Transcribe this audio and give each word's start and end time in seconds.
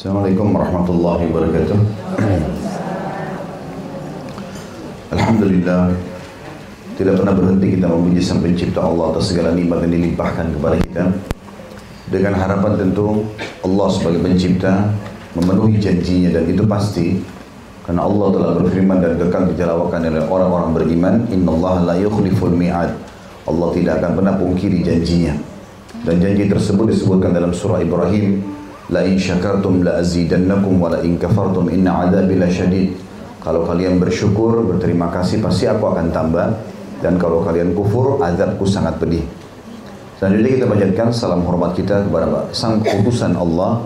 Assalamualaikum 0.00 0.56
warahmatullahi 0.56 1.28
wabarakatuh. 1.28 1.78
Alhamdulillah 5.12 5.92
tidak 6.96 7.20
pernah 7.20 7.34
berhenti 7.36 7.76
kita 7.76 7.84
memuji 7.84 8.24
sang 8.24 8.40
pencipta 8.40 8.80
Allah 8.80 9.12
atas 9.12 9.28
segala 9.28 9.52
nikmat 9.52 9.84
yang 9.84 10.00
dilimpahkan 10.00 10.56
kepada 10.56 10.80
kita. 10.80 11.04
Dengan 12.08 12.32
harapan 12.32 12.80
tentu 12.80 13.28
Allah 13.60 13.88
sebagai 13.92 14.24
pencipta 14.24 14.88
memenuhi 15.36 15.76
janjinya 15.76 16.32
dan 16.32 16.48
itu 16.48 16.64
pasti 16.64 17.20
karena 17.84 18.00
Allah 18.00 18.28
telah 18.32 18.50
berfirman 18.56 19.04
dan 19.04 19.20
kekal 19.20 19.52
dijalawakan 19.52 20.00
oleh 20.00 20.24
orang-orang 20.24 20.70
beriman 20.80 21.14
innallaha 21.28 21.92
la 21.92 22.00
yukhliful 22.00 22.48
mi'ad. 22.48 22.96
Allah 23.44 23.68
tidak 23.76 24.00
akan 24.00 24.16
pernah 24.16 24.32
pungkiri 24.40 24.80
janjinya. 24.80 25.36
Dan 26.08 26.24
janji 26.24 26.48
tersebut 26.48 26.88
disebutkan 26.88 27.36
dalam 27.36 27.52
surah 27.52 27.84
Ibrahim 27.84 28.49
la 28.90 29.06
in 29.06 29.16
syakartum 29.16 29.86
la 29.86 30.02
azidannakum 30.02 30.78
wa 30.82 30.90
la 30.90 31.00
in 31.00 31.16
kafartum 31.16 31.70
inna 31.70 32.10
adabi 32.10 32.36
lasyadid 32.36 33.10
kalau 33.40 33.64
kalian 33.64 33.96
bersyukur 33.96 34.60
berterima 34.68 35.08
kasih 35.08 35.40
pasti 35.40 35.64
aku 35.64 35.88
akan 35.88 36.12
tambah. 36.12 36.48
Dan 37.00 37.16
kalau 37.16 37.40
kalian 37.40 37.72
kufur 37.72 38.20
azabku 38.20 38.68
sangat 38.68 39.00
pedih. 39.00 39.24
Selanjutnya 40.20 40.60
kita 40.60 40.66
panjatkan 40.68 41.08
salam 41.16 41.40
hormat 41.48 41.72
kita 41.72 42.04
kepada 42.04 42.52
sang 42.52 42.84
utusan 42.84 43.32
Allah 43.40 43.80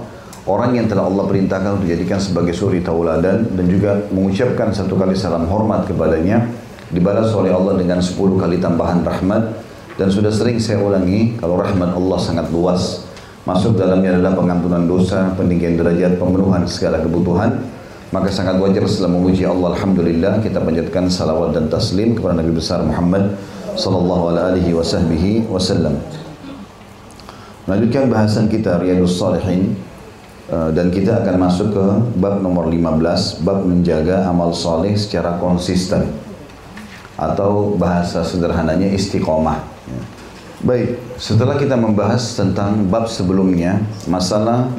orang 0.51 0.75
yang 0.75 0.91
telah 0.91 1.07
Allah 1.07 1.23
perintahkan 1.31 1.79
untuk 1.79 1.87
dijadikan 1.87 2.19
sebagai 2.19 2.51
suri 2.51 2.83
tauladan 2.83 3.47
dan 3.55 3.67
juga 3.71 4.03
mengucapkan 4.11 4.75
satu 4.75 4.99
kali 4.99 5.15
salam 5.15 5.47
hormat 5.47 5.87
kepadanya 5.87 6.51
dibalas 6.91 7.31
oleh 7.39 7.55
Allah 7.55 7.79
dengan 7.79 8.03
10 8.03 8.19
kali 8.19 8.59
tambahan 8.59 9.07
rahmat. 9.07 9.63
Dan 9.95 10.11
sudah 10.11 10.35
sering 10.35 10.59
saya 10.59 10.83
ulangi 10.83 11.39
kalau 11.39 11.55
rahmat 11.55 11.95
Allah 11.95 12.19
sangat 12.19 12.51
luas 12.51 13.04
masuk 13.45 13.77
dalamnya 13.77 14.17
adalah 14.17 14.33
pengampunan 14.37 14.89
dosa 14.89 15.33
peninggian 15.37 15.77
derajat 15.77 16.17
pemenuhan 16.17 16.65
segala 16.65 17.01
kebutuhan 17.05 17.61
maka 18.15 18.31
sangat 18.31 18.63
wajar 18.63 18.87
setelah 18.87 19.19
memuji 19.19 19.43
Allah 19.43 19.75
Alhamdulillah 19.75 20.39
kita 20.39 20.63
panjatkan 20.63 21.11
salawat 21.11 21.51
dan 21.51 21.67
taslim 21.67 22.15
kepada 22.15 22.39
Nabi 22.39 22.55
besar 22.55 22.87
Muhammad 22.87 23.35
sallallahu 23.75 24.31
alaihi 24.31 24.71
wasallam. 25.51 25.99
Melanjutkan 27.67 28.07
bahasan 28.07 28.47
kita 28.47 28.79
Riyadus 28.79 29.19
Salihin 29.19 29.75
eh, 30.47 30.71
dan 30.71 30.95
kita 30.95 31.27
akan 31.27 31.37
masuk 31.43 31.75
ke 31.75 31.87
bab 32.23 32.39
nomor 32.39 32.71
15 32.71 33.43
bab 33.43 33.67
menjaga 33.67 34.31
amal 34.31 34.55
soleh 34.55 34.95
secara 34.95 35.35
konsisten 35.43 36.07
atau 37.19 37.75
bahasa 37.75 38.23
sederhananya 38.23 38.95
istiqomah. 38.95 39.59
Baik, 40.65 40.97
setelah 41.21 41.61
kita 41.61 41.77
membahas 41.77 42.41
tentang 42.41 42.89
bab 42.89 43.05
sebelumnya 43.05 43.85
masalah 44.09 44.73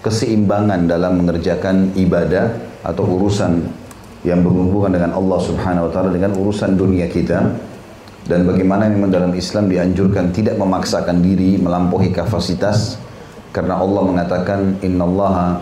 keseimbangan 0.00 0.88
dalam 0.88 1.20
mengerjakan 1.20 1.92
ibadah 1.92 2.56
atau 2.80 3.04
urusan 3.04 3.68
yang 4.24 4.40
berhubungan 4.40 4.96
dengan 4.96 5.12
Allah 5.12 5.44
Subhanahu 5.44 5.88
wa 5.88 5.90
taala 5.92 6.08
dengan 6.08 6.32
urusan 6.32 6.80
dunia 6.80 7.04
kita 7.12 7.52
dan 8.24 8.48
bagaimana 8.48 8.88
memang 8.88 9.12
dalam 9.12 9.36
Islam 9.36 9.68
dianjurkan 9.68 10.32
tidak 10.32 10.56
memaksakan 10.56 11.20
diri 11.20 11.60
melampaui 11.60 12.08
kapasitas 12.08 12.96
karena 13.52 13.76
Allah 13.76 14.08
mengatakan 14.08 14.80
innallaha 14.80 15.60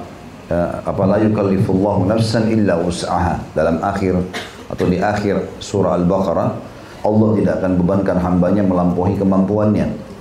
uh, 0.54 0.86
apa 0.86 1.02
la 1.02 1.18
yukallifullahu 1.18 2.06
nafsan 2.06 2.46
illa 2.46 2.78
wus'aha 2.78 3.42
dalam 3.58 3.82
akhir 3.82 4.22
atau 4.70 4.86
di 4.86 5.02
akhir 5.02 5.58
surah 5.58 5.98
Al-Baqarah 5.98 6.71
Allah 7.02 7.30
tidak 7.38 7.54
akan 7.62 7.72
bebankan 7.82 8.16
hambanya 8.22 8.62
melampaui 8.62 9.18
kemampuannya 9.18 10.12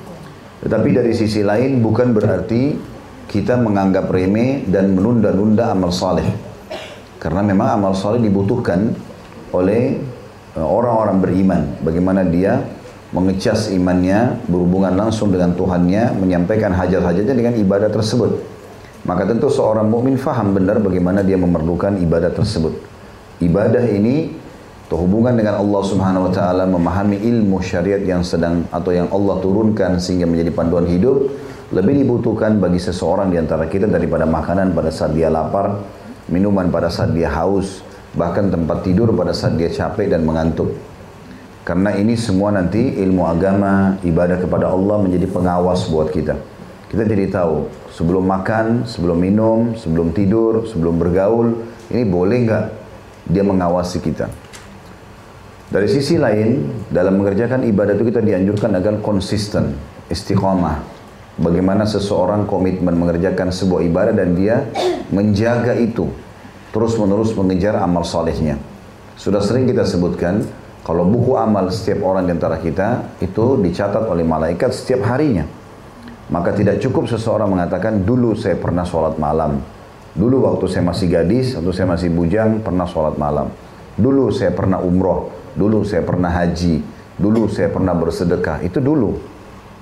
tetapi 0.61 0.89
dari 0.93 1.13
sisi 1.17 1.41
lain 1.41 1.81
bukan 1.81 2.13
berarti 2.13 2.77
kita 3.25 3.57
menganggap 3.57 4.11
remeh 4.13 4.61
dan 4.69 4.93
menunda-nunda 4.93 5.73
amal 5.73 5.89
saleh. 5.89 6.27
Karena 7.17 7.41
memang 7.41 7.81
amal 7.81 7.93
saleh 7.97 8.21
dibutuhkan 8.21 8.93
oleh 9.49 9.97
eh, 10.53 10.61
orang-orang 10.61 11.17
beriman. 11.17 11.61
Bagaimana 11.81 12.21
dia 12.21 12.61
mengecas 13.11 13.73
imannya, 13.73 14.37
berhubungan 14.47 14.93
langsung 14.93 15.33
dengan 15.33 15.57
Tuhannya, 15.57 16.15
menyampaikan 16.15 16.71
hajat-hajatnya 16.77 17.35
dengan 17.35 17.53
ibadah 17.57 17.89
tersebut. 17.89 18.39
Maka 19.01 19.25
tentu 19.25 19.49
seorang 19.49 19.89
mukmin 19.89 20.13
faham 20.15 20.53
benar 20.53 20.77
bagaimana 20.77 21.25
dia 21.25 21.35
memerlukan 21.35 21.97
ibadah 21.97 22.29
tersebut. 22.29 22.77
Ibadah 23.41 23.81
ini 23.89 24.29
hubungan 24.99 25.37
dengan 25.37 25.61
Allah 25.61 25.81
Subhanahu 25.87 26.27
wa 26.27 26.31
taala 26.35 26.67
memahami 26.67 27.21
ilmu 27.23 27.63
syariat 27.63 28.03
yang 28.03 28.27
sedang 28.27 28.67
atau 28.73 28.91
yang 28.91 29.07
Allah 29.07 29.39
turunkan 29.39 30.01
sehingga 30.03 30.27
menjadi 30.27 30.51
panduan 30.51 30.83
hidup 30.83 31.31
lebih 31.71 32.03
dibutuhkan 32.03 32.59
bagi 32.59 32.83
seseorang 32.83 33.31
di 33.31 33.39
antara 33.39 33.71
kita 33.71 33.87
daripada 33.87 34.27
makanan 34.27 34.75
pada 34.75 34.91
saat 34.91 35.15
dia 35.15 35.31
lapar, 35.31 35.79
minuman 36.27 36.67
pada 36.67 36.91
saat 36.91 37.15
dia 37.15 37.31
haus, 37.31 37.79
bahkan 38.11 38.51
tempat 38.51 38.83
tidur 38.83 39.15
pada 39.15 39.31
saat 39.31 39.55
dia 39.55 39.71
capek 39.71 40.11
dan 40.11 40.27
mengantuk. 40.27 40.75
Karena 41.63 41.95
ini 41.95 42.19
semua 42.19 42.51
nanti 42.51 42.99
ilmu 42.99 43.23
agama, 43.23 43.95
ibadah 44.03 44.43
kepada 44.43 44.67
Allah 44.67 44.99
menjadi 44.99 45.31
pengawas 45.31 45.87
buat 45.87 46.11
kita. 46.11 46.35
Kita 46.91 47.07
jadi 47.07 47.31
tahu 47.31 47.71
sebelum 47.95 48.27
makan, 48.27 48.83
sebelum 48.83 49.15
minum, 49.15 49.59
sebelum 49.79 50.11
tidur, 50.11 50.67
sebelum 50.67 50.99
bergaul, 50.99 51.55
ini 51.87 52.03
boleh 52.03 52.37
nggak 52.43 52.65
dia 53.31 53.47
mengawasi 53.47 54.03
kita. 54.03 54.40
Dari 55.71 55.87
sisi 55.87 56.19
lain, 56.19 56.83
dalam 56.91 57.15
mengerjakan 57.15 57.63
ibadah 57.63 57.95
itu 57.95 58.11
kita 58.11 58.19
dianjurkan 58.19 58.75
agar 58.75 58.99
konsisten, 58.99 59.71
istiqomah, 60.11 61.01
Bagaimana 61.39 61.87
seseorang 61.87 62.43
komitmen 62.43 62.91
mengerjakan 62.99 63.55
sebuah 63.55 63.81
ibadah 63.87 64.11
dan 64.11 64.35
dia 64.35 64.67
menjaga 65.15 65.79
itu. 65.79 66.11
Terus 66.75 66.99
menerus 66.99 67.31
mengejar 67.33 67.79
amal 67.79 68.03
salehnya. 68.03 68.59
Sudah 69.15 69.39
sering 69.39 69.63
kita 69.63 69.87
sebutkan, 69.87 70.43
kalau 70.83 71.07
buku 71.07 71.39
amal 71.39 71.71
setiap 71.71 72.03
orang 72.03 72.27
di 72.27 72.35
antara 72.35 72.59
kita 72.59 73.17
itu 73.23 73.57
dicatat 73.57 74.11
oleh 74.11 74.27
malaikat 74.27 74.75
setiap 74.75 75.07
harinya. 75.07 75.47
Maka 76.29 76.53
tidak 76.53 76.83
cukup 76.83 77.07
seseorang 77.09 77.47
mengatakan, 77.47 78.05
dulu 78.05 78.35
saya 78.35 78.59
pernah 78.59 78.83
sholat 78.83 79.17
malam. 79.17 79.65
Dulu 80.11 80.45
waktu 80.45 80.67
saya 80.67 80.83
masih 80.83 81.07
gadis, 81.09 81.55
atau 81.55 81.71
saya 81.71 81.87
masih 81.89 82.11
bujang, 82.11 82.59
pernah 82.59 82.87
sholat 82.87 83.15
malam. 83.15 83.51
Dulu 83.95 84.31
saya 84.31 84.51
pernah 84.55 84.79
umroh, 84.79 85.40
dulu 85.55 85.83
saya 85.83 86.03
pernah 86.03 86.31
haji, 86.31 86.81
dulu 87.19 87.47
saya 87.47 87.69
pernah 87.69 87.95
bersedekah. 87.95 88.63
Itu 88.63 88.79
dulu. 88.79 89.17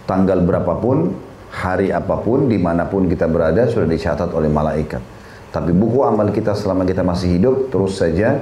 Tanggal 0.06 0.42
berapapun, 0.42 1.14
hari 1.54 1.94
apa 1.94 2.18
pun, 2.22 2.50
di 2.50 2.58
mana 2.58 2.86
pun 2.90 3.06
kita 3.06 3.26
berada 3.30 3.66
sudah 3.70 3.86
dicatat 3.90 4.30
oleh 4.34 4.50
malaikat. 4.50 5.02
Tapi 5.50 5.74
buku 5.74 6.06
amal 6.06 6.30
kita 6.30 6.54
selama 6.54 6.86
kita 6.86 7.02
masih 7.02 7.38
hidup 7.38 7.74
terus 7.74 7.98
saja 7.98 8.38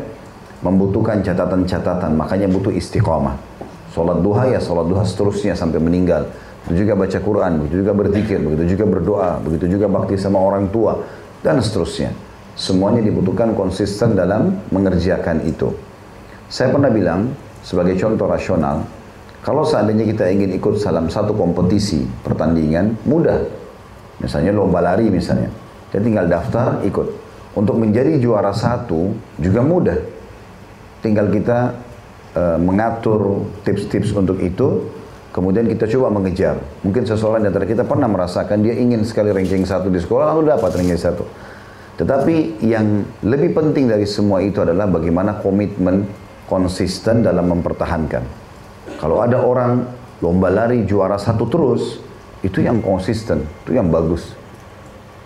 membutuhkan 0.59 1.23
catatan-catatan, 1.23 2.11
makanya 2.17 2.51
butuh 2.51 2.73
istiqomah. 2.73 3.39
Sholat 3.95 4.19
duha 4.19 4.51
ya 4.51 4.59
sholat 4.59 4.85
duha 4.91 5.03
seterusnya 5.07 5.55
sampai 5.55 5.79
meninggal. 5.79 6.27
Begitu 6.67 6.83
juga 6.83 6.99
baca 6.99 7.19
Quran, 7.23 7.51
begitu 7.63 7.75
juga 7.79 7.93
berzikir, 7.95 8.37
begitu 8.43 8.63
juga 8.75 8.85
berdoa, 8.91 9.31
begitu 9.39 9.65
juga 9.71 9.87
bakti 9.87 10.19
sama 10.19 10.43
orang 10.43 10.67
tua, 10.67 10.99
dan 11.39 11.63
seterusnya. 11.63 12.11
Semuanya 12.59 12.99
dibutuhkan 12.99 13.55
konsisten 13.55 14.17
dalam 14.17 14.59
mengerjakan 14.73 15.47
itu. 15.47 15.71
Saya 16.47 16.71
pernah 16.71 16.87
bilang, 16.87 17.35
sebagai 17.59 17.99
contoh 17.99 18.23
rasional, 18.23 18.87
kalau 19.43 19.67
seandainya 19.67 20.07
kita 20.07 20.31
ingin 20.31 20.55
ikut 20.55 20.79
dalam 20.79 21.11
satu 21.11 21.35
kompetisi 21.35 22.07
pertandingan, 22.23 22.99
mudah. 23.03 23.43
Misalnya 24.23 24.55
lomba 24.55 24.79
lari 24.79 25.11
misalnya. 25.11 25.51
Kita 25.91 26.03
tinggal 26.03 26.27
daftar, 26.27 26.83
ikut. 26.83 27.07
Untuk 27.55 27.75
menjadi 27.79 28.15
juara 28.19 28.51
satu 28.55 29.11
juga 29.39 29.59
mudah. 29.63 29.99
Tinggal 31.03 31.31
kita 31.31 31.75
uh, 32.35 32.57
mengatur 32.59 33.47
tips-tips 33.67 34.11
untuk 34.15 34.39
itu, 34.39 34.87
kemudian 35.31 35.67
kita 35.67 35.87
coba 35.95 36.15
mengejar. 36.15 36.59
Mungkin 36.83 37.07
seseorang 37.07 37.43
di 37.43 37.47
antara 37.51 37.67
kita 37.67 37.87
pernah 37.87 38.07
merasakan 38.07 38.63
dia 38.63 38.75
ingin 38.75 39.03
sekali 39.03 39.31
ranking 39.31 39.63
satu 39.63 39.87
di 39.87 39.99
sekolah, 39.99 40.31
lalu 40.35 40.51
dapat 40.51 40.79
ranking 40.79 40.99
satu. 40.99 41.23
Tetapi 41.97 42.61
yang 42.67 43.03
lebih 43.25 43.57
penting 43.57 43.89
dari 43.89 44.05
semua 44.05 44.43
itu 44.43 44.61
adalah 44.61 44.85
bagaimana 44.85 45.41
komitmen 45.41 46.26
konsisten 46.47 47.21
dalam 47.21 47.51
mempertahankan. 47.51 48.23
Kalau 48.97 49.21
ada 49.21 49.43
orang 49.43 49.83
lomba 50.23 50.49
lari 50.49 50.87
juara 50.87 51.19
satu 51.19 51.45
terus, 51.45 51.99
itu 52.41 52.63
yang 52.63 52.79
konsisten, 52.81 53.43
itu 53.67 53.75
yang 53.75 53.91
bagus. 53.91 54.33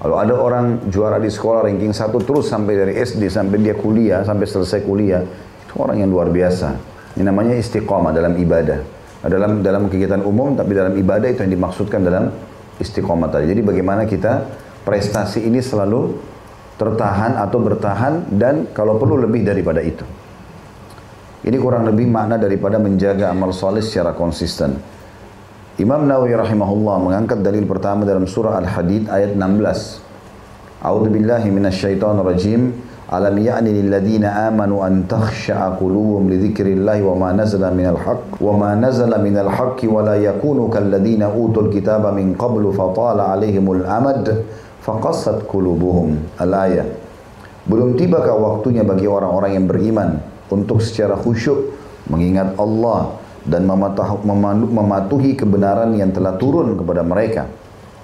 Kalau 0.02 0.18
ada 0.18 0.34
orang 0.34 0.90
juara 0.90 1.22
di 1.22 1.30
sekolah 1.30 1.70
ranking 1.70 1.94
satu 1.94 2.18
terus 2.26 2.50
sampai 2.50 2.74
dari 2.74 2.94
SD 2.98 3.30
sampai 3.30 3.62
dia 3.62 3.78
kuliah, 3.78 4.26
sampai 4.26 4.50
selesai 4.50 4.82
kuliah, 4.82 5.22
itu 5.62 5.74
orang 5.78 6.02
yang 6.02 6.10
luar 6.10 6.34
biasa. 6.34 6.74
Ini 7.14 7.22
namanya 7.22 7.54
istiqomah 7.54 8.10
dalam 8.10 8.34
ibadah. 8.34 8.82
Dalam 9.22 9.62
dalam 9.62 9.86
kegiatan 9.86 10.26
umum, 10.26 10.58
tapi 10.58 10.74
dalam 10.74 10.98
ibadah 10.98 11.30
itu 11.30 11.46
yang 11.46 11.54
dimaksudkan 11.54 12.02
dalam 12.02 12.34
istiqomah 12.82 13.30
tadi. 13.30 13.46
Jadi 13.54 13.62
bagaimana 13.62 14.10
kita 14.10 14.50
prestasi 14.82 15.46
ini 15.46 15.62
selalu 15.62 16.18
tertahan 16.82 17.38
atau 17.38 17.62
bertahan 17.62 18.34
dan 18.34 18.74
kalau 18.74 18.98
perlu 18.98 19.22
lebih 19.22 19.46
daripada 19.46 19.86
itu. 19.86 20.02
Ini 21.42 21.58
kurang 21.58 21.90
lebih 21.90 22.06
makna 22.06 22.38
daripada 22.38 22.78
menjaga 22.78 23.34
amal 23.34 23.50
soleh 23.50 23.82
secara 23.82 24.14
konsisten. 24.14 24.78
Imam 25.82 26.06
Nawawi 26.06 26.38
rahimahullah 26.38 27.02
mengangkat 27.02 27.42
dalil 27.42 27.66
pertama 27.66 28.06
dalam 28.06 28.30
surah 28.30 28.62
Al-Hadid 28.62 29.10
ayat 29.10 29.34
16. 29.34 30.86
A'udzu 30.86 31.10
billahi 31.10 31.50
minasyaitonir 31.50 32.22
rajim. 32.22 32.62
Alam 33.10 33.42
ya'ni 33.42 33.74
lil 33.74 33.90
ladzina 33.90 34.54
amanu 34.54 34.86
an 34.86 35.10
takhsha'a 35.10 35.82
qulubuhum 35.82 36.30
li 36.30 36.46
dzikrillahi 36.46 37.02
wa 37.02 37.18
ma 37.18 37.30
nazala 37.34 37.74
minal 37.74 37.98
haqq 37.98 38.38
wa 38.38 38.54
ma 38.54 38.72
nazala 38.78 39.18
minal 39.18 39.50
haqqi 39.50 39.90
wa 39.90 40.06
la 40.06 40.22
yakunu 40.22 40.70
kal 40.70 40.86
ladzina 40.94 41.28
utul 41.28 41.74
kitaba 41.74 42.14
min 42.14 42.38
qablu 42.38 42.70
fatala 42.70 43.34
'alaihimul 43.34 43.82
amad 43.90 44.46
faqassat 44.86 45.50
qulubuhum. 45.50 46.22
Al-ayah. 46.38 46.86
Belum 47.66 47.98
tibakah 47.98 48.38
waktunya 48.38 48.86
bagi 48.86 49.10
orang-orang 49.10 49.58
yang 49.58 49.66
beriman 49.66 50.31
untuk 50.52 50.84
secara 50.84 51.16
khusyuk 51.16 51.74
mengingat 52.12 52.60
Allah 52.60 53.18
dan 53.48 53.66
mematuhi 53.66 55.34
kebenaran 55.34 55.96
yang 55.98 56.14
telah 56.14 56.38
turun 56.38 56.78
kepada 56.78 57.02
mereka. 57.02 57.50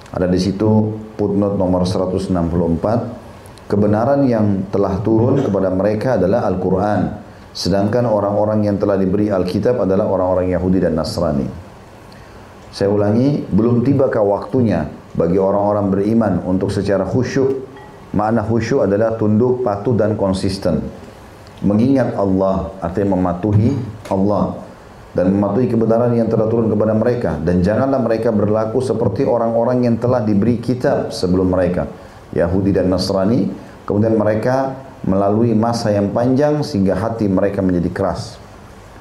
Ada 0.10 0.26
di 0.26 0.40
situ 0.40 0.98
footnote 1.20 1.60
nomor 1.60 1.84
164 1.86 3.28
Kebenaran 3.68 4.24
yang 4.24 4.72
telah 4.72 4.96
turun 5.04 5.44
kepada 5.44 5.68
mereka 5.68 6.16
adalah 6.16 6.48
Al-Quran. 6.48 7.20
Sedangkan 7.52 8.08
orang-orang 8.08 8.64
yang 8.64 8.80
telah 8.80 8.96
diberi 8.96 9.28
Alkitab 9.28 9.84
adalah 9.84 10.08
orang-orang 10.08 10.56
Yahudi 10.56 10.80
dan 10.80 10.96
Nasrani. 10.96 11.44
Saya 12.72 12.88
ulangi, 12.88 13.44
belum 13.44 13.84
tibakah 13.84 14.24
waktunya 14.24 14.88
bagi 15.20 15.36
orang-orang 15.36 15.92
beriman 15.92 16.34
untuk 16.48 16.72
secara 16.72 17.04
khusyuk. 17.04 17.68
Makna 18.16 18.48
khusyuk 18.48 18.88
adalah 18.88 19.20
tunduk, 19.20 19.68
patuh 19.68 20.00
dan 20.00 20.16
konsisten. 20.16 20.80
Mengingat 21.65 22.13
Allah, 22.13 22.74
artinya 22.81 23.18
mematuhi 23.18 23.74
Allah. 24.09 24.63
Dan 25.18 25.33
mematuhi 25.33 25.65
kebenaran 25.65 26.13
yang 26.13 26.30
telah 26.30 26.45
turun 26.45 26.69
kepada 26.69 26.94
mereka. 26.94 27.42
Dan 27.42 27.65
janganlah 27.65 27.98
mereka 27.98 28.30
berlaku 28.30 28.77
seperti 28.86 29.25
orang-orang 29.25 29.89
yang 29.89 29.95
telah 29.98 30.21
diberi 30.21 30.62
kitab 30.62 31.09
sebelum 31.09 31.50
mereka 31.50 31.89
Yahudi 32.36 32.75
dan 32.75 32.92
Nasrani, 32.92 33.50
kemudian 33.88 34.13
mereka 34.13 34.77
melalui 35.07 35.56
masa 35.56 35.94
yang 35.94 36.12
panjang 36.12 36.62
sehingga 36.65 36.98
hati 36.98 37.25
mereka 37.31 37.63
menjadi 37.63 37.89
keras. 37.94 38.38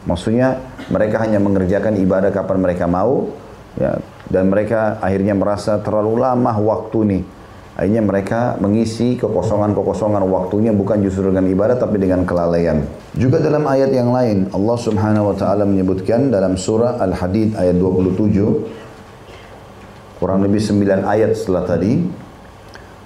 Maksudnya 0.06 0.62
mereka 0.86 1.18
hanya 1.26 1.42
mengerjakan 1.42 1.98
ibadah 1.98 2.30
kapan 2.30 2.62
mereka 2.62 2.86
mau, 2.86 3.26
ya, 3.74 3.98
dan 4.30 4.46
mereka 4.46 5.02
akhirnya 5.02 5.34
merasa 5.34 5.82
terlalu 5.82 6.22
lama 6.22 6.52
waktu 6.62 6.96
ini. 7.10 7.20
Akhirnya 7.76 8.00
mereka 8.00 8.56
mengisi 8.56 9.20
kekosongan-kekosongan 9.20 10.24
waktunya 10.32 10.72
bukan 10.72 10.96
justru 11.04 11.28
dengan 11.28 11.44
ibadah 11.44 11.76
tapi 11.76 12.00
dengan 12.00 12.24
kelalaian. 12.24 12.88
Juga 13.12 13.36
dalam 13.36 13.68
ayat 13.68 13.92
yang 13.92 14.16
lain 14.16 14.48
Allah 14.56 14.76
Subhanahu 14.80 15.28
wa 15.28 15.36
taala 15.36 15.68
menyebutkan 15.68 16.32
dalam 16.32 16.56
surah 16.56 16.96
Al-Hadid 16.96 17.52
ayat 17.52 17.76
27 17.76 20.16
kurang 20.16 20.40
lebih 20.40 20.56
9 20.56 21.04
ayat 21.04 21.36
setelah 21.36 21.68
tadi 21.68 22.00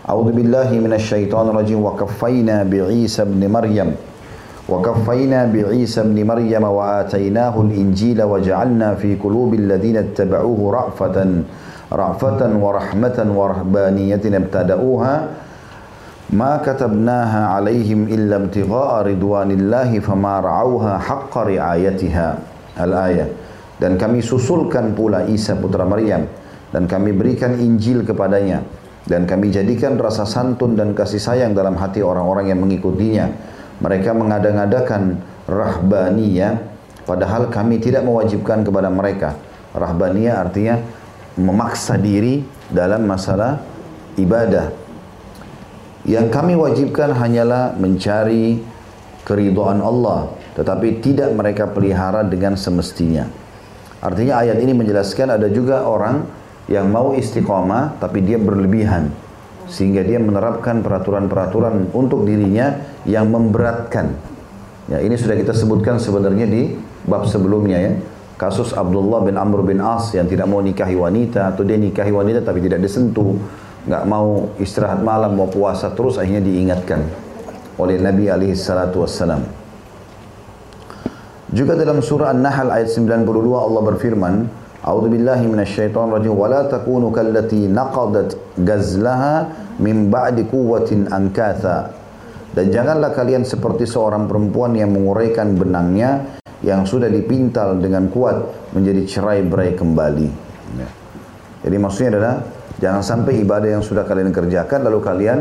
A'udzubillahi 0.06 0.78
minasyaitonirrajim 0.78 1.82
wa 1.82 1.98
kaffayna 1.98 2.62
bi 2.62 2.78
Isa 3.02 3.26
ibn 3.26 3.42
Maryam 3.50 3.98
وكفينا 4.69 5.39
بعيسى 5.53 6.01
ابن 6.01 6.17
مريم 6.27 6.63
وآتيناه 6.63 7.55
الإنجيل 7.61 8.19
وجعلنا 8.23 8.95
في 8.95 9.15
قلوب 9.15 9.53
الذين 9.53 9.97
اتبعوه 9.97 10.59
رأفة 10.73 11.17
رأفة 11.93 12.41
ورحمة 12.57 13.17
ورهبانية 13.35 14.23
ابتدأوها 14.25 15.15
ما 16.33 16.57
كتبناها 16.65 17.41
عليهم 17.47 18.09
إلا 18.09 18.35
ابتغاء 18.35 18.91
رضوان 19.05 19.49
الله 19.51 19.89
فما 19.99 20.33
رعوها 20.39 20.93
حق 20.97 21.33
رعايتها 21.37 22.27
الآية 22.81 23.27
dan 23.75 23.99
kami 23.99 24.23
susulkan 24.23 24.95
pula 24.95 25.27
Isa 25.27 25.53
putra 25.59 25.83
Maryam 25.83 26.25
dan 26.71 26.87
kami 26.87 27.11
berikan 27.11 27.59
Injil 27.59 28.07
kepadanya 28.07 28.63
dan 29.05 29.27
kami 29.29 29.53
jadikan 29.53 29.99
rasa 29.99 30.25
santun 30.25 30.73
dan 30.73 30.97
kasih 30.97 31.21
sayang 31.21 31.53
dalam 31.53 31.77
hati 31.77 32.01
orang-orang 32.01 32.49
yang 32.49 32.59
mengikutinya. 32.63 33.29
mereka 33.80 34.12
mengada-ngadakan 34.12 35.16
rahbaniyah 35.48 36.60
padahal 37.08 37.48
kami 37.48 37.80
tidak 37.80 38.04
mewajibkan 38.04 38.60
kepada 38.62 38.92
mereka. 38.92 39.36
Rahbaniyah 39.72 40.36
artinya 40.36 40.76
memaksa 41.40 41.96
diri 41.96 42.44
dalam 42.68 43.08
masalah 43.08 43.60
ibadah. 44.20 44.70
Yang 46.04 46.26
kami 46.32 46.56
wajibkan 46.56 47.12
hanyalah 47.12 47.76
mencari 47.76 48.60
keridhaan 49.24 49.84
Allah, 49.84 50.32
tetapi 50.56 51.04
tidak 51.04 51.32
mereka 51.36 51.68
pelihara 51.68 52.24
dengan 52.24 52.56
semestinya. 52.56 53.28
Artinya 54.00 54.40
ayat 54.40 54.56
ini 54.64 54.72
menjelaskan 54.72 55.36
ada 55.36 55.48
juga 55.52 55.84
orang 55.84 56.24
yang 56.72 56.88
mau 56.88 57.12
istiqomah 57.12 58.00
tapi 58.00 58.24
dia 58.24 58.40
berlebihan 58.40 59.12
sehingga 59.70 60.02
dia 60.02 60.18
menerapkan 60.18 60.82
peraturan-peraturan 60.82 61.94
untuk 61.94 62.26
dirinya 62.26 62.74
yang 63.06 63.30
memberatkan. 63.30 64.12
Ya, 64.90 64.98
ini 64.98 65.14
sudah 65.14 65.38
kita 65.38 65.54
sebutkan 65.54 66.02
sebenarnya 66.02 66.50
di 66.50 66.74
bab 67.06 67.30
sebelumnya 67.30 67.78
ya. 67.78 67.92
Kasus 68.34 68.74
Abdullah 68.74 69.22
bin 69.22 69.38
Amr 69.38 69.62
bin 69.62 69.78
As 69.78 70.10
yang 70.16 70.26
tidak 70.26 70.48
mau 70.48 70.58
nikahi 70.64 70.96
wanita 70.96 71.54
atau 71.54 71.62
dia 71.62 71.76
nikahi 71.76 72.10
wanita 72.10 72.40
tapi 72.40 72.64
tidak 72.64 72.80
disentuh, 72.82 73.36
nggak 73.86 74.04
mau 74.08 74.50
istirahat 74.56 75.04
malam, 75.04 75.36
mau 75.36 75.46
puasa 75.46 75.92
terus 75.92 76.16
akhirnya 76.16 76.40
diingatkan 76.42 77.04
oleh 77.76 78.00
Nabi 78.00 78.32
alaihi 78.32 78.56
salatu 78.56 79.04
wassalam. 79.04 79.44
Juga 81.50 81.74
dalam 81.74 81.98
surah 81.98 82.30
An-Nahl 82.30 82.70
ayat 82.70 82.88
92 82.94 83.26
Allah 83.52 83.82
berfirman, 83.82 84.34
A'udzu 84.90 85.06
billahi 85.06 85.46
minasyaitonir 85.46 86.18
rajim 86.18 86.34
wa 86.34 86.50
la 86.50 86.66
takunu 86.66 87.14
kallati 87.14 87.70
naqadat 87.70 88.34
gazlaha 88.58 89.46
min 89.78 90.10
ba'di 90.10 90.50
quwwatin 90.50 91.06
ankatha. 91.14 91.94
Dan 92.50 92.74
janganlah 92.74 93.14
kalian 93.14 93.46
seperti 93.46 93.86
seorang 93.86 94.26
perempuan 94.26 94.74
yang 94.74 94.90
menguraikan 94.90 95.54
benangnya 95.54 96.42
yang 96.66 96.82
sudah 96.82 97.06
dipintal 97.06 97.78
dengan 97.78 98.10
kuat 98.10 98.42
menjadi 98.74 99.06
cerai-berai 99.06 99.78
kembali. 99.78 100.28
Ya. 100.74 100.88
Jadi 101.62 101.76
maksudnya 101.78 102.10
adalah 102.18 102.34
jangan 102.82 103.02
sampai 103.06 103.46
ibadah 103.46 103.78
yang 103.78 103.84
sudah 103.86 104.02
kalian 104.02 104.34
kerjakan 104.34 104.82
lalu 104.90 104.98
kalian 104.98 105.38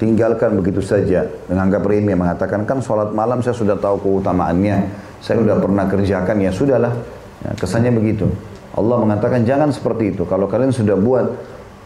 tinggalkan 0.00 0.56
begitu 0.56 0.80
saja 0.80 1.28
dengan 1.44 1.68
anggap 1.68 1.84
remeh 1.84 2.16
mengatakan 2.16 2.64
kan 2.64 2.80
sholat 2.80 3.12
malam 3.12 3.44
saya 3.44 3.52
sudah 3.52 3.76
tahu 3.76 4.00
keutamaannya 4.00 4.88
saya 5.20 5.42
sudah 5.42 5.58
pernah 5.58 5.84
kerjakan 5.90 6.36
ya 6.38 6.54
sudahlah 6.54 6.94
ya, 7.42 7.50
kesannya 7.58 7.90
begitu 7.90 8.30
Allah 8.78 8.96
mengatakan 9.02 9.42
jangan 9.42 9.74
seperti 9.74 10.14
itu. 10.14 10.22
Kalau 10.22 10.46
kalian 10.46 10.70
sudah 10.70 10.94
buat 10.94 11.26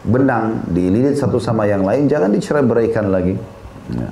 benang 0.05 0.69
dililit 0.69 1.17
satu 1.17 1.41
sama 1.41 1.65
yang 1.65 1.81
lain, 1.81 2.05
jangan 2.05 2.29
dicerai 2.29 2.61
beraikan 2.61 3.09
lagi. 3.09 3.33
Ya. 3.89 4.09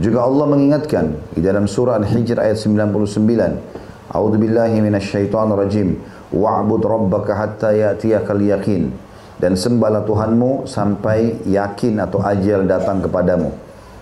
Juga 0.00 0.24
Allah 0.24 0.46
mengingatkan 0.48 1.12
di 1.32 1.40
dalam 1.40 1.64
surah 1.64 2.00
Al-Hijr 2.00 2.40
ayat 2.40 2.56
99. 2.60 4.12
A'udzu 4.12 4.36
billahi 4.36 4.76
minasyaitonir 4.80 5.56
rajim. 5.56 5.88
Wa'bud 6.30 6.82
rabbaka 6.84 7.32
hatta 7.36 7.72
ya'tiyakal 7.72 8.40
yaqin. 8.44 8.92
Dan 9.40 9.56
sembahlah 9.56 10.04
Tuhanmu 10.04 10.68
sampai 10.68 11.48
yakin 11.48 11.96
atau 12.04 12.20
ajal 12.20 12.68
datang 12.68 13.00
kepadamu. 13.00 13.48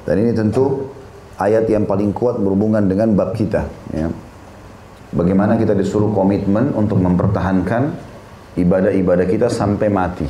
Dan 0.03 0.15
ini 0.19 0.35
tentu 0.35 0.91
ayat 1.39 1.71
yang 1.71 1.87
paling 1.87 2.11
kuat 2.11 2.43
berhubungan 2.43 2.83
dengan 2.91 3.15
bab 3.15 3.39
kita. 3.39 3.67
Ya. 3.95 4.11
Bagaimana 5.09 5.57
kita 5.57 5.73
disuruh 5.73 6.13
komitmen 6.13 6.77
untuk 6.77 7.01
mempertahankan 7.01 7.97
ibadah-ibadah 8.61 9.25
kita 9.25 9.49
sampai 9.49 9.89
mati. 9.89 10.29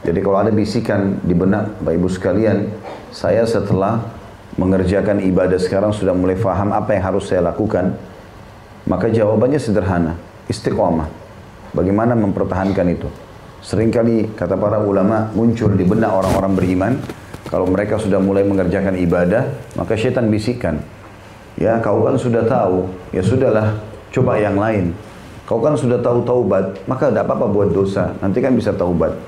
Jadi 0.00 0.18
kalau 0.24 0.40
ada 0.40 0.48
bisikan 0.48 1.20
di 1.20 1.36
benak 1.36 1.76
Bapak 1.84 1.92
Ibu 2.00 2.08
sekalian, 2.08 2.72
saya 3.12 3.44
setelah 3.44 4.00
mengerjakan 4.56 5.20
ibadah 5.20 5.60
sekarang 5.60 5.92
sudah 5.92 6.16
mulai 6.16 6.40
faham 6.40 6.72
apa 6.72 6.96
yang 6.96 7.12
harus 7.12 7.28
saya 7.28 7.44
lakukan, 7.44 7.92
maka 8.88 9.12
jawabannya 9.12 9.60
sederhana, 9.60 10.16
istiqomah. 10.48 11.12
Bagaimana 11.76 12.16
mempertahankan 12.16 12.86
itu? 12.88 13.12
Seringkali 13.60 14.32
kata 14.32 14.56
para 14.56 14.80
ulama 14.80 15.28
muncul 15.36 15.76
di 15.76 15.84
benak 15.84 16.08
orang-orang 16.08 16.52
beriman, 16.56 16.92
kalau 17.52 17.68
mereka 17.68 18.00
sudah 18.00 18.16
mulai 18.16 18.48
mengerjakan 18.48 18.96
ibadah, 18.96 19.52
maka 19.76 19.92
syaitan 20.00 20.32
bisikan, 20.32 20.80
ya 21.60 21.76
kau 21.84 22.00
kan 22.08 22.16
sudah 22.16 22.48
tahu, 22.48 22.88
ya 23.12 23.20
sudahlah, 23.20 23.89
coba 24.10 24.38
yang 24.38 24.58
lain. 24.58 24.92
Kau 25.46 25.58
kan 25.58 25.74
sudah 25.74 25.98
tahu 25.98 26.22
taubat, 26.22 26.78
maka 26.86 27.10
tidak 27.10 27.26
apa-apa 27.26 27.46
buat 27.50 27.68
dosa. 27.74 28.14
Nanti 28.22 28.38
kan 28.38 28.54
bisa 28.54 28.70
taubat. 28.70 29.18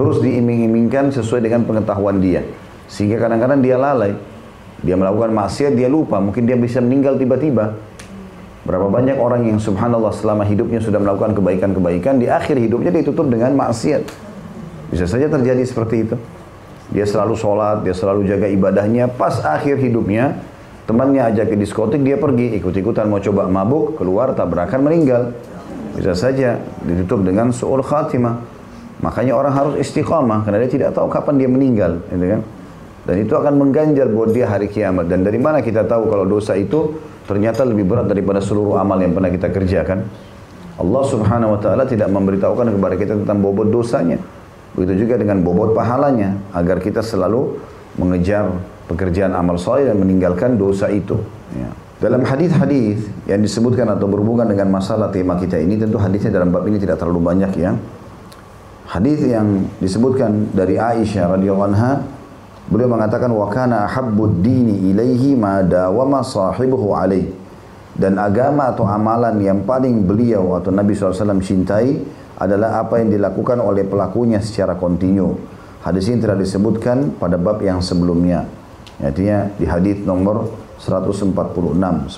Terus 0.00 0.24
diiming-imingkan 0.24 1.12
sesuai 1.12 1.44
dengan 1.44 1.68
pengetahuan 1.68 2.22
dia. 2.24 2.40
Sehingga 2.88 3.20
kadang-kadang 3.20 3.60
dia 3.60 3.76
lalai. 3.76 4.16
Dia 4.80 4.96
melakukan 4.96 5.34
maksiat, 5.34 5.76
dia 5.76 5.90
lupa. 5.90 6.22
Mungkin 6.22 6.48
dia 6.48 6.56
bisa 6.56 6.80
meninggal 6.80 7.20
tiba-tiba. 7.20 7.76
Berapa 8.64 8.88
banyak 8.88 9.16
orang 9.20 9.48
yang 9.48 9.60
subhanallah 9.60 10.12
selama 10.12 10.44
hidupnya 10.44 10.80
sudah 10.80 11.00
melakukan 11.00 11.36
kebaikan-kebaikan, 11.36 12.20
di 12.20 12.28
akhir 12.28 12.56
hidupnya 12.56 12.92
ditutup 12.92 13.28
dengan 13.28 13.52
maksiat. 13.56 14.04
Bisa 14.88 15.04
saja 15.04 15.28
terjadi 15.28 15.64
seperti 15.68 16.08
itu. 16.08 16.16
Dia 16.88 17.04
selalu 17.04 17.36
sholat, 17.36 17.84
dia 17.84 17.92
selalu 17.92 18.24
jaga 18.24 18.48
ibadahnya, 18.48 19.12
pas 19.12 19.40
akhir 19.44 19.76
hidupnya, 19.76 20.40
Temannya 20.88 21.20
ajak 21.20 21.52
ke 21.52 21.56
diskotik, 21.60 22.00
dia 22.00 22.16
pergi, 22.16 22.56
ikut-ikutan 22.56 23.12
mau 23.12 23.20
coba 23.20 23.44
mabuk, 23.44 24.00
keluar, 24.00 24.32
tabrakan, 24.32 24.88
meninggal. 24.88 25.36
Bisa 25.92 26.16
saja 26.16 26.56
ditutup 26.80 27.28
dengan 27.28 27.52
su'ul 27.52 27.84
khatimah. 27.84 28.40
Makanya 29.04 29.36
orang 29.36 29.52
harus 29.52 29.74
istiqamah 29.76 30.48
karena 30.48 30.64
dia 30.64 30.70
tidak 30.80 30.96
tahu 30.96 31.12
kapan 31.12 31.36
dia 31.36 31.48
meninggal, 31.52 32.00
gitu 32.08 32.24
kan? 32.24 32.40
Dan 33.04 33.14
itu 33.20 33.32
akan 33.36 33.54
mengganjal 33.60 34.08
buat 34.08 34.32
dia 34.32 34.48
hari 34.48 34.72
kiamat. 34.72 35.12
Dan 35.12 35.28
dari 35.28 35.36
mana 35.36 35.60
kita 35.60 35.84
tahu 35.84 36.08
kalau 36.08 36.24
dosa 36.24 36.56
itu 36.56 36.96
ternyata 37.28 37.68
lebih 37.68 37.84
berat 37.84 38.08
daripada 38.08 38.40
seluruh 38.40 38.80
amal 38.80 38.96
yang 38.96 39.12
pernah 39.12 39.28
kita 39.28 39.52
kerjakan? 39.52 40.08
Allah 40.80 41.04
Subhanahu 41.04 41.56
wa 41.56 41.60
taala 41.60 41.84
tidak 41.84 42.08
memberitahukan 42.08 42.64
kepada 42.64 42.94
kita 42.96 43.12
tentang 43.12 43.44
bobot 43.44 43.68
dosanya. 43.68 44.16
Begitu 44.72 45.04
juga 45.04 45.20
dengan 45.20 45.44
bobot 45.44 45.76
pahalanya 45.76 46.38
agar 46.56 46.80
kita 46.80 47.04
selalu 47.04 47.60
mengejar 48.00 48.56
pekerjaan 48.88 49.36
amal 49.36 49.60
soleh 49.60 49.86
dan 49.86 50.00
meninggalkan 50.00 50.56
dosa 50.56 50.88
itu. 50.88 51.20
Ya. 51.52 51.70
Dalam 51.98 52.22
hadis-hadis 52.22 53.10
yang 53.26 53.42
disebutkan 53.42 53.90
atau 53.90 54.06
berhubungan 54.06 54.46
dengan 54.46 54.70
masalah 54.70 55.10
tema 55.10 55.34
kita 55.34 55.58
ini, 55.58 55.76
tentu 55.76 55.98
hadisnya 55.98 56.30
dalam 56.30 56.54
bab 56.54 56.62
ini 56.64 56.78
tidak 56.78 57.02
terlalu 57.02 57.20
banyak 57.26 57.52
ya. 57.58 57.74
Hadis 58.88 59.20
yang 59.26 59.68
disebutkan 59.82 60.54
dari 60.54 60.78
Aisyah 60.78 61.36
radhiyallahu 61.36 61.68
anha, 61.74 62.06
beliau 62.70 62.88
mengatakan 62.88 63.28
wa 63.34 63.50
kana 63.50 63.84
ahabbud 63.84 64.40
dini 64.40 64.94
ilaihi 64.94 65.34
ma 65.34 65.60
dawama 65.60 66.22
sahibuhu 66.24 66.94
alaih. 66.94 67.28
Dan 67.98 68.14
agama 68.14 68.70
atau 68.70 68.86
amalan 68.86 69.34
yang 69.42 69.66
paling 69.66 70.06
beliau 70.06 70.54
atau 70.54 70.70
Nabi 70.70 70.94
SAW 70.94 71.42
cintai 71.42 71.98
adalah 72.38 72.86
apa 72.86 73.02
yang 73.02 73.10
dilakukan 73.10 73.58
oleh 73.58 73.82
pelakunya 73.82 74.38
secara 74.38 74.78
kontinu. 74.78 75.34
Hadis 75.82 76.06
ini 76.06 76.22
telah 76.22 76.38
disebutkan 76.38 77.18
pada 77.18 77.34
bab 77.34 77.58
yang 77.58 77.82
sebelumnya. 77.82 78.46
Artinya 78.98 79.46
di 79.54 79.66
hadis 79.66 80.02
nomor 80.02 80.50
146 80.82 81.34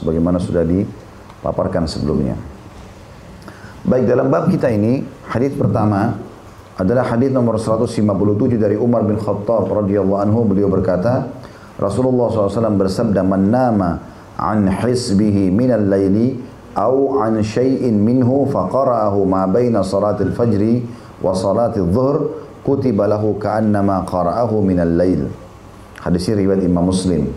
sebagaimana 0.00 0.40
sudah 0.40 0.64
dipaparkan 0.64 1.84
sebelumnya. 1.84 2.37
Baik 3.84 4.08
dalam 4.08 4.28
bab 4.28 4.49
kita 4.52 4.68
ini 4.68 5.04
hadis 5.28 5.56
pertama 5.56 6.16
adalah 6.80 7.04
hadis 7.12 7.28
nomor 7.32 7.60
157 7.60 8.00
dari 8.56 8.76
Umar 8.76 9.04
bin 9.04 9.20
Khattab 9.20 9.68
radhiyallahu 9.68 10.20
anhu 10.20 10.49
beliau 10.49 10.68
berkata 10.72 11.28
Rasulullah 11.80 12.28
SAW 12.28 12.76
bersabda 12.76 13.20
man 13.25 13.52
nama 13.52 14.00
an 14.37 14.68
hisbihi 14.68 15.52
minal 15.52 15.84
laili 15.84 16.40
au 16.76 17.20
an 17.20 17.40
syai'in 17.44 17.96
minhu 18.00 18.49
faqara'ahu 18.49 19.25
ma 19.28 19.44
baina 19.44 19.84
salatil 19.84 20.32
fajri 20.32 20.84
wa 21.20 21.37
salatil 21.37 21.88
dhuhr 21.88 22.16
kutiba 22.64 23.08
lahu 23.08 23.37
ka'annama 23.37 24.04
qara'ahu 24.08 24.60
minal 24.64 24.92
lail 24.92 25.28
hadis 26.00 26.28
riwayat 26.33 26.64
Imam 26.64 26.88
Muslim 26.88 27.30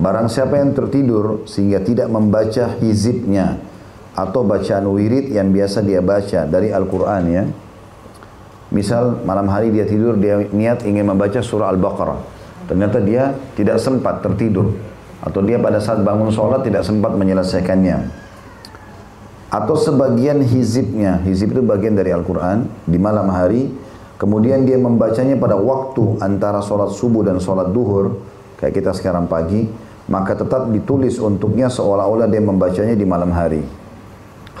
barang 0.00 0.28
siapa 0.30 0.56
yang 0.58 0.72
tertidur 0.72 1.44
sehingga 1.44 1.82
tidak 1.82 2.08
membaca 2.08 2.78
hizibnya 2.80 3.60
atau 4.14 4.42
bacaan 4.42 4.86
wirid 4.90 5.30
yang 5.30 5.52
biasa 5.54 5.84
dia 5.84 6.02
baca 6.02 6.48
dari 6.48 6.72
Al-Quran 6.72 7.22
ya 7.30 7.44
Misal 8.70 9.26
malam 9.26 9.50
hari 9.50 9.74
dia 9.74 9.82
tidur, 9.82 10.14
dia 10.14 10.46
niat 10.46 10.86
ingin 10.86 11.02
membaca 11.02 11.42
surah 11.42 11.74
Al-Baqarah. 11.74 12.22
Ternyata 12.70 13.02
dia 13.02 13.34
tidak 13.58 13.82
sempat 13.82 14.22
tertidur. 14.22 14.78
Atau 15.20 15.42
dia 15.44 15.58
pada 15.58 15.82
saat 15.82 16.00
bangun 16.06 16.30
sholat 16.30 16.62
tidak 16.62 16.86
sempat 16.86 17.12
menyelesaikannya. 17.18 18.08
Atau 19.50 19.74
sebagian 19.74 20.38
hizibnya, 20.40 21.18
hizib 21.26 21.50
itu 21.50 21.60
bagian 21.66 21.98
dari 21.98 22.14
Al-Quran, 22.14 22.70
di 22.86 22.96
malam 22.96 23.26
hari, 23.34 23.68
kemudian 24.20 24.68
dia 24.68 24.76
membacanya 24.76 25.40
pada 25.40 25.56
waktu 25.56 26.20
antara 26.20 26.60
sholat 26.60 26.92
subuh 26.92 27.24
dan 27.24 27.40
sholat 27.40 27.72
duhur, 27.72 28.20
kayak 28.60 28.76
kita 28.76 28.92
sekarang 28.92 29.24
pagi, 29.24 29.64
maka 30.12 30.36
tetap 30.36 30.68
ditulis 30.68 31.16
untuknya 31.16 31.72
seolah-olah 31.72 32.28
dia 32.28 32.44
membacanya 32.44 32.92
di 32.92 33.08
malam 33.08 33.32
hari. 33.32 33.64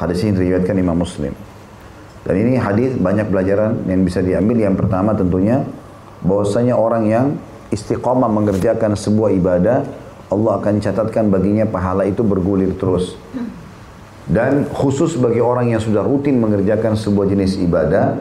Hadis 0.00 0.24
ini 0.24 0.32
diriwayatkan 0.40 0.80
Imam 0.80 0.96
Muslim. 0.96 1.36
Dan 2.24 2.34
ini 2.40 2.56
hadis 2.56 2.96
banyak 2.96 3.28
pelajaran 3.28 3.84
yang 3.84 4.00
bisa 4.00 4.24
diambil. 4.24 4.64
Yang 4.64 4.80
pertama 4.80 5.12
tentunya 5.12 5.60
bahwasanya 6.24 6.72
orang 6.72 7.04
yang 7.04 7.26
istiqomah 7.68 8.28
mengerjakan 8.32 8.96
sebuah 8.96 9.36
ibadah, 9.36 9.84
Allah 10.32 10.52
akan 10.56 10.80
catatkan 10.80 11.28
baginya 11.28 11.68
pahala 11.68 12.08
itu 12.08 12.24
bergulir 12.24 12.76
terus. 12.80 13.18
Dan 14.30 14.70
khusus 14.70 15.18
bagi 15.18 15.42
orang 15.42 15.74
yang 15.74 15.82
sudah 15.82 16.06
rutin 16.06 16.38
mengerjakan 16.38 16.94
sebuah 16.94 17.26
jenis 17.26 17.58
ibadah, 17.58 18.14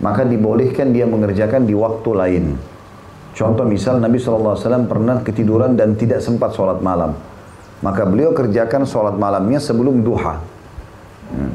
maka 0.00 0.28
dibolehkan 0.28 0.92
dia 0.92 1.08
mengerjakan 1.08 1.64
di 1.64 1.72
waktu 1.72 2.10
lain. 2.12 2.44
Contoh 3.36 3.68
misal 3.68 4.00
Nabi 4.00 4.16
SAW 4.16 4.88
pernah 4.88 5.20
ketiduran 5.20 5.76
dan 5.76 5.92
tidak 5.96 6.24
sempat 6.24 6.56
sholat 6.56 6.80
malam. 6.80 7.12
Maka 7.84 8.08
beliau 8.08 8.32
kerjakan 8.32 8.88
sholat 8.88 9.20
malamnya 9.20 9.60
sebelum 9.60 10.00
duha. 10.00 10.40
Hmm. 11.28 11.52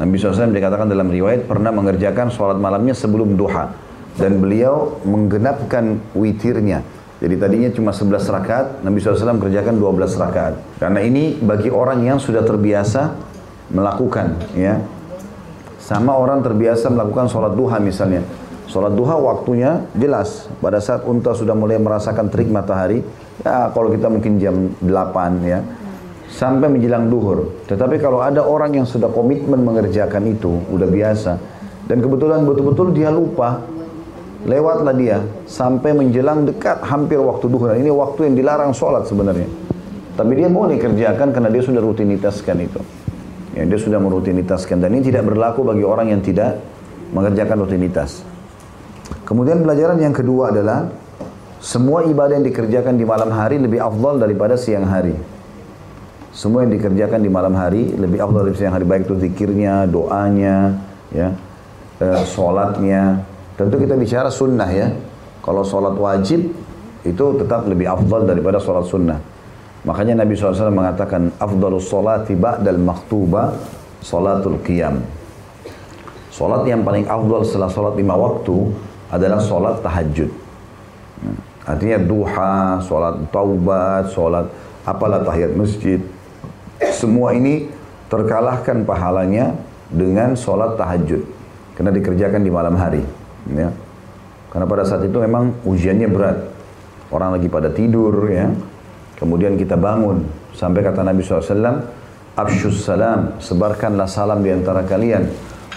Nabi 0.00 0.16
SAW 0.16 0.48
dikatakan 0.48 0.88
dalam 0.88 1.12
riwayat 1.12 1.44
pernah 1.44 1.68
mengerjakan 1.68 2.32
sholat 2.32 2.56
malamnya 2.56 2.96
sebelum 2.96 3.36
duha. 3.36 3.68
Dan 4.16 4.40
beliau 4.40 4.98
menggenapkan 5.04 6.00
witirnya. 6.16 6.80
Jadi 7.18 7.34
tadinya 7.34 7.70
cuma 7.74 7.90
11 7.90 8.30
rakaat, 8.30 8.66
Nabi 8.86 9.02
SAW 9.02 9.42
kerjakan 9.42 9.74
12 9.76 10.14
rakaat. 10.16 10.54
Karena 10.78 11.02
ini 11.02 11.36
bagi 11.36 11.68
orang 11.68 12.06
yang 12.06 12.18
sudah 12.22 12.46
terbiasa 12.46 13.12
melakukan. 13.74 14.38
ya 14.56 14.80
Sama 15.88 16.20
orang 16.20 16.44
terbiasa 16.44 16.92
melakukan 16.92 17.32
sholat 17.32 17.56
duha 17.56 17.80
misalnya. 17.80 18.20
Sholat 18.68 18.92
duha 18.92 19.16
waktunya 19.16 19.88
jelas. 19.96 20.44
Pada 20.60 20.84
saat 20.84 21.08
unta 21.08 21.32
sudah 21.32 21.56
mulai 21.56 21.80
merasakan 21.80 22.28
terik 22.28 22.52
matahari, 22.52 23.00
ya 23.40 23.72
kalau 23.72 23.88
kita 23.88 24.12
mungkin 24.12 24.36
jam 24.36 24.76
8 24.84 25.48
ya 25.48 25.64
sampai 26.28 26.68
menjelang 26.68 27.08
duhur. 27.08 27.64
Tetapi 27.64 27.96
kalau 28.04 28.20
ada 28.20 28.44
orang 28.44 28.76
yang 28.76 28.84
sudah 28.84 29.08
komitmen 29.08 29.64
mengerjakan 29.64 30.28
itu, 30.28 30.60
udah 30.68 30.84
biasa, 30.84 31.40
dan 31.88 32.04
kebetulan 32.04 32.44
betul-betul 32.44 32.92
dia 32.92 33.08
lupa, 33.08 33.64
lewatlah 34.44 34.92
dia 34.92 35.24
sampai 35.48 35.96
menjelang 35.96 36.44
dekat 36.44 36.84
hampir 36.84 37.16
waktu 37.16 37.48
duhur. 37.48 37.72
Ini 37.72 37.88
waktu 37.88 38.28
yang 38.28 38.36
dilarang 38.36 38.76
sholat 38.76 39.08
sebenarnya. 39.08 39.48
Tapi 40.20 40.36
dia 40.36 40.52
boleh 40.52 40.76
kerjakan 40.76 41.32
karena 41.32 41.48
dia 41.48 41.64
sudah 41.64 41.80
rutinitaskan 41.80 42.56
itu. 42.60 43.07
Ya, 43.56 43.64
dia 43.64 43.78
sudah 43.80 43.96
merutinitaskan 43.96 44.82
dan 44.82 44.92
ini 44.92 45.08
tidak 45.08 45.24
berlaku 45.24 45.64
bagi 45.64 45.84
orang 45.86 46.12
yang 46.12 46.20
tidak 46.20 46.60
mengerjakan 47.16 47.64
rutinitas. 47.64 48.20
Kemudian 49.24 49.64
pelajaran 49.64 49.96
yang 50.00 50.12
kedua 50.12 50.52
adalah 50.52 50.88
semua 51.58 52.04
ibadah 52.04 52.38
yang 52.38 52.46
dikerjakan 52.46 52.94
di 52.94 53.04
malam 53.08 53.32
hari 53.32 53.58
lebih 53.58 53.80
afdal 53.80 54.20
daripada 54.20 54.54
siang 54.54 54.86
hari. 54.86 55.16
Semua 56.30 56.62
yang 56.62 56.70
dikerjakan 56.76 57.18
di 57.18 57.30
malam 57.32 57.56
hari 57.56 57.98
lebih 57.98 58.22
afdal 58.22 58.46
dari 58.46 58.56
siang 58.56 58.76
hari 58.76 58.86
baik 58.86 59.10
itu 59.10 59.16
zikirnya, 59.18 59.88
doanya, 59.90 60.76
ya, 61.10 61.34
e, 61.98 62.06
sholatnya. 62.28 63.26
Tentu 63.58 63.74
kita 63.80 63.98
bicara 63.98 64.30
sunnah 64.30 64.70
ya. 64.70 64.92
Kalau 65.42 65.66
sholat 65.66 65.98
wajib 65.98 66.52
itu 67.02 67.24
tetap 67.42 67.66
lebih 67.66 67.90
afdal 67.90 68.22
daripada 68.28 68.62
sholat 68.62 68.86
sunnah. 68.86 69.18
Makanya 69.86 70.24
Nabi 70.24 70.34
SAW 70.34 70.74
mengatakan 70.74 71.30
afdalus 71.38 71.86
sholati 71.86 72.34
ba'dal 72.34 72.80
maktuba 72.82 73.54
sholatul 74.02 74.58
qiyam. 74.62 75.02
Sholat 76.34 76.62
yang 76.70 76.86
paling 76.86 77.02
afdal 77.06 77.42
setelah 77.42 77.66
sholat 77.66 77.94
lima 77.98 78.14
waktu 78.14 78.70
adalah 79.10 79.42
sholat 79.42 79.82
tahajud. 79.82 80.30
Hmm. 81.18 81.38
Artinya 81.66 81.98
duha, 81.98 82.78
sholat 82.78 83.14
taubat, 83.34 84.14
sholat 84.14 84.46
apalah 84.86 85.20
tahiyat 85.26 85.52
masjid, 85.58 85.98
semua 86.94 87.34
ini 87.34 87.68
terkalahkan 88.08 88.86
pahalanya 88.86 89.52
dengan 89.90 90.38
sholat 90.38 90.78
tahajud. 90.78 91.26
Karena 91.74 91.90
dikerjakan 91.94 92.40
di 92.42 92.50
malam 92.50 92.74
hari. 92.74 93.02
Ya. 93.54 93.70
Karena 94.50 94.66
pada 94.66 94.82
saat 94.82 95.04
itu 95.06 95.18
memang 95.20 95.54
ujiannya 95.62 96.08
berat. 96.10 96.38
Orang 97.10 97.36
lagi 97.36 97.46
pada 97.46 97.70
tidur 97.70 98.14
ya. 98.30 98.50
Kemudian 99.18 99.58
kita 99.58 99.74
bangun. 99.74 100.22
Sampai 100.54 100.86
kata 100.86 101.02
Nabi 101.02 101.26
SAW, 101.26 101.82
Abshus 102.38 102.86
salam, 102.86 103.34
sebarkanlah 103.42 104.06
salam 104.06 104.46
di 104.46 104.54
antara 104.54 104.86
kalian. 104.86 105.26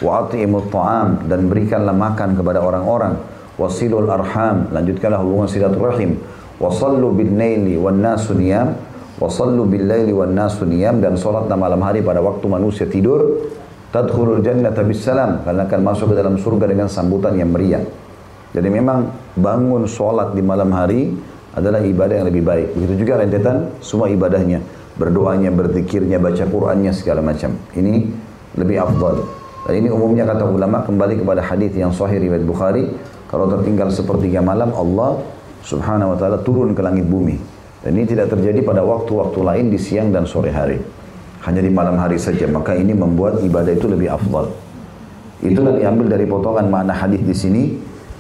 Wa 0.02 0.30
ta'am, 0.30 1.26
dan 1.26 1.50
berikanlah 1.50 1.94
makan 1.94 2.38
kepada 2.38 2.62
orang-orang. 2.62 3.18
Wasilul 3.58 4.10
arham, 4.10 4.70
lanjutkanlah 4.70 5.22
hubungan 5.22 5.50
silaturahim. 5.50 6.22
Wasallu 6.62 7.14
bin 7.18 7.38
naili 7.38 7.78
wan 7.78 8.02
nasu 8.02 8.38
niyam, 8.38 8.78
Wasallu 9.22 9.70
billaili 9.70 10.10
wan 10.10 10.34
nasu 10.34 10.66
niyam 10.66 10.98
dan 10.98 11.14
salatlah 11.14 11.54
malam 11.54 11.78
hari 11.86 12.02
pada 12.02 12.26
waktu 12.26 12.42
manusia 12.50 12.90
tidur. 12.90 13.54
Tadkhulul 13.94 14.42
jannata 14.42 14.82
bisalam 14.82 15.46
karena 15.46 15.70
akan 15.70 15.80
masuk 15.86 16.10
ke 16.10 16.16
dalam 16.18 16.42
surga 16.42 16.66
dengan 16.66 16.90
sambutan 16.90 17.38
yang 17.38 17.54
meriah. 17.54 17.86
Jadi 18.56 18.66
memang 18.72 19.14
bangun 19.38 19.86
sholat 19.86 20.34
di 20.34 20.42
malam 20.42 20.74
hari 20.74 21.14
adalah 21.52 21.84
ibadah 21.84 22.24
yang 22.24 22.28
lebih 22.28 22.44
baik. 22.48 22.68
Begitu 22.76 22.94
juga 23.04 23.20
rentetan 23.20 23.76
semua 23.84 24.08
ibadahnya. 24.08 24.64
Berdoanya, 24.96 25.52
berzikirnya, 25.52 26.20
baca 26.20 26.44
Qur'annya 26.48 26.92
segala 26.96 27.24
macam. 27.24 27.56
Ini 27.76 28.12
lebih 28.56 28.78
afdal. 28.80 29.24
Dan 29.68 29.74
ini 29.86 29.88
umumnya 29.94 30.28
kata 30.28 30.48
ulama 30.48 30.84
kembali 30.84 31.22
kepada 31.22 31.42
hadis 31.44 31.72
yang 31.76 31.92
sahih 31.96 32.20
riwayat 32.20 32.44
Bukhari. 32.44 32.92
Kalau 33.32 33.48
tertinggal 33.48 33.88
sepertiga 33.92 34.44
malam 34.44 34.76
Allah 34.76 35.24
subhanahu 35.64 36.16
wa 36.16 36.18
ta'ala 36.20 36.44
turun 36.44 36.76
ke 36.76 36.82
langit 36.84 37.08
bumi. 37.08 37.40
Dan 37.82 37.98
ini 37.98 38.06
tidak 38.06 38.30
terjadi 38.30 38.62
pada 38.62 38.84
waktu-waktu 38.84 39.40
lain 39.42 39.66
di 39.72 39.80
siang 39.80 40.12
dan 40.12 40.28
sore 40.28 40.52
hari. 40.54 40.78
Hanya 41.42 41.64
di 41.64 41.72
malam 41.72 41.98
hari 41.98 42.20
saja. 42.20 42.46
Maka 42.46 42.78
ini 42.78 42.94
membuat 42.94 43.42
ibadah 43.42 43.74
itu 43.74 43.90
lebih 43.90 44.12
afdal. 44.12 44.52
Itulah 45.42 45.74
diambil 45.74 46.14
dari 46.14 46.30
potongan 46.30 46.70
makna 46.70 46.94
hadis 46.94 47.26
di 47.26 47.34
sini 47.34 47.64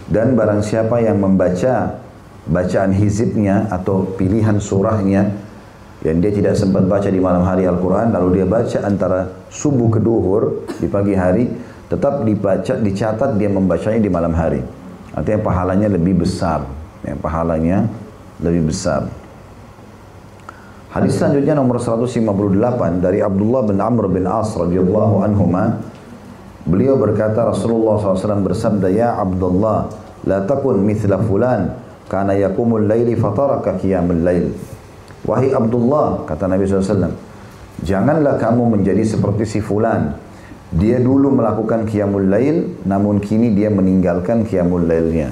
dan 0.10 0.34
barang 0.34 0.66
siapa 0.66 1.06
yang 1.06 1.22
membaca 1.22 2.01
bacaan 2.50 2.96
hizibnya 2.96 3.70
atau 3.70 4.18
pilihan 4.18 4.58
surahnya 4.58 5.30
yang 6.02 6.18
dia 6.18 6.34
tidak 6.34 6.58
sempat 6.58 6.90
baca 6.90 7.06
di 7.06 7.22
malam 7.22 7.46
hari 7.46 7.70
Al-Quran 7.70 8.10
lalu 8.10 8.42
dia 8.42 8.48
baca 8.50 8.78
antara 8.82 9.30
subuh 9.54 9.94
ke 9.94 10.00
duhur 10.02 10.66
di 10.82 10.90
pagi 10.90 11.14
hari 11.14 11.46
tetap 11.92 12.24
dibaca 12.24 12.74
dicatat 12.80 13.36
dia 13.36 13.52
membacanya 13.52 14.00
di 14.00 14.08
malam 14.08 14.32
hari. 14.32 14.64
Artinya 15.12 15.44
pahalanya 15.44 15.92
lebih 15.92 16.24
besar. 16.24 16.64
Ya, 17.04 17.20
pahalanya 17.20 17.84
lebih 18.40 18.72
besar. 18.72 19.12
Hadis 20.88 21.20
selanjutnya 21.20 21.56
nomor 21.56 21.84
158 21.84 23.04
dari 23.04 23.20
Abdullah 23.20 23.68
bin 23.68 23.80
Amr 23.84 24.08
bin 24.08 24.24
As 24.24 24.56
radhiyallahu 24.56 25.24
anhuma. 25.24 25.84
Beliau 26.64 26.96
berkata 26.96 27.44
Rasulullah 27.44 28.00
SAW 28.00 28.40
bersabda 28.40 28.88
ya 28.88 29.20
Abdullah 29.20 29.92
la 30.24 30.46
takun 30.46 30.80
mithla 30.80 31.18
fulan 31.20 31.74
kana 32.12 32.36
yakumul 32.36 32.84
laili 32.84 33.16
fataraka 33.16 33.80
qiyamul 33.80 34.20
lail 34.20 34.52
wahai 35.24 35.56
Abdullah 35.56 36.28
kata 36.28 36.52
Nabi 36.52 36.68
SAW 36.68 37.16
janganlah 37.88 38.36
kamu 38.36 38.76
menjadi 38.76 39.08
seperti 39.08 39.48
si 39.48 39.60
fulan 39.64 40.20
dia 40.76 41.00
dulu 41.00 41.32
melakukan 41.32 41.88
qiyamul 41.88 42.28
lail 42.28 42.76
namun 42.84 43.24
kini 43.24 43.56
dia 43.56 43.72
meninggalkan 43.72 44.44
qiyamul 44.44 44.84
lailnya 44.84 45.32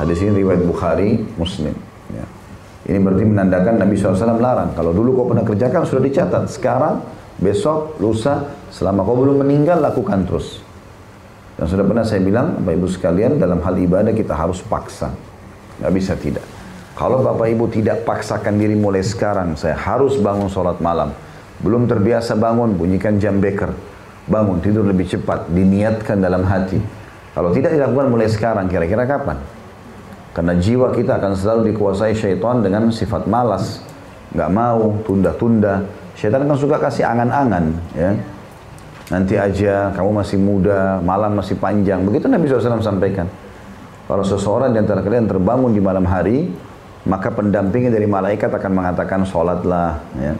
hadis 0.00 0.24
ini 0.24 0.40
riwayat 0.40 0.64
Bukhari 0.64 1.20
Muslim 1.36 1.76
ya. 2.08 2.24
Ini 2.86 3.02
berarti 3.02 3.26
menandakan 3.26 3.82
Nabi 3.82 3.98
SAW 3.98 4.38
larang. 4.38 4.70
Kalau 4.78 4.94
dulu 4.94 5.18
kau 5.18 5.26
pernah 5.26 5.42
kerjakan 5.42 5.82
sudah 5.82 6.06
dicatat. 6.06 6.46
Sekarang, 6.46 7.02
besok, 7.42 7.98
lusa, 7.98 8.46
selama 8.70 9.02
kau 9.02 9.18
belum 9.18 9.42
meninggal 9.42 9.82
lakukan 9.82 10.22
terus. 10.22 10.62
Dan 11.58 11.66
sudah 11.66 11.82
pernah 11.82 12.06
saya 12.06 12.22
bilang, 12.22 12.62
Bapak 12.62 12.78
Ibu 12.78 12.86
sekalian, 12.86 13.42
dalam 13.42 13.58
hal 13.58 13.74
ibadah 13.74 14.14
kita 14.14 14.38
harus 14.38 14.62
paksa. 14.62 15.10
Gak 15.80 15.92
bisa 15.92 16.12
tidak. 16.16 16.44
Kalau 16.96 17.20
Bapak 17.20 17.52
Ibu 17.52 17.68
tidak 17.68 18.08
paksakan 18.08 18.56
diri 18.56 18.72
mulai 18.72 19.04
sekarang, 19.04 19.52
saya 19.52 19.76
harus 19.76 20.16
bangun 20.16 20.48
sholat 20.48 20.80
malam. 20.80 21.12
Belum 21.60 21.84
terbiasa 21.84 22.36
bangun, 22.40 22.72
bunyikan 22.72 23.20
jam 23.20 23.36
beker. 23.36 23.72
Bangun, 24.24 24.64
tidur 24.64 24.88
lebih 24.88 25.04
cepat, 25.04 25.52
diniatkan 25.52 26.18
dalam 26.24 26.40
hati. 26.48 26.80
Kalau 27.36 27.52
tidak 27.52 27.76
dilakukan 27.76 28.08
mulai 28.08 28.32
sekarang, 28.32 28.64
kira-kira 28.72 29.04
kapan? 29.04 29.36
Karena 30.32 30.56
jiwa 30.56 30.88
kita 30.92 31.20
akan 31.20 31.32
selalu 31.36 31.76
dikuasai 31.76 32.16
syaitan 32.16 32.64
dengan 32.64 32.88
sifat 32.88 33.28
malas. 33.28 33.84
Nggak 34.32 34.50
mau, 34.52 34.96
tunda-tunda. 35.04 35.84
Syaitan 36.16 36.48
kan 36.48 36.56
suka 36.56 36.80
kasih 36.80 37.04
angan-angan. 37.04 37.76
ya 37.92 38.16
Nanti 39.12 39.38
aja, 39.38 39.92
kamu 39.92 40.10
masih 40.24 40.38
muda, 40.40 40.98
malam 41.04 41.36
masih 41.38 41.54
panjang. 41.60 42.02
Begitu 42.02 42.26
Nabi 42.26 42.48
SAW 42.48 42.82
sampaikan. 42.82 43.28
Kalau 44.06 44.22
seseorang 44.22 44.70
di 44.70 44.78
antara 44.78 45.02
kalian 45.02 45.26
terbangun 45.26 45.74
di 45.74 45.82
malam 45.82 46.06
hari, 46.06 46.46
maka 47.06 47.30
pendampingnya 47.34 47.90
dari 47.90 48.06
malaikat 48.06 48.50
akan 48.54 48.72
mengatakan 48.74 49.26
sholatlah. 49.26 49.98
Ya. 50.18 50.34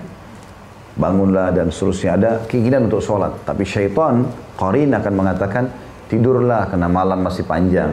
Bangunlah 0.97 1.51
dan 1.53 1.75
seterusnya. 1.75 2.15
Ada 2.17 2.31
keinginan 2.47 2.87
untuk 2.87 3.03
sholat. 3.03 3.35
Tapi 3.43 3.67
syaitan, 3.67 4.27
Qarin 4.55 4.95
akan 4.95 5.13
mengatakan, 5.13 5.65
tidurlah 6.07 6.71
karena 6.71 6.89
malam 6.89 7.21
masih 7.27 7.43
panjang. 7.43 7.91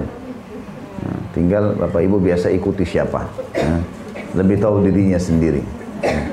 Nah, 1.04 1.20
tinggal 1.36 1.74
Bapak 1.76 2.00
Ibu 2.06 2.22
biasa 2.22 2.54
ikuti 2.54 2.86
siapa. 2.86 3.28
Nah, 3.60 3.82
lebih 4.38 4.62
tahu 4.62 4.86
dirinya 4.86 5.18
sendiri. 5.18 5.60
Nah, 6.06 6.26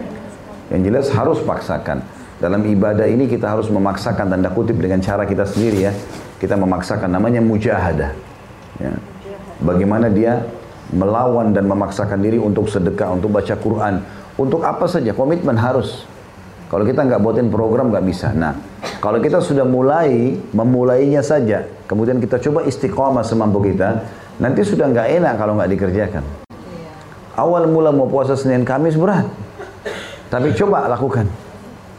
yang 0.71 0.81
jelas 0.87 1.11
harus 1.11 1.43
paksakan. 1.43 2.05
Dalam 2.41 2.65
ibadah 2.65 3.05
ini 3.05 3.29
kita 3.29 3.53
harus 3.53 3.69
memaksakan 3.69 4.31
tanda 4.31 4.49
kutip 4.53 4.79
dengan 4.79 5.01
cara 5.03 5.27
kita 5.27 5.45
sendiri 5.45 5.91
ya. 5.91 5.93
Kita 6.39 6.55
memaksakan 6.57 7.11
namanya 7.11 7.43
mujahadah. 7.43 8.13
Ya. 8.79 8.95
Bagaimana 9.61 10.09
dia 10.09 10.45
melawan 10.91 11.53
dan 11.53 11.69
memaksakan 11.69 12.19
diri 12.19 12.41
untuk 12.41 12.67
sedekah, 12.67 13.15
untuk 13.15 13.31
baca 13.31 13.55
Quran, 13.55 14.03
untuk 14.41 14.65
apa 14.65 14.89
saja 14.89 15.13
komitmen 15.13 15.55
harus. 15.55 16.09
Kalau 16.73 16.87
kita 16.87 17.03
nggak 17.05 17.21
buatin 17.21 17.49
program 17.51 17.91
nggak 17.91 18.07
bisa. 18.07 18.31
Nah, 18.33 18.55
kalau 19.03 19.19
kita 19.19 19.43
sudah 19.43 19.67
mulai 19.67 20.39
memulainya 20.55 21.21
saja, 21.21 21.67
kemudian 21.91 22.23
kita 22.23 22.39
coba 22.39 22.63
istiqomah 22.65 23.27
semampu 23.27 23.59
kita, 23.63 24.07
Nanti 24.41 24.65
sudah 24.65 24.89
nggak 24.89 25.09
enak 25.21 25.35
kalau 25.37 25.53
nggak 25.61 25.71
dikerjakan. 25.77 26.25
Awal 27.37 27.69
mula 27.69 27.93
mau 27.93 28.09
puasa 28.09 28.33
Senin 28.41 28.65
Kamis 28.65 28.97
berat. 28.97 29.29
Tapi 30.33 30.57
coba 30.57 30.89
lakukan. 30.89 31.29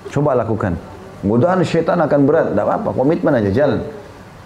Coba 0.10 0.34
lakukan. 0.34 0.74
Mudahan 1.22 1.62
syaitan 1.62 2.02
akan 2.02 2.20
berat. 2.26 2.46
Tidak 2.52 2.66
apa-apa. 2.66 2.98
Komitmen 2.98 3.38
aja 3.38 3.54
jalan. 3.54 3.86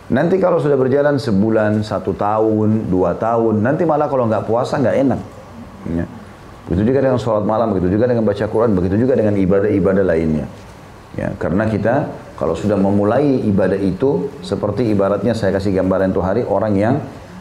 Nanti 0.06 0.38
kalau 0.38 0.62
sudah 0.62 0.78
berjalan 0.78 1.18
sebulan, 1.18 1.82
satu 1.82 2.14
tahun, 2.14 2.94
dua 2.94 3.18
tahun, 3.18 3.66
nanti 3.66 3.90
malah 3.90 4.06
kalau 4.06 4.30
nggak 4.30 4.46
puasa 4.46 4.78
nggak 4.78 4.98
enak. 5.02 5.22
Ya. 5.90 6.06
Begitu 6.70 6.94
juga 6.94 7.00
dengan 7.10 7.18
sholat 7.22 7.46
malam, 7.46 7.74
begitu 7.74 7.98
juga 7.98 8.10
dengan 8.10 8.26
baca 8.26 8.46
Quran, 8.46 8.74
begitu 8.78 9.02
juga 9.02 9.18
dengan 9.18 9.34
ibadah-ibadah 9.38 10.06
lainnya. 10.06 10.46
Ya, 11.16 11.32
karena 11.38 11.66
kita 11.70 12.12
kalau 12.36 12.54
sudah 12.54 12.76
memulai 12.76 13.40
ibadah 13.48 13.80
itu 13.80 14.30
seperti 14.44 14.92
ibaratnya 14.92 15.32
saya 15.32 15.56
kasih 15.56 15.72
gambaran 15.72 16.12
tuh 16.12 16.22
hari 16.26 16.44
orang 16.44 16.74
yang 16.76 16.96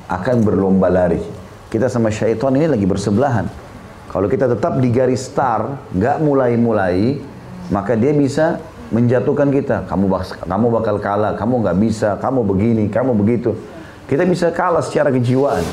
akan 0.09 0.45
berlomba 0.45 0.89
lari. 0.93 1.21
Kita 1.69 1.91
sama 1.91 2.13
syaitan 2.13 2.55
ini 2.55 2.71
lagi 2.71 2.87
bersebelahan. 2.87 3.51
Kalau 4.13 4.31
kita 4.31 4.47
tetap 4.47 4.79
di 4.79 4.95
garis 4.95 5.27
start, 5.27 5.91
nggak 5.91 6.23
mulai-mulai, 6.23 7.19
maka 7.75 7.99
dia 7.99 8.15
bisa 8.15 8.63
menjatuhkan 8.93 9.49
kita. 9.49 9.89
Kamu 9.89 10.11
kamu 10.45 10.67
bakal 10.69 10.97
kalah, 11.01 11.33
kamu 11.39 11.65
nggak 11.65 11.77
bisa, 11.81 12.11
kamu 12.21 12.41
begini, 12.45 12.85
kamu 12.91 13.17
begitu. 13.17 13.57
Kita 14.05 14.29
bisa 14.29 14.53
kalah 14.53 14.85
secara 14.85 15.09
kejiwaan. 15.09 15.65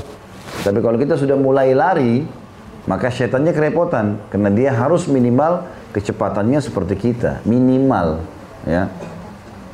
Tapi 0.62 0.80
kalau 0.80 0.95
kita 0.95 1.19
sudah 1.19 1.36
mulai 1.36 1.76
lari, 1.76 2.24
maka 2.86 3.12
syaitannya 3.12 3.52
kerepotan 3.52 4.19
karena 4.32 4.50
dia 4.50 4.71
harus 4.74 5.06
minimal 5.10 5.67
kecepatannya 5.91 6.60
seperti 6.63 6.95
kita, 6.95 7.43
minimal, 7.43 8.24
ya. 8.63 8.88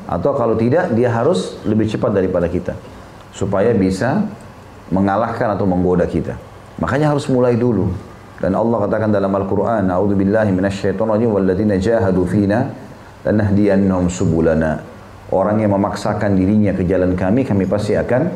Atau 0.08 0.32
kalau 0.34 0.56
tidak, 0.56 0.96
dia 0.96 1.12
harus 1.12 1.60
lebih 1.68 1.84
cepat 1.84 2.16
daripada 2.16 2.48
kita 2.48 2.72
supaya 3.36 3.76
bisa 3.76 4.24
mengalahkan 4.88 5.52
atau 5.52 5.68
menggoda 5.68 6.08
kita. 6.08 6.34
Makanya 6.80 7.12
harus 7.12 7.28
mulai 7.28 7.54
dulu. 7.54 7.92
Dan 8.38 8.54
Allah 8.54 8.86
katakan 8.86 9.10
dalam 9.10 9.34
Al-Quran, 9.34 9.90
A'udhu 9.90 10.14
billahi 10.14 10.54
minasyaitonrajim, 10.54 11.28
walladzina 11.28 11.74
jahadu 11.76 12.22
fina, 12.24 12.70
lanahdiyannahum 13.26 14.06
subulana. 14.12 14.84
Orang 15.28 15.60
yang 15.60 15.76
memaksakan 15.76 16.38
dirinya 16.38 16.72
ke 16.72 16.88
jalan 16.88 17.12
kami, 17.12 17.44
kami 17.44 17.68
pasti 17.68 17.92
akan 17.92 18.32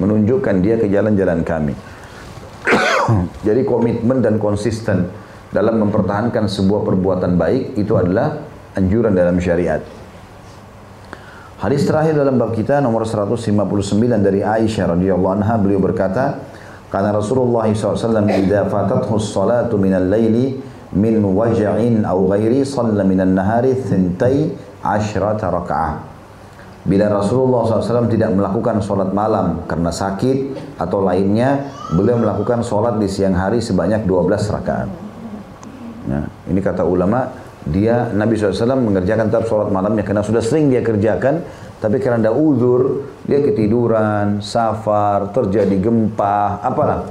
menunjukkan 0.00 0.54
dia 0.64 0.80
ke 0.80 0.88
jalan-jalan 0.88 1.44
kami. 1.44 1.74
Jadi 3.46 3.60
komitmen 3.68 4.24
dan 4.24 4.40
konsisten 4.40 5.12
dalam 5.52 5.82
mempertahankan 5.82 6.48
sebuah 6.48 6.86
perbuatan 6.86 7.36
baik 7.36 7.76
itu 7.76 7.92
adalah 7.98 8.40
anjuran 8.78 9.12
dalam 9.12 9.36
syariat. 9.42 9.82
Hadis 11.60 11.84
terakhir 11.84 12.16
dalam 12.16 12.40
bab 12.40 12.56
kita 12.56 12.80
nomor 12.80 13.04
159 13.04 13.76
dari 14.24 14.40
Aisyah 14.40 14.96
radhiyallahu 14.96 15.34
anha 15.36 15.60
beliau 15.60 15.76
berkata, 15.76 16.40
karena 16.88 17.12
Rasulullah 17.12 17.68
SAW 17.68 18.24
idza 18.32 18.64
fatathu 18.64 19.20
salatu 19.20 19.76
minal 19.76 20.08
laili 20.08 20.69
min 20.96 21.22
waja'in 21.22 22.02
aw 22.02 22.18
ghairi 22.34 22.66
shalla 22.66 23.06
minan 23.06 23.34
nahari 23.36 23.74
thintai 23.78 24.54
asyrata 24.82 25.50
raka'ah. 25.50 26.10
Bila 26.80 27.12
Rasulullah 27.12 27.68
SAW 27.68 28.08
tidak 28.08 28.32
melakukan 28.32 28.80
sholat 28.80 29.12
malam 29.12 29.68
karena 29.68 29.92
sakit 29.92 30.56
atau 30.80 31.04
lainnya, 31.04 31.68
beliau 31.92 32.16
melakukan 32.16 32.64
sholat 32.64 32.96
di 32.96 33.04
siang 33.04 33.36
hari 33.36 33.60
sebanyak 33.60 34.08
12 34.08 34.48
rakaat. 34.48 34.88
Nah, 36.08 36.24
ini 36.48 36.56
kata 36.64 36.80
ulama, 36.88 37.28
dia 37.68 38.08
Nabi 38.16 38.40
SAW 38.40 38.80
mengerjakan 38.80 39.28
tetap 39.28 39.44
sholat 39.44 39.68
malamnya 39.68 40.00
karena 40.00 40.24
sudah 40.24 40.40
sering 40.40 40.72
dia 40.72 40.80
kerjakan 40.80 41.44
tapi 41.80 42.00
karena 42.00 42.28
ada 42.28 42.32
uzur 42.32 43.12
dia 43.28 43.44
ketiduran 43.44 44.40
safar 44.40 45.28
terjadi 45.36 45.76
gempa 45.76 46.64
apalah 46.64 47.04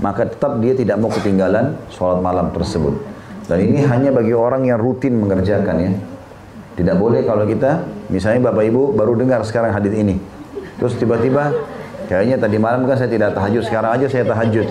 maka 0.00 0.26
tetap 0.26 0.58
dia 0.64 0.72
tidak 0.72 0.96
mau 0.96 1.12
ketinggalan 1.12 1.76
sholat 1.92 2.24
malam 2.24 2.48
tersebut. 2.50 2.96
Dan 3.44 3.58
ini 3.60 3.84
hanya 3.84 4.10
bagi 4.10 4.32
orang 4.32 4.64
yang 4.64 4.80
rutin 4.80 5.20
mengerjakan 5.20 5.76
ya. 5.76 5.92
Tidak 6.80 6.96
boleh 6.96 7.26
kalau 7.28 7.44
kita 7.44 7.84
misalnya 8.08 8.48
bapak 8.48 8.64
ibu 8.72 8.96
baru 8.96 9.12
dengar 9.20 9.44
sekarang 9.44 9.76
hadis 9.76 9.92
ini. 9.92 10.16
Terus 10.80 10.96
tiba-tiba 10.96 11.52
kayaknya 12.08 12.40
tadi 12.40 12.56
malam 12.56 12.88
kan 12.88 12.96
saya 12.96 13.12
tidak 13.12 13.36
tahajud 13.36 13.62
sekarang 13.66 13.90
aja 14.00 14.06
saya 14.08 14.24
tahajud. 14.24 14.66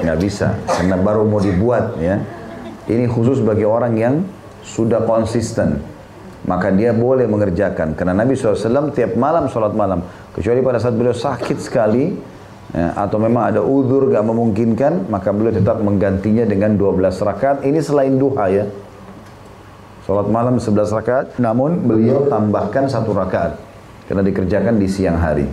Nggak 0.00 0.18
bisa 0.24 0.56
karena 0.64 0.96
baru 0.96 1.28
mau 1.28 1.42
dibuat 1.42 2.00
ya. 2.00 2.16
Ini 2.88 3.04
khusus 3.12 3.44
bagi 3.44 3.68
orang 3.68 3.94
yang 4.00 4.14
sudah 4.64 5.04
konsisten. 5.04 5.84
Maka 6.48 6.72
dia 6.72 6.96
boleh 6.96 7.28
mengerjakan. 7.28 7.92
Karena 7.92 8.16
Nabi 8.16 8.32
SAW 8.32 8.96
tiap 8.96 9.12
malam 9.20 9.44
sholat 9.52 9.76
malam. 9.76 10.00
Kecuali 10.32 10.64
pada 10.64 10.80
saat 10.80 10.96
beliau 10.96 11.12
sakit 11.12 11.60
sekali 11.60 12.16
ya, 12.74 12.94
atau 12.94 13.18
memang 13.22 13.54
ada 13.54 13.60
udur 13.62 14.10
gak 14.10 14.24
memungkinkan 14.24 15.08
maka 15.10 15.30
beliau 15.30 15.54
tetap 15.54 15.78
menggantinya 15.82 16.44
dengan 16.46 16.74
12 16.74 17.00
rakaat 17.20 17.58
ini 17.66 17.78
selain 17.82 18.16
duha 18.18 18.46
ya 18.50 18.64
sholat 20.06 20.26
malam 20.26 20.58
11 20.58 20.96
rakaat 20.96 21.26
namun 21.38 21.86
beliau 21.86 22.26
tambahkan 22.26 22.90
satu 22.90 23.14
rakaat 23.14 23.70
karena 24.10 24.26
dikerjakan 24.26 24.74
di 24.82 24.90
siang 24.90 25.22
hari. 25.22 25.46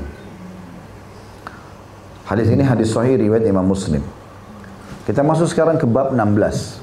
Hadis 2.25 2.49
ini 2.49 2.65
hadis 2.65 2.89
sahih 2.89 3.13
riwayat 3.21 3.45
Imam 3.45 3.61
Muslim. 3.61 4.01
Kita 5.05 5.21
masuk 5.21 5.45
sekarang 5.45 5.77
ke 5.77 5.85
bab 5.85 6.09
16. 6.09 6.81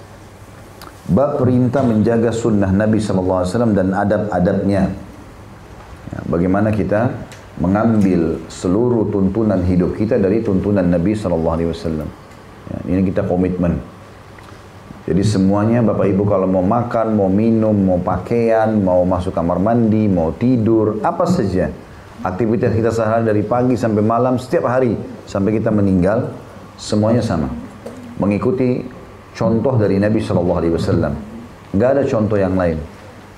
Bab 1.11 1.43
perintah 1.43 1.83
menjaga 1.83 2.31
sunnah 2.31 2.71
Nabi 2.71 3.03
SAW 3.03 3.75
dan 3.75 3.91
adab-adabnya. 3.91 4.95
Ya, 6.15 6.19
bagaimana 6.31 6.71
kita 6.71 7.11
mengambil 7.55 8.43
seluruh 8.51 9.07
tuntunan 9.15 9.63
hidup 9.63 9.95
kita 9.95 10.19
dari 10.19 10.43
tuntunan 10.43 10.83
Nabi 10.83 11.15
SAW. 11.15 11.71
Ya, 12.65 12.79
ini 12.91 13.07
kita 13.07 13.23
komitmen. 13.29 13.79
Jadi 15.05 15.21
semuanya 15.21 15.85
Bapak 15.85 16.09
Ibu 16.09 16.25
kalau 16.25 16.49
mau 16.49 16.65
makan, 16.65 17.13
mau 17.13 17.29
minum, 17.29 17.77
mau 17.77 18.01
pakaian, 18.01 18.73
mau 18.73 19.05
masuk 19.05 19.37
kamar 19.37 19.61
mandi, 19.61 20.09
mau 20.09 20.33
tidur, 20.33 20.97
apa 21.05 21.29
saja. 21.29 21.69
Aktivitas 22.25 22.73
kita 22.73 22.89
sehari 22.89 23.29
dari 23.29 23.45
pagi 23.45 23.77
sampai 23.77 24.01
malam, 24.01 24.41
setiap 24.41 24.65
hari 24.65 24.97
sampai 25.29 25.61
kita 25.61 25.69
meninggal, 25.69 26.33
semuanya 26.81 27.21
sama. 27.21 27.53
Mengikuti 28.17 28.81
contoh 29.37 29.77
dari 29.77 30.01
Nabi 30.01 30.25
Shallallahu 30.25 30.59
Alaihi 30.65 30.73
Wasallam. 30.73 31.13
Gak 31.77 32.01
ada 32.01 32.03
contoh 32.09 32.41
yang 32.41 32.57
lain. 32.57 32.81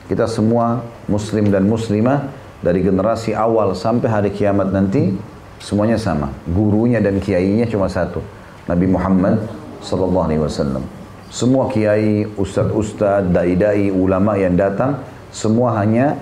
Kita 0.06 0.30
semua 0.30 0.86
Muslim 1.10 1.50
dan 1.50 1.66
Muslimah 1.66 2.45
dari 2.66 2.82
generasi 2.82 3.30
awal 3.30 3.78
sampai 3.78 4.10
hari 4.10 4.30
kiamat 4.34 4.74
nanti 4.74 5.14
semuanya 5.62 5.94
sama. 5.94 6.34
Gurunya 6.50 6.98
dan 6.98 7.22
kiainya 7.22 7.70
cuma 7.70 7.86
satu, 7.86 8.18
Nabi 8.66 8.90
Muhammad 8.90 9.46
Sallallahu 9.78 10.26
Alaihi 10.26 10.42
Wasallam. 10.42 10.82
Semua 11.30 11.70
kiai, 11.70 12.26
ustadz-ustadz, 12.26 13.30
dai-dai, 13.30 13.94
ulama 13.94 14.34
yang 14.34 14.58
datang, 14.58 14.98
semua 15.30 15.78
hanya 15.78 16.18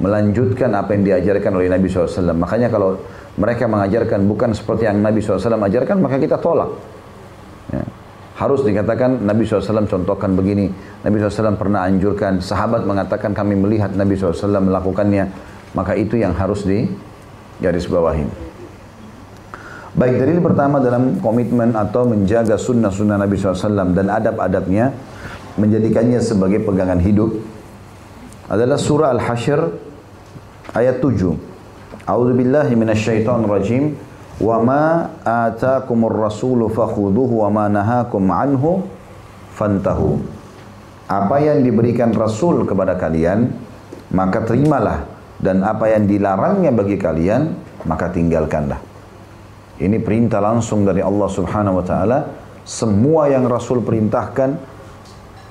melanjutkan 0.00 0.72
apa 0.76 0.92
yang 0.96 1.04
diajarkan 1.04 1.52
oleh 1.56 1.68
Nabi 1.68 1.90
SAW. 1.90 2.32
Makanya 2.32 2.68
kalau 2.72 2.96
mereka 3.36 3.68
mengajarkan 3.68 4.24
bukan 4.24 4.50
seperti 4.56 4.88
yang 4.88 5.04
Nabi 5.04 5.20
SAW 5.20 5.58
ajarkan, 5.58 5.96
maka 6.00 6.16
kita 6.16 6.40
tolak. 6.40 6.70
Ya. 7.70 7.84
Harus 8.38 8.62
dikatakan 8.62 9.26
Nabi 9.26 9.42
SAW 9.44 9.84
contohkan 9.90 10.32
begini. 10.38 10.70
Nabi 11.02 11.18
SAW 11.18 11.58
pernah 11.58 11.84
anjurkan, 11.84 12.38
sahabat 12.38 12.86
mengatakan 12.86 13.34
kami 13.34 13.58
melihat 13.58 13.92
Nabi 13.92 14.14
SAW 14.14 14.62
melakukannya. 14.62 15.47
Maka 15.76 15.96
itu 15.96 16.16
yang 16.16 16.32
harus 16.32 16.64
di 16.64 16.88
garis 17.60 17.84
bawahin. 17.90 18.30
Baik 19.98 20.20
dalil 20.20 20.38
pertama 20.38 20.78
dalam 20.78 21.18
komitmen 21.18 21.74
atau 21.74 22.06
menjaga 22.06 22.54
sunnah-sunnah 22.54 23.18
Nabi 23.18 23.34
SAW 23.34 23.96
dan 23.96 24.06
adab-adabnya 24.06 24.94
menjadikannya 25.58 26.22
sebagai 26.22 26.62
pegangan 26.62 27.02
hidup 27.02 27.34
adalah 28.46 28.78
surah 28.78 29.10
Al-Hashr 29.18 29.60
ayat 30.72 31.02
7. 31.02 32.08
A'udzu 32.08 32.32
billahi 32.32 32.72
minasyaitonir 32.78 33.50
rajim. 33.50 33.84
Wa 34.38 34.62
ma 34.62 35.18
ataakumur 35.26 36.14
rasulu 36.14 36.70
fakhuduhu 36.70 37.42
wa 37.42 37.48
ma 37.50 37.64
nahakum 37.66 38.30
anhu 38.30 38.86
fantahu. 39.58 40.22
Apa 41.10 41.42
yang 41.42 41.66
diberikan 41.66 42.14
Rasul 42.14 42.62
kepada 42.62 42.94
kalian, 42.94 43.50
maka 44.14 44.46
terimalah 44.46 45.17
dan 45.38 45.62
apa 45.62 45.86
yang 45.94 46.10
dilarangnya 46.10 46.74
bagi 46.74 46.98
kalian, 46.98 47.54
maka 47.86 48.10
tinggalkanlah. 48.10 48.82
Ini 49.78 50.02
perintah 50.02 50.42
langsung 50.42 50.82
dari 50.82 50.98
Allah 50.98 51.30
Subhanahu 51.30 51.78
wa 51.78 51.84
taala. 51.86 52.18
Semua 52.66 53.30
yang 53.30 53.46
Rasul 53.46 53.80
perintahkan 53.86 54.58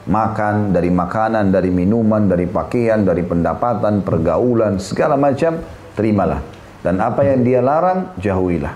makan 0.08 0.76
dari 0.76 0.92
makanan, 0.92 1.50
dari 1.50 1.72
minuman, 1.72 2.28
dari 2.28 2.46
pakaian, 2.46 3.02
dari 3.08 3.24
pendapatan, 3.24 4.04
pergaulan, 4.04 4.78
segala 4.84 5.16
macam 5.16 5.64
terimalah. 5.96 6.44
Dan 6.84 7.00
apa 7.00 7.24
yang 7.24 7.42
dia 7.48 7.64
larang 7.64 8.12
jauhilah. 8.20 8.76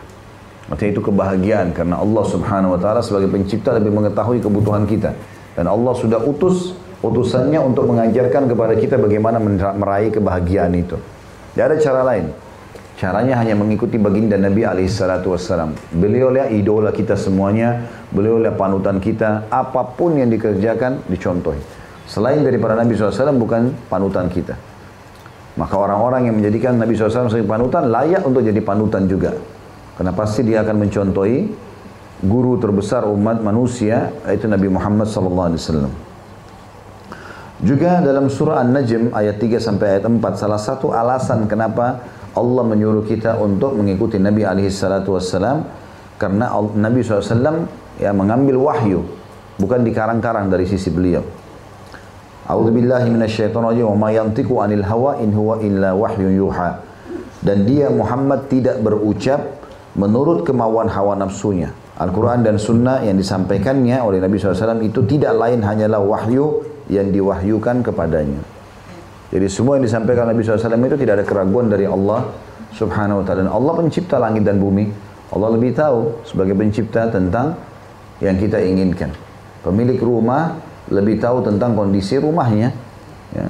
Artinya 0.72 0.92
itu 0.96 1.04
kebahagiaan 1.04 1.76
karena 1.76 2.00
Allah 2.00 2.24
Subhanahu 2.24 2.76
wa 2.76 2.80
taala 2.80 3.04
sebagai 3.04 3.28
pencipta 3.28 3.76
lebih 3.76 3.92
mengetahui 3.92 4.40
kebutuhan 4.40 4.88
kita. 4.88 5.12
Dan 5.52 5.68
Allah 5.68 5.92
sudah 6.00 6.24
utus 6.24 6.72
utusannya 7.02 7.58
untuk 7.58 7.90
mengajarkan 7.90 8.46
kepada 8.46 8.74
kita 8.78 8.96
bagaimana 9.02 9.42
meraih 9.74 10.14
kebahagiaan 10.14 10.74
itu. 10.78 10.98
Tidak 11.52 11.66
ada 11.66 11.78
cara 11.82 12.02
lain. 12.06 12.26
Caranya 13.02 13.42
hanya 13.42 13.58
mengikuti 13.58 13.98
baginda 13.98 14.38
Nabi 14.38 14.62
alaihissalatu. 14.62 15.34
Beliau 15.98 16.30
lah 16.30 16.46
idola 16.54 16.94
kita 16.94 17.18
semuanya, 17.18 17.90
beliau 18.14 18.38
lah 18.38 18.54
panutan 18.54 19.02
kita, 19.02 19.50
apa 19.50 19.82
pun 19.98 20.22
yang 20.22 20.30
dikerjakan 20.30 21.10
dicontohi. 21.10 21.58
Selain 22.06 22.46
daripada 22.46 22.78
Nabi 22.78 22.94
SAW 22.94 23.34
bukan 23.42 23.74
panutan 23.90 24.30
kita. 24.30 24.54
Maka 25.58 25.76
orang-orang 25.76 26.30
yang 26.30 26.36
menjadikan 26.38 26.78
Nabi 26.78 26.94
SAW 26.94 27.28
sebagai 27.28 27.50
panutan 27.50 27.90
layak 27.90 28.22
untuk 28.22 28.46
jadi 28.46 28.62
panutan 28.62 29.10
juga. 29.10 29.34
Karena 29.98 30.14
pasti 30.14 30.46
dia 30.46 30.62
akan 30.62 30.76
mencontohi 30.86 31.38
guru 32.22 32.62
terbesar 32.62 33.10
umat 33.10 33.42
manusia 33.42 34.14
yaitu 34.30 34.46
Nabi 34.46 34.70
Muhammad 34.70 35.10
SAW. 35.10 36.11
Juga 37.62 38.02
dalam 38.02 38.26
surah 38.26 38.66
An-Najm 38.66 39.14
ayat 39.14 39.38
3 39.38 39.62
sampai 39.62 39.98
ayat 39.98 40.10
4 40.10 40.18
salah 40.34 40.58
satu 40.58 40.98
alasan 40.98 41.46
kenapa 41.46 42.02
Allah 42.34 42.64
menyuruh 42.66 43.06
kita 43.06 43.38
untuk 43.38 43.78
mengikuti 43.78 44.18
Nabi 44.18 44.42
alaihi 44.42 44.74
salatu 44.74 45.14
wassalam 45.14 45.70
karena 46.18 46.50
Nabi 46.58 47.06
SAW 47.06 47.70
ya 48.02 48.18
mengambil 48.18 48.58
wahyu 48.58 49.06
bukan 49.62 49.86
dikarang-karang 49.86 50.50
dari 50.50 50.66
sisi 50.66 50.90
beliau. 50.90 51.22
A'udzu 52.50 52.74
billahi 52.74 53.14
minasyaitonir 53.14 53.78
rajim 53.78 53.86
wa 53.94 53.98
ma 53.98 54.10
yantiqu 54.10 54.58
anil 54.58 54.82
hawa 54.82 55.22
in 55.22 55.30
huwa 55.30 55.62
illa 55.62 55.94
wahyun 55.94 56.34
yuha. 56.34 56.82
Dan 57.46 57.70
dia 57.70 57.94
Muhammad 57.94 58.50
tidak 58.50 58.82
berucap 58.82 59.62
menurut 59.94 60.50
kemauan 60.50 60.90
hawa 60.90 61.14
nafsunya. 61.14 61.70
Al-Quran 62.02 62.42
dan 62.42 62.58
Sunnah 62.58 63.06
yang 63.06 63.22
disampaikannya 63.22 64.02
oleh 64.02 64.18
Nabi 64.18 64.42
SAW 64.42 64.82
itu 64.82 65.06
tidak 65.06 65.38
lain 65.38 65.62
hanyalah 65.62 66.02
wahyu 66.02 66.71
yang 66.92 67.08
diwahyukan 67.10 67.88
kepadanya. 67.88 68.44
Jadi 69.32 69.48
semua 69.48 69.80
yang 69.80 69.88
disampaikan 69.88 70.28
Nabi 70.28 70.44
SAW 70.44 70.76
itu 70.76 71.00
tidak 71.00 71.24
ada 71.24 71.26
keraguan 71.26 71.72
dari 71.72 71.88
Allah 71.88 72.28
Subhanahu 72.76 73.24
wa 73.24 73.26
taala. 73.26 73.48
Dan 73.48 73.52
Allah 73.52 73.74
pencipta 73.80 74.20
langit 74.20 74.44
dan 74.44 74.60
bumi. 74.60 74.92
Allah 75.32 75.50
lebih 75.56 75.72
tahu 75.72 76.28
sebagai 76.28 76.52
pencipta 76.52 77.08
tentang 77.08 77.56
yang 78.20 78.36
kita 78.36 78.60
inginkan. 78.60 79.16
Pemilik 79.64 79.96
rumah 80.04 80.60
lebih 80.92 81.24
tahu 81.24 81.40
tentang 81.48 81.80
kondisi 81.80 82.20
rumahnya. 82.20 82.76
Ya. 83.32 83.48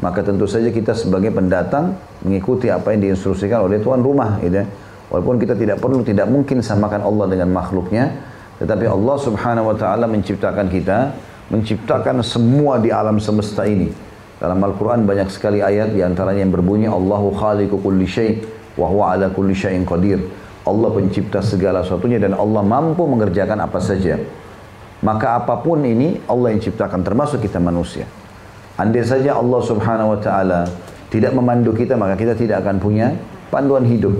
Maka 0.00 0.24
tentu 0.24 0.48
saja 0.48 0.72
kita 0.72 0.96
sebagai 0.96 1.28
pendatang 1.28 2.00
mengikuti 2.24 2.72
apa 2.72 2.96
yang 2.96 3.12
diinstruksikan 3.12 3.68
oleh 3.68 3.84
tuan 3.84 4.00
rumah. 4.00 4.40
Gitu 4.40 4.64
ya. 4.64 4.66
Walaupun 5.12 5.36
kita 5.36 5.52
tidak 5.56 5.80
perlu, 5.80 6.00
tidak 6.00 6.28
mungkin 6.28 6.64
samakan 6.64 7.04
Allah 7.04 7.28
dengan 7.28 7.52
makhluknya. 7.52 8.12
Tetapi 8.60 8.84
Allah 8.88 9.16
subhanahu 9.16 9.70
wa 9.72 9.76
ta'ala 9.76 10.04
menciptakan 10.08 10.66
kita, 10.68 11.14
menciptakan 11.48 12.20
semua 12.20 12.76
di 12.76 12.92
alam 12.92 13.16
semesta 13.16 13.64
ini 13.64 14.08
dalam 14.38 14.62
Al-Quran 14.62 15.02
banyak 15.02 15.34
sekali 15.34 15.58
ayat 15.58 15.90
di 15.90 15.98
antaranya 15.98 16.46
yang 16.46 16.54
berbunyi 16.54 16.86
Allahu 16.86 17.34
khaliqu 17.34 17.74
kulli 17.82 18.06
syai' 18.06 18.38
wa 18.78 18.86
huwa 18.86 19.10
ala 19.10 19.26
kulli 19.34 19.50
syai'in 19.50 19.82
qadir. 19.82 20.22
Allah 20.62 20.94
pencipta 20.94 21.42
segala 21.42 21.82
sesuatunya 21.82 22.22
dan 22.22 22.38
Allah 22.38 22.62
mampu 22.62 23.02
mengerjakan 23.02 23.58
apa 23.58 23.82
saja. 23.82 24.14
Maka 25.02 25.42
apa 25.42 25.58
pun 25.58 25.82
ini 25.82 26.22
Allah 26.30 26.54
yang 26.54 26.62
ciptakan 26.62 27.02
termasuk 27.02 27.42
kita 27.42 27.58
manusia. 27.58 28.06
Andai 28.78 29.02
saja 29.02 29.34
Allah 29.34 29.58
Subhanahu 29.58 30.14
wa 30.14 30.18
taala 30.22 30.70
tidak 31.10 31.34
memandu 31.34 31.74
kita 31.74 31.98
maka 31.98 32.14
kita 32.14 32.38
tidak 32.38 32.62
akan 32.62 32.78
punya 32.78 33.10
panduan 33.50 33.82
hidup, 33.82 34.14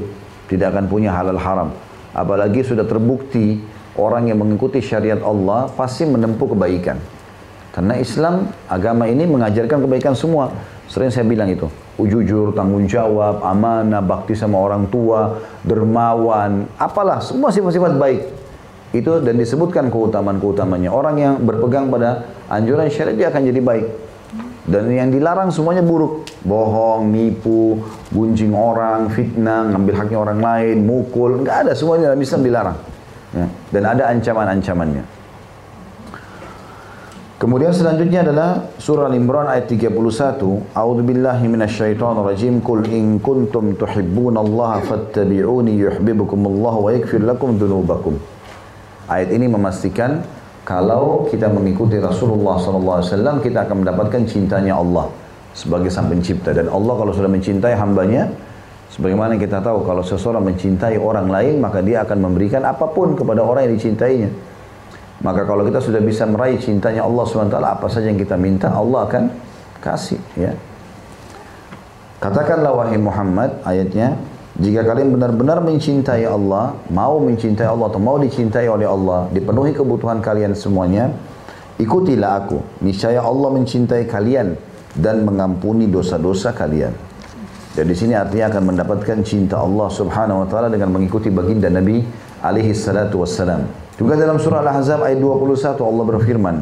tidak 0.50 0.74
akan 0.74 0.90
punya 0.90 1.14
halal 1.14 1.38
haram. 1.38 1.70
Apalagi 2.10 2.66
sudah 2.66 2.82
terbukti 2.82 3.62
orang 3.94 4.34
yang 4.34 4.42
mengikuti 4.42 4.82
syariat 4.82 5.22
Allah 5.22 5.70
pasti 5.70 6.10
menempuh 6.10 6.58
kebaikan. 6.58 7.17
Karena 7.72 7.94
Islam, 8.00 8.48
agama 8.66 9.04
ini 9.07 9.28
mengajarkan 9.28 9.85
kebaikan 9.85 10.16
semua. 10.16 10.50
Sering 10.88 11.12
saya 11.12 11.28
bilang 11.28 11.52
itu. 11.52 11.68
Jujur, 11.98 12.57
tanggung 12.57 12.88
jawab, 12.88 13.44
amanah, 13.44 14.00
bakti 14.00 14.33
sama 14.33 14.57
orang 14.57 14.88
tua, 14.88 15.37
dermawan, 15.66 16.64
apalah, 16.81 17.20
semua 17.20 17.52
sifat-sifat 17.52 17.98
baik. 18.00 18.20
Itu 18.96 19.20
dan 19.20 19.37
disebutkan 19.37 19.92
keutamaan-keutamanya. 19.92 20.88
Orang 20.88 21.20
yang 21.20 21.37
berpegang 21.44 21.92
pada 21.92 22.24
anjuran 22.48 22.88
syariat 22.88 23.16
dia 23.18 23.26
akan 23.28 23.42
jadi 23.44 23.61
baik. 23.61 23.87
Dan 24.68 24.88
yang 24.92 25.12
dilarang 25.12 25.52
semuanya 25.52 25.85
buruk. 25.85 26.24
Bohong, 26.44 27.12
nipu, 27.12 27.85
gunjing 28.09 28.57
orang, 28.57 29.12
fitnah, 29.12 29.68
ngambil 29.74 29.94
haknya 29.96 30.18
orang 30.20 30.40
lain, 30.40 30.76
mukul. 30.88 31.40
Enggak 31.44 31.68
ada, 31.68 31.72
semuanya 31.76 32.12
dalam 32.12 32.20
Islam 32.20 32.40
dilarang. 32.40 32.78
Ya. 33.37 33.46
Dan 33.74 33.83
ada 33.85 34.02
ancaman-ancamannya. 34.09 35.17
Kemudian 37.38 37.70
selanjutnya 37.70 38.27
adalah 38.27 38.66
surah 38.83 39.07
Al-Imran 39.07 39.46
ayat 39.46 39.70
31. 39.70 40.74
A'udzu 40.74 41.03
billahi 41.07 41.46
minasyaitonir 41.46 42.27
rajim. 42.27 42.59
Qul 42.59 42.83
in 42.90 43.22
kuntum 43.22 43.79
tuhibbunallaha 43.79 44.83
fattabi'uni 44.83 45.79
yuhibbukumullah 45.79 46.74
wa 46.74 46.90
yaghfir 46.90 47.22
lakum 47.22 47.55
dzunubakum. 47.55 48.18
Ayat 49.07 49.31
ini 49.31 49.46
memastikan 49.46 50.27
kalau 50.66 51.31
kita 51.31 51.46
mengikuti 51.46 52.03
Rasulullah 52.03 52.59
SAW 52.59 53.38
kita 53.38 53.70
akan 53.70 53.87
mendapatkan 53.87 54.27
cintanya 54.27 54.74
Allah 54.74 55.07
sebagai 55.55 55.94
sang 55.94 56.11
pencipta 56.11 56.51
dan 56.51 56.66
Allah 56.66 56.92
kalau 56.98 57.14
sudah 57.14 57.31
mencintai 57.31 57.79
hambanya 57.79 58.35
Sebagaimana 58.88 59.37
kita 59.37 59.61
tahu 59.61 59.85
kalau 59.85 60.01
seseorang 60.01 60.48
mencintai 60.48 60.96
orang 60.96 61.29
lain 61.29 61.61
maka 61.61 61.85
dia 61.85 62.03
akan 62.09 62.24
memberikan 62.24 62.64
apa 62.64 62.88
pun 62.88 63.12
kepada 63.12 63.44
orang 63.44 63.68
yang 63.68 63.77
dicintainya. 63.77 64.33
Maka 65.18 65.42
kalau 65.42 65.66
kita 65.66 65.83
sudah 65.83 65.98
bisa 65.98 66.22
meraih 66.31 66.62
cintanya 66.62 67.02
Allah 67.02 67.24
SWT 67.26 67.59
apa 67.59 67.87
saja 67.90 68.07
yang 68.07 68.20
kita 68.20 68.38
minta 68.38 68.70
Allah 68.70 69.07
akan 69.11 69.24
kasih 69.83 70.20
ya. 70.38 70.54
Katakanlah 72.18 72.74
wahai 72.74 72.98
Muhammad 72.98 73.62
ayatnya 73.66 74.18
jika 74.59 74.83
kalian 74.83 75.14
benar-benar 75.14 75.62
mencintai 75.62 76.26
Allah, 76.26 76.74
mau 76.90 77.22
mencintai 77.22 77.62
Allah 77.62 77.94
atau 77.94 78.02
mau 78.02 78.18
dicintai 78.18 78.66
oleh 78.66 78.90
Allah, 78.90 79.31
dipenuhi 79.31 79.70
kebutuhan 79.70 80.18
kalian 80.18 80.50
semuanya, 80.59 81.14
ikutilah 81.78 82.42
aku. 82.42 82.59
Niscaya 82.83 83.22
Allah 83.22 83.54
mencintai 83.54 84.11
kalian 84.11 84.59
dan 84.98 85.22
mengampuni 85.22 85.87
dosa-dosa 85.87 86.50
kalian. 86.59 86.90
Jadi 87.78 87.92
sini 87.94 88.18
artinya 88.18 88.50
akan 88.50 88.74
mendapatkan 88.74 89.18
cinta 89.22 89.62
Allah 89.62 89.87
Subhanahu 89.87 90.42
wa 90.42 90.46
taala 90.50 90.66
dengan 90.66 90.90
mengikuti 90.90 91.31
baginda 91.31 91.70
Nabi 91.70 92.02
alaihi 92.42 92.74
salatu 92.74 93.22
wassalam. 93.22 93.88
Juga 93.98 94.14
dalam 94.14 94.38
surah 94.38 94.62
Al-Ahzab 94.62 95.02
ayat 95.02 95.18
21 95.18 95.82
Allah 95.82 96.04
berfirman, 96.06 96.56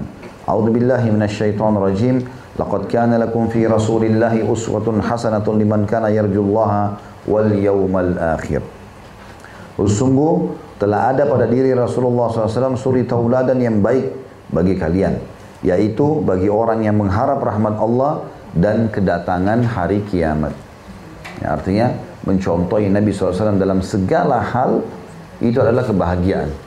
"A'udzu 0.48 0.72
billahi 0.72 1.12
minasyaitonir 1.12 1.84
rajim. 1.84 2.16
Laqad 2.56 2.88
kana 2.88 3.20
lakum 3.20 3.52
fi 3.52 3.68
Rasulillahi 3.68 4.40
uswatun 4.40 5.04
hasanatun 5.04 5.60
liman 5.60 5.84
kana 5.84 6.08
yarjullaha 6.08 6.96
wal 7.28 7.52
yawmal 7.52 8.16
akhir." 8.16 8.64
Sungguh 9.76 10.56
telah 10.80 11.12
ada 11.12 11.28
pada 11.28 11.44
diri 11.44 11.76
Rasulullah 11.76 12.32
SAW 12.32 12.80
suri 12.80 13.04
tauladan 13.04 13.60
yang 13.60 13.84
baik 13.84 14.16
bagi 14.48 14.72
kalian, 14.80 15.20
yaitu 15.60 16.24
bagi 16.24 16.48
orang 16.48 16.88
yang 16.88 16.96
mengharap 16.96 17.44
rahmat 17.44 17.76
Allah 17.76 18.24
dan 18.56 18.88
kedatangan 18.88 19.60
hari 19.76 20.00
kiamat. 20.08 20.56
Ya, 21.44 21.52
artinya 21.52 21.92
mencontohi 22.24 22.88
Nabi 22.88 23.12
SAW 23.12 23.60
dalam 23.60 23.84
segala 23.84 24.40
hal 24.40 24.80
itu 25.44 25.60
adalah 25.60 25.84
kebahagiaan. 25.84 26.65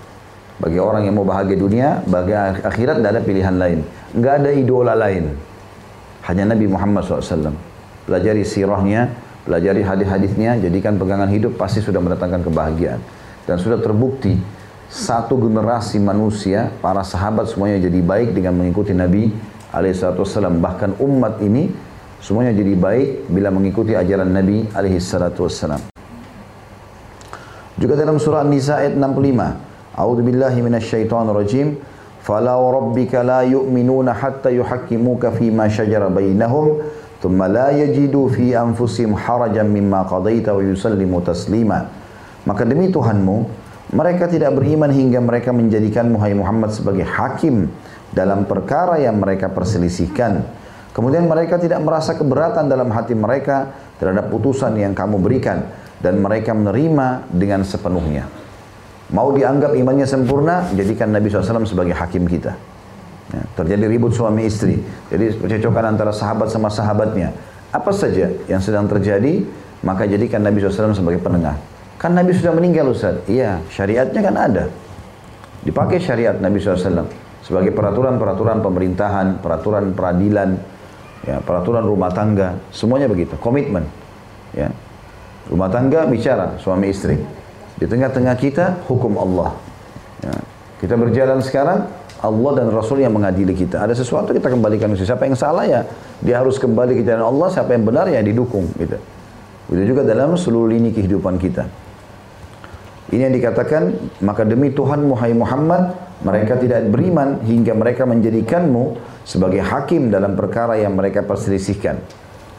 Bagi 0.59 0.79
orang 0.79 1.07
yang 1.07 1.15
mau 1.15 1.23
bahagia 1.23 1.55
dunia, 1.55 2.03
bagi 2.03 2.35
akhirat 2.35 2.99
tidak 2.99 3.11
ada 3.15 3.21
pilihan 3.23 3.55
lain. 3.55 3.79
Nggak 4.11 4.33
ada 4.43 4.49
idola 4.51 4.93
lain. 4.93 5.31
Hanya 6.27 6.51
Nabi 6.51 6.67
Muhammad 6.67 7.07
SAW. 7.07 7.55
Pelajari 8.03 8.43
sirahnya, 8.43 9.09
pelajari 9.47 9.81
hadis-hadisnya, 9.81 10.59
jadikan 10.59 10.99
pegangan 10.99 11.31
hidup 11.31 11.55
pasti 11.55 11.79
sudah 11.79 12.03
mendatangkan 12.03 12.43
kebahagiaan. 12.43 12.99
Dan 13.47 13.55
sudah 13.55 13.79
terbukti 13.79 14.35
satu 14.91 15.39
generasi 15.39 15.97
manusia, 16.03 16.69
para 16.83 17.01
sahabat 17.07 17.47
semuanya 17.47 17.79
jadi 17.87 18.03
baik 18.03 18.35
dengan 18.35 18.59
mengikuti 18.59 18.91
Nabi 18.91 19.31
SAW. 19.71 20.59
Bahkan 20.59 20.99
umat 20.99 21.39
ini 21.39 21.89
Semuanya 22.19 22.51
jadi 22.51 22.75
baik 22.75 23.31
bila 23.31 23.47
mengikuti 23.47 23.95
ajaran 23.95 24.27
Nabi 24.27 24.67
alaihi 24.75 24.99
salatu 24.99 25.47
wassalam. 25.47 25.79
Juga 27.79 27.95
dalam 27.95 28.19
surah 28.19 28.43
An-Nisa 28.43 28.83
ayat 28.83 28.99
65. 28.99 29.68
A'udzu 29.95 30.21
billahi 30.25 30.59
minasyaitonir 30.61 31.33
rajim. 31.33 31.67
Fala 32.19 32.59
rabbika 32.59 33.23
la 33.23 33.41
yu'minuna 33.47 34.13
hatta 34.13 34.51
yuhakkimuka 34.51 35.33
fi 35.33 35.49
ma 35.49 35.71
shajara 35.71 36.11
bainahum 36.11 36.83
thumma 37.23 37.47
la 37.47 37.71
yajidu 37.71 38.29
fi 38.29 38.53
anfusihim 38.53 39.15
harajan 39.15 39.71
mimma 39.71 40.05
qadaita 40.05 40.53
wa 40.53 40.61
yusallimu 40.61 41.23
taslima. 41.23 41.89
Maka 42.45 42.67
demi 42.67 42.91
Tuhanmu, 42.91 43.37
mereka 43.95 44.29
tidak 44.29 44.53
beriman 44.53 44.91
hingga 44.91 45.23
mereka 45.23 45.49
menjadikan 45.55 46.11
Muhammad 46.11 46.69
sebagai 46.75 47.07
hakim 47.07 47.71
dalam 48.13 48.45
perkara 48.45 48.99
yang 49.01 49.17
mereka 49.17 49.49
perselisihkan 49.49 50.45
Kemudian 50.89 51.29
mereka 51.29 51.61
tidak 51.61 51.79
merasa 51.85 52.17
keberatan 52.17 52.65
dalam 52.65 52.89
hati 52.89 53.13
mereka 53.13 53.69
terhadap 54.01 54.33
putusan 54.33 54.73
yang 54.73 54.97
kamu 54.97 55.21
berikan 55.21 55.69
dan 56.01 56.17
mereka 56.17 56.51
menerima 56.51 57.29
dengan 57.29 57.61
sepenuhnya. 57.61 58.25
Mau 59.09 59.33
dianggap 59.33 59.73
imannya 59.73 60.05
sempurna, 60.05 60.69
jadikan 60.77 61.09
Nabi 61.09 61.33
SAW 61.33 61.65
sebagai 61.65 61.97
hakim 61.97 62.29
kita. 62.29 62.53
Ya, 63.29 63.41
terjadi 63.57 63.85
ribut 63.89 64.13
suami 64.13 64.49
istri, 64.49 64.81
jadi 65.13 65.37
percecokan 65.37 65.93
antara 65.93 66.09
sahabat 66.09 66.49
sama 66.49 66.69
sahabatnya. 66.69 67.29
Apa 67.69 67.93
saja 67.93 68.29
yang 68.49 68.57
sedang 68.57 68.89
terjadi, 68.89 69.45
maka 69.85 70.09
jadikan 70.09 70.41
Nabi 70.41 70.61
SAW 70.61 70.97
sebagai 70.97 71.21
penengah. 71.21 71.57
Kan 72.01 72.17
Nabi 72.17 72.33
sudah 72.33 72.53
meninggal 72.57 72.89
Ustaz. 72.89 73.21
Iya, 73.29 73.61
syariatnya 73.69 74.21
kan 74.25 74.35
ada. 74.37 74.63
Dipakai 75.61 76.01
syariat 76.01 76.37
Nabi 76.41 76.57
SAW 76.57 77.05
sebagai 77.45 77.73
peraturan-peraturan 77.73 78.61
pemerintahan, 78.61 79.41
peraturan 79.41 79.93
peradilan, 79.93 80.57
ya, 81.25 81.37
peraturan 81.41 81.81
rumah 81.85 82.13
tangga, 82.13 82.57
semuanya 82.73 83.09
begitu, 83.09 83.37
komitmen. 83.41 83.85
Ya. 84.53 84.73
Rumah 85.49 85.69
tangga 85.69 86.05
bicara 86.05 86.57
suami 86.61 86.93
istri. 86.93 87.17
Di 87.79 87.87
tengah-tengah 87.87 88.35
kita 88.35 88.83
hukum 88.91 89.15
Allah. 89.15 89.55
Ya. 90.19 90.35
Kita 90.83 90.99
berjalan 90.99 91.39
sekarang, 91.39 91.87
Allah 92.19 92.51
dan 92.59 92.67
Rasul 92.75 92.99
yang 92.99 93.15
mengadili 93.15 93.55
kita. 93.55 93.79
Ada 93.79 93.95
sesuatu 93.95 94.35
kita 94.35 94.51
kembalikan 94.51 94.91
ke 94.91 94.99
siapa 94.99 95.23
yang 95.23 95.39
salah 95.39 95.63
ya, 95.63 95.87
dia 96.19 96.43
harus 96.43 96.59
kembali 96.59 96.99
ke 96.99 97.03
jalan 97.07 97.23
Allah, 97.23 97.47
siapa 97.47 97.71
yang 97.71 97.87
benar 97.87 98.11
ya 98.11 98.19
didukung 98.19 98.67
gitu. 98.75 98.99
Itu 99.71 99.83
juga 99.95 100.03
dalam 100.03 100.35
seluruh 100.35 100.75
lini 100.75 100.91
kehidupan 100.91 101.39
kita. 101.39 101.63
Ini 103.09 103.31
yang 103.31 103.35
dikatakan, 103.35 103.95
maka 104.21 104.43
demi 104.43 104.69
Tuhan 104.75 105.07
Muhammad, 105.07 105.95
mereka 106.21 106.59
tidak 106.59 106.83
beriman 106.91 107.41
hingga 107.47 107.73
mereka 107.73 108.03
menjadikanmu 108.03 108.99
sebagai 109.23 109.63
hakim 109.63 110.11
dalam 110.11 110.35
perkara 110.35 110.75
yang 110.75 110.93
mereka 110.93 111.23
perselisihkan. 111.23 111.97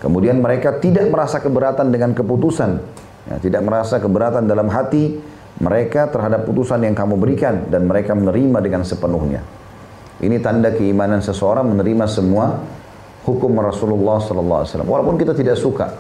Kemudian 0.01 0.41
mereka 0.41 0.81
tidak 0.81 1.13
merasa 1.13 1.45
keberatan 1.45 1.93
dengan 1.93 2.17
keputusan, 2.17 2.81
ya, 3.29 3.37
tidak 3.43 3.61
merasa 3.67 3.99
keberatan 3.99 4.47
dalam 4.47 4.71
hati 4.71 5.19
mereka 5.61 6.09
terhadap 6.09 6.49
putusan 6.49 6.81
yang 6.87 6.97
kamu 6.97 7.21
berikan 7.21 7.69
dan 7.69 7.85
mereka 7.85 8.17
menerima 8.17 8.59
dengan 8.65 8.83
sepenuhnya. 8.87 9.45
Ini 10.21 10.37
tanda 10.41 10.73
keimanan 10.73 11.21
seseorang 11.21 11.69
menerima 11.69 12.05
semua 12.09 12.61
hukum 13.25 13.53
Rasulullah 13.61 14.21
Sallallahu 14.21 14.59
Alaihi 14.65 14.71
Wasallam. 14.73 14.89
Walaupun 14.89 15.17
kita 15.21 15.33
tidak 15.33 15.57
suka, 15.57 15.97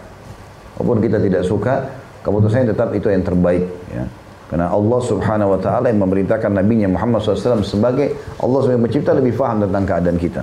walaupun 0.76 1.00
kita 1.04 1.18
tidak 1.20 1.42
suka, 1.44 1.88
keputusannya 2.24 2.72
tetap 2.72 2.92
itu 2.96 3.08
yang 3.12 3.24
terbaik. 3.24 3.64
Ya. 3.92 4.04
Karena 4.50 4.66
Allah 4.66 5.00
subhanahu 5.06 5.54
wa 5.54 5.60
ta'ala 5.62 5.94
yang 5.94 6.02
memerintahkan 6.02 6.50
Nabi 6.50 6.82
Muhammad 6.90 7.22
SAW 7.22 7.62
sebagai 7.62 8.18
Allah 8.42 8.58
sebagai 8.66 8.82
pencipta 8.82 9.14
lebih 9.14 9.30
faham 9.30 9.62
tentang 9.62 9.86
keadaan 9.86 10.18
kita. 10.18 10.42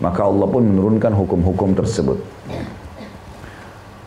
Maka 0.00 0.24
Allah 0.24 0.48
pun 0.48 0.64
menurunkan 0.64 1.12
hukum-hukum 1.12 1.76
tersebut. 1.76 2.16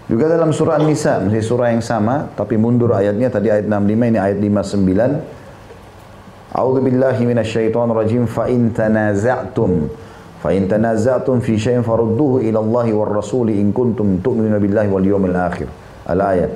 Juga 0.06 0.30
dalam 0.30 0.54
surah 0.54 0.78
An-Nisa, 0.78 1.18
masih 1.18 1.42
surah 1.42 1.74
yang 1.74 1.82
sama, 1.82 2.30
tapi 2.38 2.62
mundur 2.62 2.94
ayatnya, 2.94 3.34
tadi 3.34 3.50
ayat 3.50 3.66
65, 3.66 4.14
ini 4.14 4.22
ayat 4.22 4.38
59. 4.38 6.54
A'udhu 6.54 6.80
billahi 6.86 7.26
minasyaitan 7.26 7.90
rajim, 7.90 8.30
fa'in 8.30 8.70
tanaza'tum, 8.70 9.90
fa'in 10.46 10.70
tanaza'tum 10.70 11.42
fi 11.42 11.58
syai'in 11.58 11.82
farudduhu 11.82 12.46
ila 12.46 12.62
Allahi 12.62 12.94
war 12.94 13.18
rasuli 13.18 13.58
in 13.58 13.74
kuntum 13.74 14.22
tu'minu 14.22 14.62
billahi 14.62 14.94
wal 14.94 15.02
yawmil 15.02 15.34
akhir. 15.34 15.74
Al-ayat. 16.06 16.54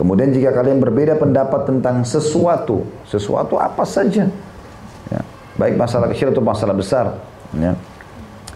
Kemudian 0.00 0.32
jika 0.32 0.56
kalian 0.56 0.80
berbeda 0.80 1.20
pendapat 1.20 1.68
tentang 1.68 2.00
sesuatu, 2.00 2.80
sesuatu 3.04 3.60
apa 3.60 3.84
saja, 3.84 4.24
ya, 5.12 5.20
baik 5.60 5.76
masalah 5.76 6.08
kecil 6.08 6.32
atau 6.32 6.40
masalah 6.40 6.72
besar, 6.72 7.12
ya, 7.56 7.76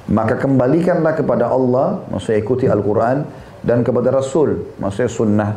maka 0.09 0.41
kembalikanlah 0.41 1.13
kepada 1.13 1.49
Allah, 1.49 2.01
maksudnya 2.09 2.41
ikuti 2.41 2.65
Al-Quran, 2.69 3.25
dan 3.61 3.85
kepada 3.85 4.09
Rasul, 4.09 4.77
maksudnya 4.81 5.11
sunnah 5.13 5.51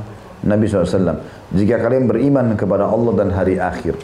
Nabi 0.43 0.67
SAW. 0.67 1.23
Jika 1.55 1.79
kalian 1.79 2.05
beriman 2.07 2.59
kepada 2.59 2.87
Allah 2.87 3.13
dan 3.15 3.29
hari 3.31 3.55
akhir, 3.55 3.95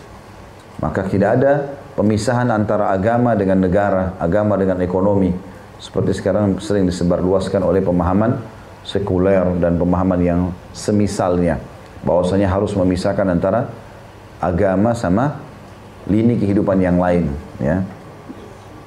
maka 0.80 1.04
tidak 1.08 1.36
ada 1.40 1.68
pemisahan 2.00 2.48
antara 2.48 2.96
agama 2.96 3.36
dengan 3.36 3.60
negara, 3.60 4.16
agama 4.16 4.56
dengan 4.56 4.80
ekonomi. 4.80 5.36
Seperti 5.80 6.16
sekarang 6.16 6.60
sering 6.64 6.88
disebarluaskan 6.88 7.64
oleh 7.64 7.84
pemahaman 7.84 8.40
sekuler 8.88 9.44
dan 9.60 9.76
pemahaman 9.76 10.20
yang 10.24 10.42
semisalnya. 10.72 11.60
Bahwasanya 12.04 12.48
harus 12.48 12.72
memisahkan 12.80 13.28
antara 13.28 13.68
agama 14.40 14.96
sama 14.96 15.44
lini 16.08 16.40
kehidupan 16.40 16.80
yang 16.80 16.96
lain. 16.96 17.28
Ya. 17.60 17.84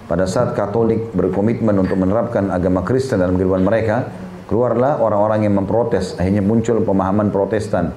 Pada 0.09 0.25
saat 0.25 0.57
Katolik 0.57 1.13
berkomitmen 1.13 1.77
untuk 1.77 2.01
menerapkan 2.01 2.49
agama 2.49 2.81
Kristen 2.85 3.21
dalam 3.21 3.37
kehidupan 3.37 3.65
mereka, 3.65 4.09
keluarlah 4.53 5.01
orang-orang 5.01 5.49
yang 5.49 5.57
memprotes. 5.57 6.13
Akhirnya 6.21 6.45
muncul 6.45 6.85
pemahaman 6.85 7.33
Protestan 7.33 7.97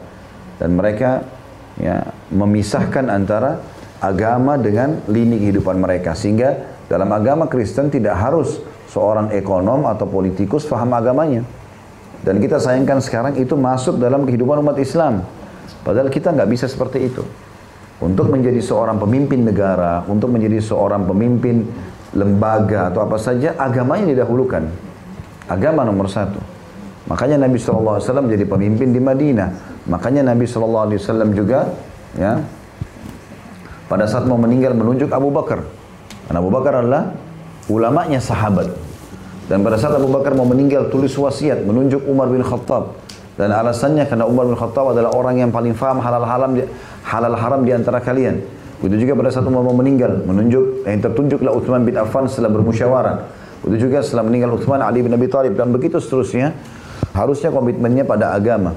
dan 0.55 0.71
mereka 0.71 1.27
ya, 1.75 2.07
memisahkan 2.31 3.11
antara 3.11 3.59
agama 3.99 4.55
dengan 4.55 5.03
lini 5.11 5.35
kehidupan 5.43 5.75
mereka. 5.75 6.15
Sehingga 6.15 6.79
dalam 6.87 7.11
agama 7.11 7.51
Kristen 7.51 7.91
tidak 7.91 8.15
harus 8.15 8.63
seorang 8.87 9.35
ekonom 9.35 9.83
atau 9.83 10.07
politikus 10.07 10.63
faham 10.63 10.95
agamanya. 10.95 11.43
Dan 12.23 12.39
kita 12.39 12.55
sayangkan 12.63 13.03
sekarang 13.03 13.35
itu 13.35 13.59
masuk 13.59 13.99
dalam 13.99 14.23
kehidupan 14.23 14.63
umat 14.63 14.79
Islam. 14.79 15.27
Padahal 15.83 16.07
kita 16.07 16.31
nggak 16.31 16.47
bisa 16.47 16.71
seperti 16.71 17.11
itu. 17.11 17.21
Untuk 17.99 18.31
menjadi 18.31 18.63
seorang 18.63 18.95
pemimpin 18.95 19.43
negara, 19.43 20.07
untuk 20.07 20.31
menjadi 20.31 20.63
seorang 20.63 21.03
pemimpin 21.03 21.67
lembaga 22.15 22.91
atau 22.91 23.03
apa 23.03 23.19
saja, 23.19 23.59
agamanya 23.59 24.15
didahulukan. 24.15 24.63
Agama 25.45 25.85
nomor 25.85 26.09
satu. 26.09 26.41
Makanya 27.05 27.37
Nabi 27.37 27.61
SAW 27.61 28.01
jadi 28.01 28.45
pemimpin 28.49 28.89
di 28.89 28.97
Madinah. 28.97 29.49
Makanya 29.85 30.25
Nabi 30.25 30.49
SAW 30.49 30.89
juga 31.37 31.69
ya 32.17 32.41
pada 33.85 34.09
saat 34.09 34.25
mau 34.25 34.41
meninggal 34.41 34.73
menunjuk 34.73 35.13
Abu 35.13 35.29
Bakar. 35.29 35.61
Karena 36.25 36.37
Abu 36.41 36.49
Bakar 36.49 36.81
adalah 36.81 37.13
ulamanya 37.69 38.17
sahabat. 38.17 38.73
Dan 39.45 39.61
pada 39.61 39.77
saat 39.77 39.93
Abu 39.93 40.09
Bakar 40.09 40.33
mau 40.33 40.49
meninggal 40.49 40.89
tulis 40.89 41.13
wasiat 41.13 41.61
menunjuk 41.61 42.01
Umar 42.09 42.33
bin 42.33 42.41
Khattab. 42.41 42.97
Dan 43.37 43.53
alasannya 43.53 44.09
karena 44.09 44.25
Umar 44.25 44.49
bin 44.49 44.57
Khattab 44.57 44.97
adalah 44.97 45.13
orang 45.13 45.37
yang 45.37 45.53
paling 45.53 45.77
faham 45.77 46.01
halal 46.01 46.25
haram 46.25 46.57
halal 47.05 47.35
haram 47.37 47.61
di 47.61 47.71
antara 47.77 48.01
kalian. 48.01 48.41
Begitu 48.81 49.05
juga 49.05 49.21
pada 49.21 49.29
saat 49.29 49.45
Umar 49.45 49.61
mau 49.61 49.77
meninggal 49.77 50.25
menunjuk 50.25 50.89
yang 50.89 50.99
tertunjuklah 51.05 51.53
Utsman 51.53 51.85
bin 51.85 51.93
Affan 52.01 52.25
setelah 52.25 52.49
bermusyawarah. 52.57 53.15
Begitu 53.61 53.89
juga 53.89 54.01
setelah 54.01 54.25
meninggal 54.25 54.57
Utsman 54.57 54.81
Ali 54.81 55.05
bin 55.05 55.13
Abi 55.13 55.29
Thalib 55.29 55.53
dan 55.53 55.69
begitu 55.69 56.01
seterusnya. 56.01 56.57
Harusnya 57.15 57.49
komitmennya 57.49 58.03
pada 58.03 58.35
agama. 58.35 58.75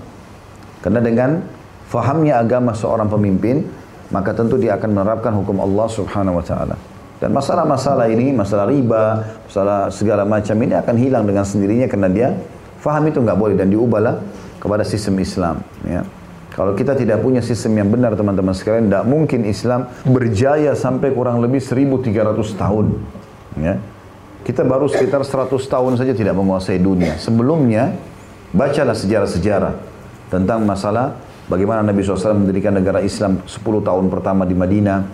Karena 0.78 1.02
dengan 1.02 1.42
fahamnya 1.90 2.38
agama 2.38 2.70
seorang 2.70 3.10
pemimpin, 3.10 3.66
maka 4.14 4.30
tentu 4.30 4.56
dia 4.56 4.78
akan 4.78 4.94
menerapkan 4.94 5.34
hukum 5.34 5.58
Allah 5.58 5.86
Subhanahu 5.90 6.38
wa 6.38 6.44
taala. 6.46 6.78
Dan 7.18 7.34
masalah-masalah 7.34 8.06
ini, 8.14 8.30
masalah 8.30 8.70
riba, 8.70 9.26
masalah 9.50 9.90
segala 9.90 10.22
macam 10.22 10.54
ini 10.62 10.78
akan 10.78 10.94
hilang 10.94 11.26
dengan 11.26 11.42
sendirinya 11.42 11.90
karena 11.90 12.06
dia 12.06 12.28
faham 12.78 13.10
itu 13.10 13.18
nggak 13.18 13.34
boleh 13.34 13.58
dan 13.58 13.74
diubahlah 13.74 14.22
kepada 14.62 14.86
sistem 14.86 15.18
Islam. 15.18 15.58
Ya. 15.82 16.06
Kalau 16.54 16.74
kita 16.74 16.94
tidak 16.94 17.22
punya 17.22 17.42
sistem 17.42 17.78
yang 17.78 17.90
benar 17.90 18.14
teman-teman 18.18 18.54
sekalian, 18.54 18.90
tidak 18.90 19.06
mungkin 19.06 19.46
Islam 19.46 19.90
berjaya 20.06 20.74
sampai 20.78 21.10
kurang 21.14 21.42
lebih 21.42 21.58
1300 21.58 22.10
tahun. 22.54 22.86
Ya. 23.58 23.82
Kita 24.46 24.62
baru 24.62 24.86
sekitar 24.86 25.22
100 25.26 25.54
tahun 25.58 25.92
saja 25.98 26.14
tidak 26.14 26.34
menguasai 26.38 26.78
dunia. 26.78 27.18
Sebelumnya, 27.18 27.94
bacalah 28.52 28.96
sejarah-sejarah 28.96 29.74
tentang 30.32 30.64
masalah 30.64 31.16
bagaimana 31.48 31.80
Nabi 31.84 32.04
SAW 32.04 32.36
mendirikan 32.36 32.76
negara 32.76 33.00
Islam 33.00 33.44
10 33.44 33.60
tahun 33.60 34.06
pertama 34.12 34.44
di 34.44 34.52
Madinah, 34.56 35.04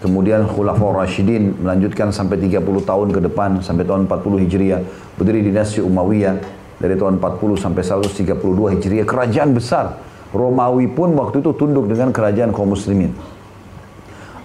kemudian 0.00 0.46
Khulafaur 0.46 0.98
Rashidin 0.98 1.58
melanjutkan 1.60 2.14
sampai 2.14 2.38
30 2.38 2.62
tahun 2.62 3.08
ke 3.10 3.20
depan, 3.30 3.60
sampai 3.60 3.84
tahun 3.84 4.06
40 4.06 4.42
Hijriah, 4.46 4.80
berdiri 5.18 5.46
dinasti 5.46 5.82
Umayyah 5.82 6.40
dari 6.80 6.94
tahun 6.96 7.20
40 7.20 7.60
sampai 7.60 7.82
132 7.84 8.74
Hijriah, 8.78 9.04
kerajaan 9.04 9.52
besar. 9.52 10.08
Romawi 10.30 10.86
pun 10.86 11.10
waktu 11.18 11.42
itu 11.42 11.50
tunduk 11.58 11.90
dengan 11.90 12.14
kerajaan 12.14 12.54
kaum 12.54 12.70
muslimin. 12.70 13.10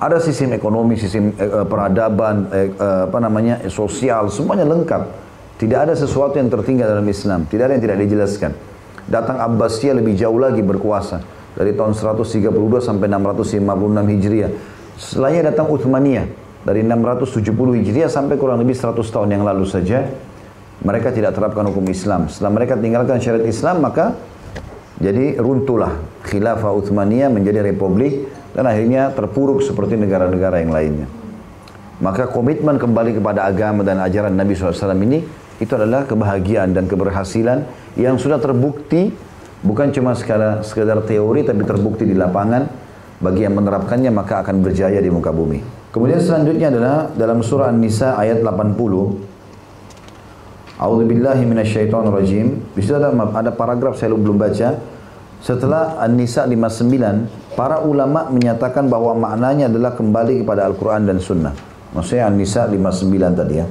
Ada 0.01 0.17
sistem 0.17 0.57
ekonomi, 0.57 0.97
sistem 0.97 1.31
eh, 1.37 1.45
eh 1.45 1.65
peradaban, 1.65 2.49
eh, 2.49 2.73
apa 3.05 3.19
namanya, 3.21 3.61
sosial, 3.69 4.27
semuanya 4.33 4.65
lengkap. 4.65 5.24
Tidak 5.55 5.79
ada 5.87 5.95
sesuatu 5.95 6.35
yang 6.35 6.51
tertinggal 6.51 6.91
dalam 6.91 7.07
Islam, 7.07 7.47
tidak 7.47 7.71
ada 7.71 7.73
yang 7.79 7.83
tidak 7.87 7.97
dijelaskan. 8.03 8.51
Datang 9.07 9.37
Abbasiyah 9.39 9.95
lebih 9.95 10.17
jauh 10.17 10.35
lagi 10.35 10.59
berkuasa 10.59 11.23
dari 11.55 11.71
tahun 11.71 11.95
132 11.95 12.51
sampai 12.83 13.07
656 13.07 13.63
Hijriah. 14.11 14.51
Setelahnya 14.99 15.55
datang 15.55 15.71
Uthmaniyah 15.71 16.27
dari 16.67 16.83
670 16.83 17.55
Hijriah 17.79 18.11
sampai 18.11 18.35
kurang 18.35 18.59
lebih 18.59 18.75
100 18.75 18.99
tahun 18.99 19.29
yang 19.31 19.43
lalu 19.47 19.63
saja 19.63 20.03
mereka 20.83 21.15
tidak 21.15 21.31
terapkan 21.37 21.63
hukum 21.71 21.87
Islam. 21.87 22.27
Setelah 22.27 22.51
mereka 22.51 22.75
tinggalkan 22.75 23.23
syariat 23.23 23.47
Islam 23.47 23.79
maka 23.79 24.17
jadi 24.99 25.39
runtuhlah 25.39 25.95
khilafah 26.27 26.71
Uthmaniyah 26.75 27.31
menjadi 27.31 27.63
republik 27.63 28.27
dan 28.51 28.67
akhirnya 28.67 29.11
terpuruk 29.15 29.63
seperti 29.63 29.95
negara-negara 29.95 30.59
yang 30.59 30.71
lainnya. 30.75 31.07
Maka 32.03 32.27
komitmen 32.27 32.75
kembali 32.75 33.15
kepada 33.15 33.47
agama 33.47 33.79
dan 33.83 34.03
ajaran 34.03 34.35
Nabi 34.35 34.51
SAW 34.51 34.99
ini 34.99 35.44
itu 35.59 35.71
adalah 35.71 36.03
kebahagiaan 36.03 36.75
dan 36.75 36.85
keberhasilan 36.89 37.63
yang 37.95 38.19
sudah 38.19 38.39
terbukti 38.39 39.13
bukan 39.63 39.89
cuma 39.95 40.11
sekadar, 40.13 40.61
sekadar 40.67 40.99
teori 41.07 41.47
tapi 41.47 41.63
terbukti 41.63 42.03
di 42.03 42.15
lapangan 42.17 42.67
bagi 43.23 43.47
yang 43.47 43.55
menerapkannya 43.55 44.11
maka 44.11 44.43
akan 44.43 44.59
berjaya 44.59 44.99
di 44.99 45.07
muka 45.07 45.31
bumi. 45.31 45.63
Kemudian 45.95 46.19
selanjutnya 46.19 46.67
adalah 46.75 47.07
dalam 47.15 47.39
surah 47.39 47.71
An-Nisa 47.71 48.19
ayat 48.19 48.43
80 48.43 49.35
A'udzu 50.75 51.07
billahi 51.07 51.47
minasyaitonir 51.47 52.11
rajim. 52.11 52.59
Di 52.75 52.83
situ 52.83 52.99
ada 52.99 53.15
ada 53.15 53.51
paragraf 53.55 53.95
saya 53.95 54.11
belum 54.11 54.35
baca. 54.35 54.75
Setelah 55.39 55.95
An-Nisa 56.03 56.43
59, 56.43 57.55
para 57.55 57.79
ulama 57.79 58.27
menyatakan 58.27 58.91
bahwa 58.91 59.15
maknanya 59.15 59.71
adalah 59.71 59.95
kembali 59.95 60.43
kepada 60.43 60.67
Al-Qur'an 60.67 61.07
dan 61.07 61.23
Sunnah. 61.23 61.55
Maksudnya 61.95 62.27
An-Nisa 62.27 62.67
59 62.67 63.39
tadi 63.39 63.55
ya. 63.55 63.65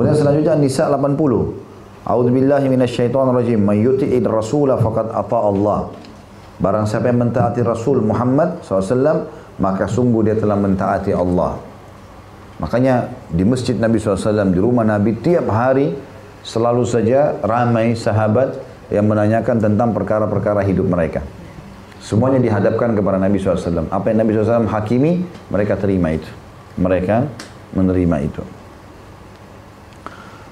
Kemudian 0.00 0.16
selanjutnya 0.16 0.56
An-Nisa 0.56 0.88
80. 0.88 2.08
A'udzu 2.08 2.32
billahi 2.32 2.66
minasyaitonir 2.72 3.36
rajim. 3.36 3.60
May 3.60 3.84
yuti'ir 3.84 4.24
rasula 4.24 4.80
faqad 4.80 5.12
ata 5.12 5.38
Allah. 5.44 5.92
Barang 6.56 6.88
siapa 6.88 7.12
yang 7.12 7.28
mentaati 7.28 7.60
Rasul 7.60 8.00
Muhammad 8.00 8.64
SAW, 8.64 9.28
maka 9.60 9.84
sungguh 9.84 10.24
dia 10.24 10.40
telah 10.40 10.56
mentaati 10.56 11.12
Allah. 11.12 11.60
Makanya 12.64 13.12
di 13.28 13.44
masjid 13.44 13.76
Nabi 13.76 14.00
SAW, 14.00 14.48
di 14.48 14.56
rumah 14.56 14.88
Nabi, 14.88 15.20
tiap 15.20 15.44
hari 15.52 15.92
selalu 16.40 16.88
saja 16.88 17.36
ramai 17.44 17.92
sahabat 17.92 18.56
yang 18.88 19.04
menanyakan 19.04 19.60
tentang 19.60 19.92
perkara-perkara 19.92 20.64
hidup 20.64 20.88
mereka. 20.88 21.20
Semuanya 22.00 22.40
dihadapkan 22.40 22.96
kepada 22.96 23.20
Nabi 23.20 23.36
SAW. 23.36 23.92
Apa 23.92 24.16
yang 24.16 24.24
Nabi 24.24 24.32
SAW 24.32 24.64
hakimi, 24.64 25.28
mereka 25.52 25.76
terima 25.76 26.16
itu. 26.16 26.28
Mereka 26.80 27.28
menerima 27.76 28.16
itu. 28.24 28.59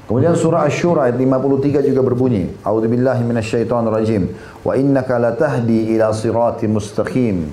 Kemudian 0.09 0.33
surah 0.33 0.65
Asy-Syura 0.65 1.05
ayat 1.05 1.21
53 1.21 1.85
juga 1.85 2.01
berbunyi, 2.01 2.49
A'udzubillahi 2.65 3.29
minasyaitonirrajim. 3.29 4.33
Wa 4.65 4.73
innaka 4.73 5.21
latahdi 5.21 5.93
ila 5.93 6.17
siratim 6.17 6.81
mustaqim. 6.81 7.53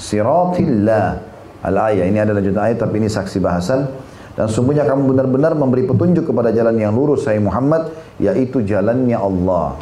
Siratillah. 0.00 1.20
Al-ayah 1.60 2.08
ini 2.08 2.16
adalah 2.16 2.40
lanjutan 2.40 2.64
ayat 2.64 2.80
tapi 2.80 2.96
ini 2.96 3.12
saksi 3.12 3.38
bahasan. 3.44 3.92
Dan 4.32 4.48
sungguhnya 4.48 4.88
kamu 4.88 5.12
benar-benar 5.12 5.52
memberi 5.52 5.84
petunjuk 5.84 6.32
kepada 6.32 6.48
jalan 6.48 6.80
yang 6.80 6.96
lurus, 6.96 7.28
saya 7.28 7.36
Muhammad, 7.36 7.92
yaitu 8.16 8.64
jalannya 8.64 9.20
Allah. 9.20 9.76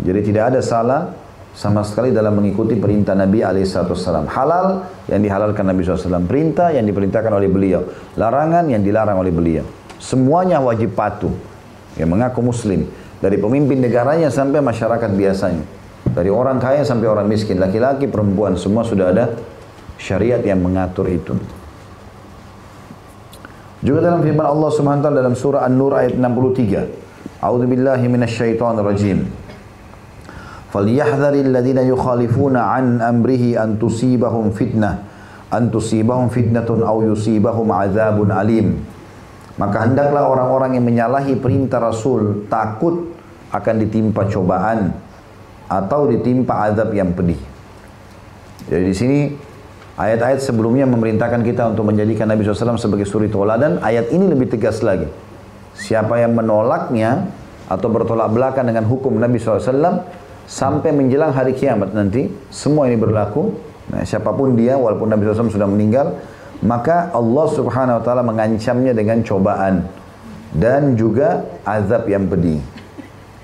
Jadi 0.00 0.32
tidak 0.32 0.56
ada 0.56 0.60
salah 0.64 1.12
sama 1.52 1.84
sekali 1.84 2.08
dalam 2.08 2.40
mengikuti 2.40 2.72
perintah 2.80 3.12
Nabi 3.12 3.44
SAW. 3.44 4.24
Halal 4.32 4.88
yang 5.12 5.20
dihalalkan 5.20 5.68
Nabi 5.68 5.84
SAW. 5.84 6.24
Perintah 6.24 6.72
yang 6.72 6.88
diperintahkan 6.88 7.32
oleh 7.36 7.52
beliau. 7.52 7.84
Larangan 8.16 8.64
yang 8.72 8.80
dilarang 8.80 9.20
oleh 9.20 9.28
beliau. 9.28 9.85
Semuanya 9.98 10.60
wajib 10.60 10.96
patuh. 10.96 11.32
Yang 11.96 12.08
mengaku 12.12 12.40
muslim. 12.44 12.88
Dari 13.20 13.40
pemimpin 13.40 13.80
negaranya 13.80 14.28
sampai 14.28 14.60
masyarakat 14.60 15.10
biasanya. 15.16 15.64
Dari 16.12 16.28
orang 16.30 16.60
kaya 16.60 16.84
sampai 16.84 17.08
orang 17.08 17.26
miskin. 17.26 17.56
Laki-laki, 17.56 18.06
perempuan. 18.06 18.54
Semua 18.60 18.84
sudah 18.84 19.10
ada 19.10 19.32
syariat 19.96 20.40
yang 20.44 20.60
mengatur 20.60 21.08
itu. 21.08 21.34
Juga 23.84 24.02
dalam 24.02 24.24
firman 24.24 24.44
Allah 24.44 24.70
Subhanahu 24.72 25.00
wa 25.00 25.04
taala 25.04 25.18
dalam 25.20 25.36
surah 25.36 25.62
An-Nur 25.68 25.92
ayat 25.94 26.16
63. 26.16 27.44
A'udzu 27.44 27.66
billahi 27.68 28.04
minasyaitonir 28.08 28.82
rajim. 28.82 29.18
Falyahdharil 30.72 31.54
ladzina 31.54 31.84
yukhalifuna 31.86 32.74
an 32.74 32.98
amrihi 32.98 33.54
an 33.54 33.78
tusibahum 33.78 34.50
fitnah 34.50 35.06
an 35.52 35.70
tusibahum 35.70 36.26
fitnatun 36.32 36.82
aw 36.82 36.98
yusibahum 37.04 37.70
adzabun 37.70 38.34
alim. 38.34 38.82
Maka 39.56 39.88
hendaklah 39.88 40.28
orang-orang 40.28 40.76
yang 40.76 40.84
menyalahi 40.84 41.40
perintah 41.40 41.80
Rasul 41.80 42.44
takut 42.52 43.16
akan 43.52 43.74
ditimpa 43.80 44.28
cobaan 44.28 44.92
atau 45.66 46.06
ditimpa 46.12 46.68
azab 46.68 46.92
yang 46.92 47.16
pedih. 47.16 47.40
Jadi 48.68 48.84
di 48.84 48.94
sini 48.94 49.18
ayat-ayat 49.96 50.44
sebelumnya 50.44 50.84
memerintahkan 50.84 51.40
kita 51.40 51.72
untuk 51.72 51.88
menjadikan 51.88 52.28
Nabi 52.28 52.44
SAW 52.44 52.76
sebagai 52.76 53.08
suri 53.08 53.32
toladan. 53.32 53.80
Ayat 53.80 54.12
ini 54.12 54.28
lebih 54.28 54.52
tegas 54.52 54.84
lagi. 54.84 55.08
Siapa 55.76 56.20
yang 56.20 56.36
menolaknya 56.36 57.32
atau 57.66 57.88
bertolak 57.88 58.30
belakang 58.30 58.68
dengan 58.68 58.84
hukum 58.84 59.16
Nabi 59.16 59.40
SAW 59.40 60.04
sampai 60.46 60.94
menjelang 60.94 61.34
hari 61.34 61.56
kiamat 61.56 61.96
nanti, 61.96 62.30
semua 62.52 62.86
ini 62.86 62.94
berlaku. 63.00 63.56
Nah, 63.86 64.02
siapa 64.02 64.34
pun 64.34 64.54
dia, 64.54 64.78
walaupun 64.78 65.10
Nabi 65.10 65.26
SAW 65.26 65.50
sudah 65.50 65.66
meninggal, 65.66 66.18
maka 66.64 67.12
Allah 67.12 67.46
Subhanahu 67.52 68.00
wa 68.00 68.02
taala 68.04 68.22
mengancamnya 68.24 68.96
dengan 68.96 69.20
cobaan 69.20 69.84
dan 70.56 70.96
juga 70.96 71.44
azab 71.66 72.08
yang 72.08 72.24
pedih. 72.30 72.62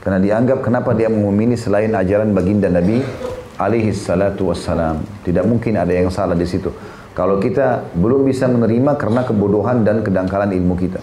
Karena 0.00 0.18
dianggap 0.18 0.64
kenapa 0.64 0.96
dia 0.96 1.06
memilih 1.12 1.54
selain 1.54 1.92
ajaran 1.94 2.32
baginda 2.34 2.66
Nabi 2.72 3.04
alaihi 3.60 3.94
salatu 3.94 4.50
wassalam. 4.50 5.04
Tidak 5.22 5.44
mungkin 5.46 5.78
ada 5.78 5.92
yang 5.92 6.10
salah 6.10 6.34
di 6.34 6.48
situ. 6.48 6.72
Kalau 7.12 7.36
kita 7.38 7.92
belum 7.92 8.24
bisa 8.24 8.48
menerima 8.48 8.96
karena 8.96 9.22
kebodohan 9.22 9.84
dan 9.84 10.00
kedangkalan 10.00 10.48
ilmu 10.48 10.74
kita. 10.80 10.98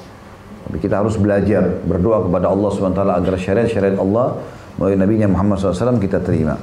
Tapi 0.66 0.78
kita 0.82 1.01
harus 1.01 1.16
belajar, 1.16 1.66
berdoa 1.86 2.26
kepada 2.26 2.49
Allah 2.49 2.70
SWT 2.70 3.01
agar 3.01 3.34
syariat-syariat 3.38 3.97
Allah 3.97 4.41
melalui 4.78 4.97
Nabi 4.97 5.16
Muhammad 5.30 5.62
SAW 5.62 6.01
kita 6.01 6.22
terima. 6.22 6.57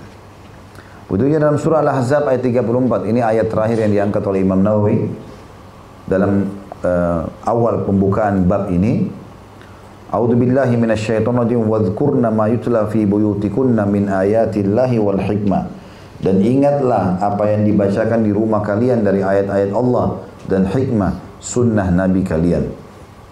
Begitu 1.06 1.38
dalam 1.38 1.54
surah 1.54 1.86
Al-Ahzab 1.86 2.26
ayat 2.26 2.42
34. 2.42 3.06
Ini 3.06 3.20
ayat 3.22 3.46
terakhir 3.46 3.78
yang 3.86 3.92
diangkat 3.94 4.22
oleh 4.26 4.42
Imam 4.42 4.58
Nawawi 4.58 5.06
dalam 6.06 6.50
uh, 6.86 7.26
awal 7.46 7.82
pembukaan 7.82 8.46
bab 8.46 8.70
ini 8.70 9.26
A'udzu 10.06 10.38
billahi 10.38 10.78
minasyaitonir 10.78 11.50
rajim 11.50 11.66
wadhkurna 11.66 12.30
ma 12.30 12.46
yutla 12.46 12.86
fi 12.86 13.02
buyutikunna 13.02 13.82
min 13.90 14.06
ayatillahi 14.06 15.02
wal 15.02 15.18
hikmah. 15.18 15.66
Dan 16.22 16.40
ingatlah 16.40 17.18
apa 17.18 17.50
yang 17.50 17.66
dibacakan 17.66 18.22
di 18.22 18.30
rumah 18.30 18.62
kalian 18.62 19.02
dari 19.02 19.20
ayat-ayat 19.20 19.74
Allah 19.74 20.22
dan 20.46 20.64
hikmah 20.70 21.42
sunnah 21.42 21.90
Nabi 21.90 22.22
kalian. 22.22 22.70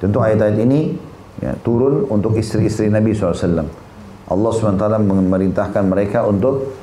Tentu 0.03 0.19
ayat-ayat 0.19 0.59
ini 0.67 0.99
ya, 1.41 1.55
turun 1.63 2.11
untuk 2.11 2.35
istri-istri 2.37 2.91
Nabi 2.91 3.15
SAW. 3.15 3.65
Allah 4.25 4.51
SWT 4.51 4.85
memerintahkan 4.99 5.85
mereka 5.87 6.27
untuk 6.27 6.75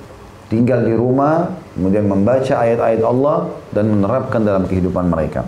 tinggal 0.48 0.88
di 0.88 0.96
rumah, 0.96 1.52
kemudian 1.76 2.08
membaca 2.08 2.54
ayat-ayat 2.64 3.04
Allah 3.04 3.52
dan 3.76 3.92
menerapkan 3.92 4.42
dalam 4.42 4.64
kehidupan 4.66 5.12
mereka. 5.12 5.46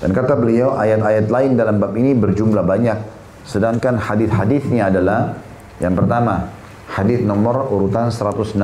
Dan 0.00 0.12
kata 0.12 0.36
beliau, 0.36 0.76
ayat-ayat 0.76 1.26
lain 1.32 1.56
dalam 1.56 1.80
bab 1.80 1.96
ini 1.96 2.12
berjumlah 2.12 2.64
banyak 2.64 3.16
Sedangkan 3.46 3.94
hadis-hadisnya 4.02 4.90
adalah 4.90 5.38
yang 5.78 5.94
pertama, 5.94 6.50
hadis 6.90 7.22
nomor 7.22 7.70
urutan 7.70 8.10
160. 8.10 8.58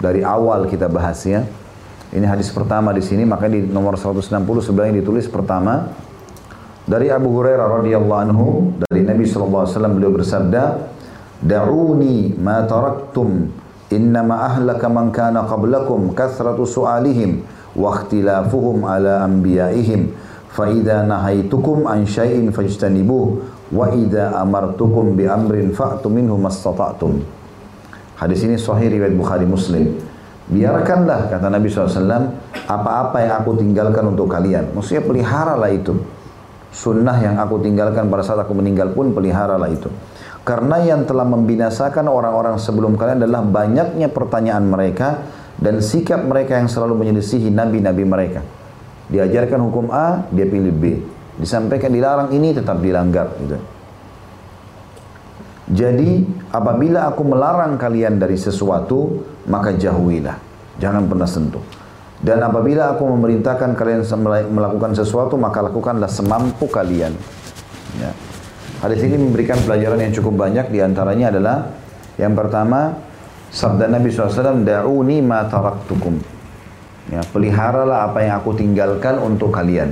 Dari 0.00 0.20
awal 0.20 0.68
kita 0.68 0.88
bahas 0.92 1.24
ya. 1.24 1.48
Ini 2.12 2.26
hadis 2.28 2.52
pertama 2.52 2.92
di 2.92 3.00
sini, 3.00 3.24
maka 3.24 3.48
di 3.48 3.64
nomor 3.64 3.96
160 3.96 4.60
sebenarnya 4.60 5.00
ditulis 5.00 5.30
pertama 5.30 5.88
dari 6.84 7.06
Abu 7.06 7.30
Hurairah 7.30 7.80
radhiyallahu 7.80 8.20
anhu 8.20 8.46
dari 8.82 9.06
Nabi 9.06 9.24
sallallahu 9.24 9.62
alaihi 9.62 9.74
wasallam 9.76 9.94
beliau 9.96 10.12
bersabda, 10.12 10.62
"Da'uni 11.40 12.34
ma 12.34 12.66
taraktum 12.66 13.48
innama 13.94 14.42
ahlaka 14.44 14.90
man 14.90 15.14
kana 15.14 15.46
qablakum 15.46 16.12
kathratu 16.12 16.66
su'alihim 16.66 17.46
anbiya'ihim 19.26 20.02
fa 20.50 20.66
idza 20.66 21.06
nahaitukum 21.06 21.86
an 21.86 22.02
syai'in 22.06 22.50
fajtanibuh 22.50 23.24
wa 23.70 23.86
idza 23.94 24.34
amartukum 24.34 25.14
bi 25.14 25.30
amrin 25.30 25.70
fa'tu 25.70 26.10
minhu 26.10 26.34
mastata'tum. 26.34 27.22
Hadis 28.18 28.44
ini 28.44 28.60
sahih 28.60 28.90
riwayat 28.92 29.14
Bukhari 29.16 29.48
Muslim. 29.48 29.96
Biarkanlah 30.50 31.30
kata 31.30 31.46
Nabi 31.46 31.70
SAW 31.70 32.34
apa-apa 32.66 33.22
yang 33.22 33.34
aku 33.38 33.54
tinggalkan 33.56 34.02
untuk 34.10 34.26
kalian. 34.26 34.74
Maksudnya 34.74 35.06
peliharalah 35.06 35.70
itu. 35.70 35.94
Sunnah 36.70 37.16
yang 37.22 37.38
aku 37.38 37.62
tinggalkan 37.62 38.10
pada 38.10 38.22
saat 38.22 38.42
aku 38.42 38.54
meninggal 38.54 38.90
pun 38.90 39.14
peliharalah 39.14 39.70
itu. 39.70 39.86
Karena 40.42 40.82
yang 40.82 41.06
telah 41.06 41.22
membinasakan 41.22 42.10
orang-orang 42.10 42.58
sebelum 42.58 42.98
kalian 42.98 43.22
adalah 43.22 43.46
banyaknya 43.46 44.10
pertanyaan 44.10 44.66
mereka 44.66 45.22
dan 45.60 45.84
sikap 45.84 46.24
mereka 46.24 46.56
yang 46.56 46.66
selalu 46.66 46.96
menyelisihi 46.96 47.52
nabi-nabi 47.52 48.04
mereka. 48.08 48.40
Diajarkan 49.12 49.60
hukum 49.68 49.92
A, 49.92 50.24
dia 50.32 50.48
pilih 50.48 50.72
B. 50.72 50.84
Disampaikan 51.36 51.92
dilarang 51.92 52.32
ini 52.32 52.56
tetap 52.56 52.80
dilanggar 52.80 53.36
gitu. 53.44 53.60
Jadi 55.70 56.26
apabila 56.50 57.14
aku 57.14 57.22
melarang 57.22 57.78
kalian 57.78 58.18
dari 58.18 58.34
sesuatu 58.34 59.22
maka 59.46 59.70
jauhilah. 59.76 60.34
Jangan 60.82 61.06
pernah 61.06 61.28
sentuh. 61.28 61.62
Dan 62.20 62.42
apabila 62.42 62.92
aku 62.92 63.06
memerintahkan 63.16 63.78
kalian 63.78 64.02
melakukan 64.50 64.92
sesuatu 64.92 65.38
maka 65.38 65.64
lakukanlah 65.64 66.10
semampu 66.10 66.66
kalian. 66.66 67.14
Ya. 67.96 68.10
Hadis 68.80 69.04
ini 69.04 69.16
memberikan 69.20 69.60
pelajaran 69.60 70.00
yang 70.00 70.12
cukup 70.12 70.40
banyak 70.40 70.72
di 70.72 70.80
antaranya 70.80 71.32
adalah 71.32 71.56
yang 72.16 72.32
pertama 72.32 73.09
sabda 73.50 73.90
Nabi 73.90 74.08
SAW 74.14 74.62
da'uni 74.62 75.18
ma 75.20 75.44
taraktukum. 75.50 76.16
Ya, 77.10 77.20
peliharalah 77.34 78.06
apa 78.06 78.22
yang 78.22 78.38
aku 78.38 78.54
tinggalkan 78.54 79.18
untuk 79.18 79.50
kalian. 79.50 79.90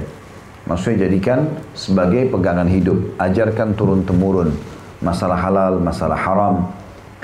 Maksudnya 0.70 1.10
jadikan 1.10 1.50
sebagai 1.74 2.30
pegangan 2.30 2.70
hidup. 2.70 3.18
Ajarkan 3.18 3.74
turun-temurun. 3.74 4.54
Masalah 5.02 5.38
halal, 5.40 5.82
masalah 5.82 6.14
haram. 6.14 6.70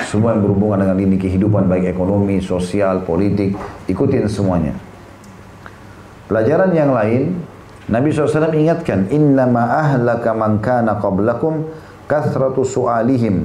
Semua 0.02 0.34
yang 0.34 0.42
berhubungan 0.42 0.82
dengan 0.82 0.98
ini 0.98 1.16
kehidupan 1.20 1.70
baik 1.70 1.94
ekonomi, 1.94 2.42
sosial, 2.42 3.06
politik. 3.06 3.54
Ikutin 3.86 4.26
semuanya. 4.26 4.74
Pelajaran 6.26 6.74
yang 6.74 6.90
lain, 6.90 7.38
Nabi 7.86 8.10
SAW 8.10 8.50
ingatkan, 8.56 9.12
Innama 9.12 9.78
ahlaka 9.78 10.32
man 10.32 10.58
kana 10.58 10.96
qablakum 10.98 11.68
kathratu 12.08 12.64
su'alihim 12.64 13.44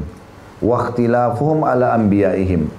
wa 0.64 0.90
ala 1.68 1.94
anbiya'ihim. 2.00 2.79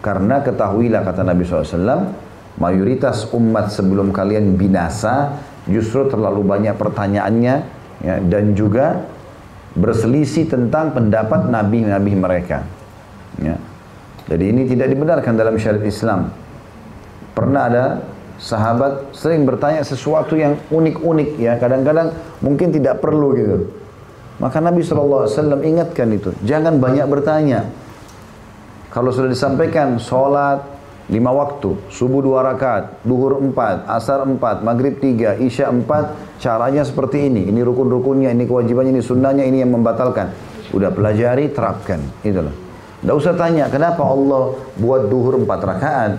Karena 0.00 0.40
ketahuilah 0.40 1.04
kata 1.04 1.20
Nabi 1.20 1.44
SAW, 1.44 2.16
mayoritas 2.56 3.28
umat 3.36 3.68
sebelum 3.68 4.16
kalian 4.16 4.56
binasa 4.56 5.36
justru 5.68 6.08
terlalu 6.08 6.40
banyak 6.40 6.72
pertanyaannya 6.74 7.54
ya, 8.00 8.16
dan 8.24 8.56
juga 8.56 9.04
berselisih 9.76 10.50
tentang 10.50 10.96
pendapat 10.96 11.46
nabi-nabi 11.46 12.16
mereka. 12.16 12.64
Ya. 13.38 13.60
Jadi 14.26 14.44
ini 14.50 14.62
tidak 14.66 14.88
dibenarkan 14.90 15.36
dalam 15.36 15.54
syariat 15.60 15.84
Islam. 15.84 16.32
Pernah 17.36 17.62
ada 17.68 17.84
sahabat 18.40 19.12
sering 19.12 19.44
bertanya 19.44 19.84
sesuatu 19.84 20.32
yang 20.34 20.56
unik-unik 20.72 21.30
ya, 21.36 21.60
kadang-kadang 21.60 22.16
mungkin 22.40 22.72
tidak 22.72 23.04
perlu 23.04 23.36
gitu. 23.36 23.56
Maka 24.40 24.56
Nabi 24.64 24.80
SAW 24.80 25.28
ingatkan 25.60 26.08
itu, 26.16 26.32
jangan 26.40 26.80
banyak 26.80 27.04
bertanya. 27.04 27.68
Kalau 28.90 29.14
sudah 29.14 29.30
disampaikan 29.30 30.02
sholat, 30.02 30.66
lima 31.10 31.30
waktu, 31.30 31.78
subuh 31.94 32.22
dua 32.22 32.42
rakaat, 32.42 33.06
duhur 33.06 33.38
empat, 33.38 33.86
asar 33.86 34.26
empat, 34.26 34.66
maghrib 34.66 34.98
tiga, 34.98 35.38
isya 35.38 35.70
empat, 35.70 36.38
caranya 36.42 36.82
seperti 36.82 37.30
ini, 37.30 37.46
ini 37.46 37.62
rukun-rukunnya, 37.62 38.34
ini 38.34 38.50
kewajibannya, 38.50 38.98
ini 38.98 39.02
sunnahnya, 39.02 39.46
ini 39.46 39.62
yang 39.62 39.70
membatalkan. 39.70 40.34
Udah 40.74 40.90
pelajari, 40.90 41.54
terapkan, 41.54 42.02
itulah. 42.26 42.50
Tidak 43.02 43.14
usah 43.14 43.38
tanya, 43.38 43.70
kenapa 43.70 44.02
Allah 44.02 44.58
buat 44.74 45.06
duhur 45.06 45.38
empat 45.38 45.60
rakaat? 45.62 46.12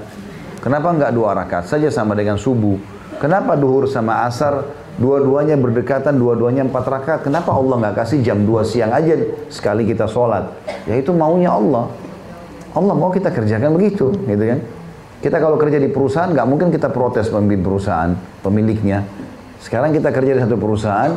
Kenapa 0.64 0.96
enggak 0.96 1.12
dua 1.12 1.36
rakaat 1.36 1.68
saja 1.68 1.92
sama 1.92 2.16
dengan 2.16 2.40
subuh? 2.40 2.80
Kenapa 3.20 3.60
duhur 3.60 3.86
sama 3.86 4.24
asar 4.24 4.64
dua-duanya 4.96 5.60
berdekatan, 5.60 6.16
dua-duanya 6.16 6.66
empat 6.66 6.86
rakaat? 6.88 7.22
Kenapa 7.28 7.52
Allah 7.52 7.84
nggak 7.84 7.96
kasih 8.02 8.24
jam 8.24 8.48
dua 8.48 8.64
siang 8.64 8.96
aja 8.96 9.14
sekali 9.52 9.86
kita 9.86 10.08
sholat? 10.08 10.48
Ya 10.88 10.96
itu 10.98 11.12
maunya 11.12 11.52
Allah. 11.54 11.92
Allah 12.72 12.96
mau 12.96 13.12
kita 13.12 13.32
kerjakan 13.32 13.76
begitu, 13.76 14.16
gitu 14.26 14.44
kan? 14.48 14.60
Kita 15.22 15.38
kalau 15.38 15.60
kerja 15.60 15.78
di 15.78 15.92
perusahaan, 15.92 16.32
nggak 16.34 16.48
mungkin 16.50 16.68
kita 16.74 16.90
protes 16.90 17.30
pemimpin 17.30 17.62
perusahaan, 17.62 18.16
pemiliknya. 18.42 19.06
Sekarang 19.62 19.94
kita 19.94 20.10
kerja 20.10 20.34
di 20.34 20.42
satu 20.42 20.58
perusahaan, 20.58 21.14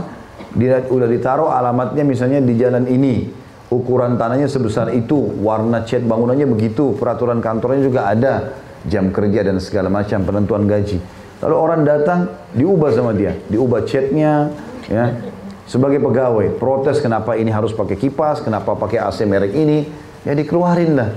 dia 0.53 0.85
udah 0.85 1.09
ditaruh 1.09 1.49
alamatnya 1.49 2.05
misalnya 2.05 2.45
di 2.45 2.53
jalan 2.59 2.85
ini, 2.85 3.33
ukuran 3.73 4.21
tanahnya 4.21 4.51
sebesar 4.51 4.93
itu, 4.93 5.17
warna 5.41 5.89
cat 5.89 6.05
bangunannya 6.05 6.45
begitu, 6.45 6.93
peraturan 7.01 7.41
kantornya 7.41 7.81
juga 7.81 8.13
ada, 8.13 8.35
jam 8.85 9.09
kerja 9.09 9.41
dan 9.49 9.57
segala 9.57 9.89
macam 9.89 10.21
penentuan 10.21 10.69
gaji. 10.69 11.01
Lalu 11.41 11.57
orang 11.57 11.81
datang 11.89 12.29
diubah 12.53 12.93
sama 12.93 13.17
dia, 13.17 13.33
diubah 13.49 13.89
catnya, 13.89 14.53
ya 14.85 15.17
sebagai 15.65 15.97
pegawai 16.05 16.61
protes 16.61 17.01
kenapa 17.01 17.41
ini 17.41 17.49
harus 17.49 17.73
pakai 17.73 17.97
kipas, 17.97 18.45
kenapa 18.45 18.77
pakai 18.77 19.01
AC 19.01 19.25
merek 19.25 19.57
ini, 19.57 19.89
ya 20.29 20.37
dikeluarin 20.37 20.93
lah. 20.93 21.11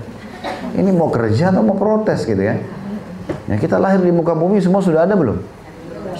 Ini 0.77 0.93
mau 0.93 1.09
kerja 1.09 1.49
atau 1.49 1.65
mau 1.65 1.73
protes 1.73 2.21
gitu 2.21 2.37
ya? 2.37 2.61
Ya, 3.49 3.55
kita 3.57 3.81
lahir 3.81 3.97
di 4.05 4.13
muka 4.13 4.37
bumi 4.37 4.61
semua 4.61 4.85
sudah 4.85 5.09
ada 5.09 5.17
belum? 5.17 5.41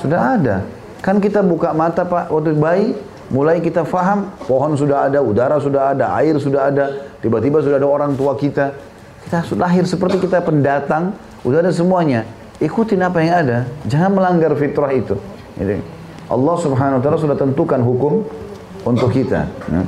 Sudah 0.01 0.33
ada. 0.33 0.65
Kan 1.05 1.21
kita 1.21 1.45
buka 1.45 1.77
mata 1.77 2.01
Pak 2.01 2.33
waktu 2.33 2.57
bayi, 2.57 2.97
mulai 3.29 3.61
kita 3.61 3.85
faham 3.85 4.33
pohon 4.49 4.73
sudah 4.73 5.05
ada, 5.05 5.21
udara 5.21 5.61
sudah 5.61 5.93
ada, 5.93 6.09
air 6.17 6.33
sudah 6.41 6.73
ada, 6.73 6.85
tiba-tiba 7.21 7.61
sudah 7.61 7.77
ada 7.77 7.85
orang 7.85 8.17
tua 8.17 8.33
kita. 8.33 8.73
Kita 9.27 9.45
lahir 9.59 9.85
seperti 9.85 10.23
kita 10.23 10.41
pendatang, 10.41 11.13
sudah 11.45 11.61
ada 11.61 11.69
semuanya. 11.69 12.25
Ikutin 12.57 13.05
apa 13.05 13.21
yang 13.21 13.35
ada, 13.45 13.57
jangan 13.85 14.17
melanggar 14.17 14.57
fitrah 14.57 14.89
itu. 14.89 15.13
Gitu. 15.53 15.77
Allah 16.27 16.55
Subhanahu 16.57 16.97
wa 16.97 17.03
taala 17.05 17.19
sudah 17.21 17.37
tentukan 17.37 17.79
hukum 17.85 18.25
untuk 18.81 19.13
kita. 19.13 19.45
Ya. 19.69 19.83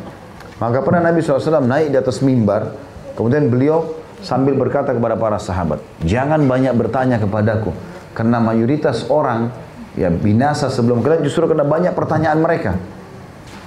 Maka 0.60 0.84
pernah 0.84 1.10
Nabi 1.10 1.24
SAW 1.24 1.64
naik 1.64 1.96
di 1.96 1.98
atas 1.98 2.20
mimbar, 2.20 2.76
kemudian 3.16 3.48
beliau 3.48 3.99
sambil 4.22 4.56
berkata 4.56 4.92
kepada 4.92 5.16
para 5.16 5.40
sahabat, 5.40 5.80
jangan 6.04 6.44
banyak 6.44 6.74
bertanya 6.76 7.18
kepadaku, 7.20 7.72
karena 8.14 8.40
mayoritas 8.44 9.08
orang 9.08 9.52
ya 9.96 10.12
binasa 10.12 10.68
sebelum 10.68 11.02
kalian 11.02 11.26
justru 11.26 11.48
kena 11.48 11.66
banyak 11.66 11.92
pertanyaan 11.96 12.40
mereka. 12.40 12.78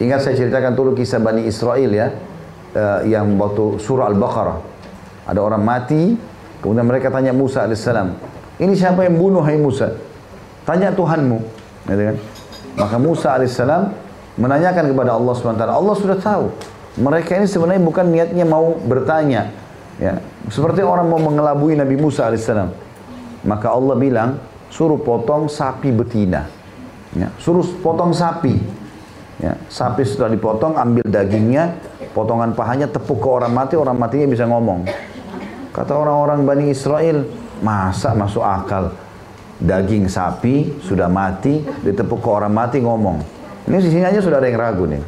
Ingat 0.00 0.24
saya 0.24 0.34
ceritakan 0.34 0.72
dulu 0.74 0.96
kisah 0.96 1.22
Bani 1.22 1.44
Israel 1.46 1.90
ya, 1.92 2.10
uh, 2.74 3.00
yang 3.06 3.36
waktu 3.38 3.78
surah 3.78 4.10
Al-Baqarah. 4.10 4.58
Ada 5.28 5.38
orang 5.38 5.62
mati, 5.62 6.18
kemudian 6.58 6.88
mereka 6.88 7.12
tanya 7.12 7.30
Musa 7.30 7.62
alaihissalam, 7.62 8.18
ini 8.58 8.74
siapa 8.76 9.06
yang 9.06 9.16
bunuh 9.16 9.40
hai 9.42 9.56
Musa? 9.56 9.96
Tanya 10.62 10.92
Tuhanmu. 10.92 11.38
Gitu 11.88 12.02
kan? 12.12 12.16
Maka 12.78 12.96
Musa 13.00 13.28
alaihissalam 13.34 13.90
menanyakan 14.38 14.92
kepada 14.92 15.16
Allah 15.16 15.32
SWT. 15.34 15.64
Allah 15.66 15.94
sudah 15.96 16.18
tahu. 16.20 16.52
Mereka 17.00 17.40
ini 17.40 17.46
sebenarnya 17.48 17.82
bukan 17.82 18.06
niatnya 18.12 18.44
mau 18.44 18.76
bertanya. 18.76 19.61
Ya, 20.00 20.20
seperti 20.48 20.80
orang 20.80 21.08
mau 21.10 21.20
mengelabui 21.20 21.76
Nabi 21.76 21.96
Musa 22.00 22.28
alaihissalam. 22.28 22.72
Maka 23.44 23.68
Allah 23.74 23.96
bilang, 23.98 24.40
suruh 24.72 25.00
potong 25.00 25.50
sapi 25.50 25.92
betina. 25.92 26.48
Ya, 27.12 27.28
suruh 27.36 27.64
potong 27.84 28.16
sapi. 28.16 28.56
Ya, 29.42 29.58
sapi 29.66 30.06
setelah 30.06 30.32
dipotong, 30.32 30.78
ambil 30.78 31.02
dagingnya, 31.04 31.76
potongan 32.14 32.54
pahanya 32.54 32.86
tepuk 32.86 33.18
ke 33.18 33.28
orang 33.28 33.52
mati, 33.52 33.74
orang 33.74 33.98
matinya 33.98 34.30
bisa 34.30 34.46
ngomong. 34.46 34.86
Kata 35.74 35.92
orang-orang 35.92 36.46
Bani 36.46 36.64
Israel, 36.70 37.26
masa 37.64 38.14
masuk 38.14 38.44
akal 38.44 38.94
daging 39.62 40.10
sapi 40.10 40.82
sudah 40.82 41.06
mati, 41.06 41.62
ditepuk 41.86 42.18
ke 42.18 42.28
orang 42.28 42.50
mati 42.50 42.82
ngomong. 42.82 43.22
Ini 43.70 43.78
sisinya 43.78 44.10
aja 44.10 44.18
sudah 44.18 44.42
ada 44.42 44.50
yang 44.50 44.58
ragu 44.58 44.84
nih. 44.90 45.02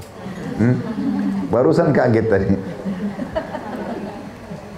Hmm? 0.62 0.76
Barusan 1.50 1.90
kaget 1.90 2.26
tadi. 2.30 2.46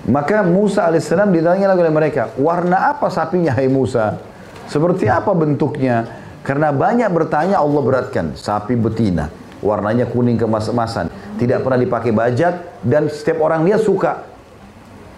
Maka 0.07 0.47
Musa 0.47 0.87
alaihissalam 0.87 1.35
ditanya 1.35 1.75
lagi 1.75 1.83
oleh 1.83 1.91
mereka, 1.91 2.31
warna 2.39 2.95
apa 2.95 3.11
sapinya 3.11 3.51
hai 3.51 3.67
Musa? 3.67 4.23
Seperti 4.71 5.11
apa 5.11 5.35
bentuknya? 5.35 6.07
Karena 6.47 6.71
banyak 6.71 7.11
bertanya 7.11 7.59
Allah 7.59 7.83
beratkan, 7.83 8.39
sapi 8.39 8.79
betina, 8.79 9.35
warnanya 9.59 10.07
kuning 10.07 10.39
kemas-emasan, 10.39 11.11
tidak 11.43 11.67
pernah 11.67 11.83
dipakai 11.83 12.15
bajak 12.15 12.87
dan 12.87 13.11
setiap 13.11 13.43
orang 13.43 13.67
lihat 13.67 13.83
suka. 13.83 14.23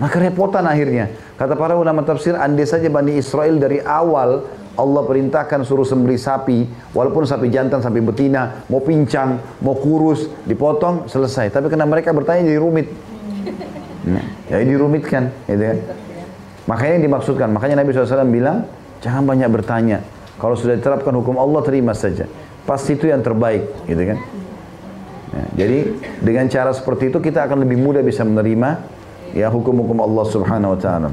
Maka 0.00 0.16
repotan 0.24 0.64
akhirnya. 0.64 1.12
Kata 1.36 1.52
para 1.52 1.76
ulama 1.76 2.00
tafsir, 2.00 2.32
andai 2.32 2.64
saja 2.64 2.88
Bani 2.88 3.20
Israel 3.20 3.60
dari 3.60 3.84
awal 3.84 4.40
Allah 4.78 5.02
perintahkan 5.04 5.66
suruh 5.66 5.84
sembeli 5.84 6.16
sapi, 6.16 6.64
walaupun 6.94 7.26
sapi 7.26 7.50
jantan, 7.50 7.82
sapi 7.82 7.98
betina, 7.98 8.64
mau 8.70 8.78
pincang, 8.80 9.58
mau 9.60 9.74
kurus, 9.74 10.30
dipotong, 10.46 11.10
selesai. 11.10 11.50
Tapi 11.50 11.66
karena 11.66 11.84
mereka 11.84 12.14
bertanya 12.14 12.46
jadi 12.46 12.62
rumit. 12.62 12.88
Nah, 14.08 14.24
jadi 14.48 14.64
dirumitkan, 14.64 15.28
gitu 15.44 15.60
kan. 15.60 15.78
Makanya 16.64 16.92
yang 17.00 17.04
dimaksudkan, 17.12 17.48
makanya 17.52 17.84
Nabi 17.84 17.92
SAW 17.92 18.28
bilang, 18.28 18.64
jangan 19.04 19.24
banyak 19.24 19.48
bertanya. 19.52 19.98
Kalau 20.40 20.56
sudah 20.56 20.78
diterapkan 20.78 21.12
hukum 21.12 21.36
Allah, 21.36 21.60
terima 21.60 21.92
saja. 21.92 22.24
Pasti 22.64 22.96
itu 22.96 23.08
yang 23.08 23.20
terbaik, 23.20 23.68
gitu 23.84 24.02
kan. 24.14 24.18
Nah, 25.28 25.46
jadi 25.52 25.92
dengan 26.24 26.48
cara 26.48 26.72
seperti 26.72 27.12
itu 27.12 27.20
kita 27.20 27.44
akan 27.44 27.60
lebih 27.68 27.76
mudah 27.76 28.00
bisa 28.00 28.24
menerima 28.24 28.80
ya 29.36 29.52
hukum-hukum 29.52 30.00
Allah 30.00 30.24
Subhanahu 30.24 30.72
wa 30.72 30.80
taala. 30.80 31.08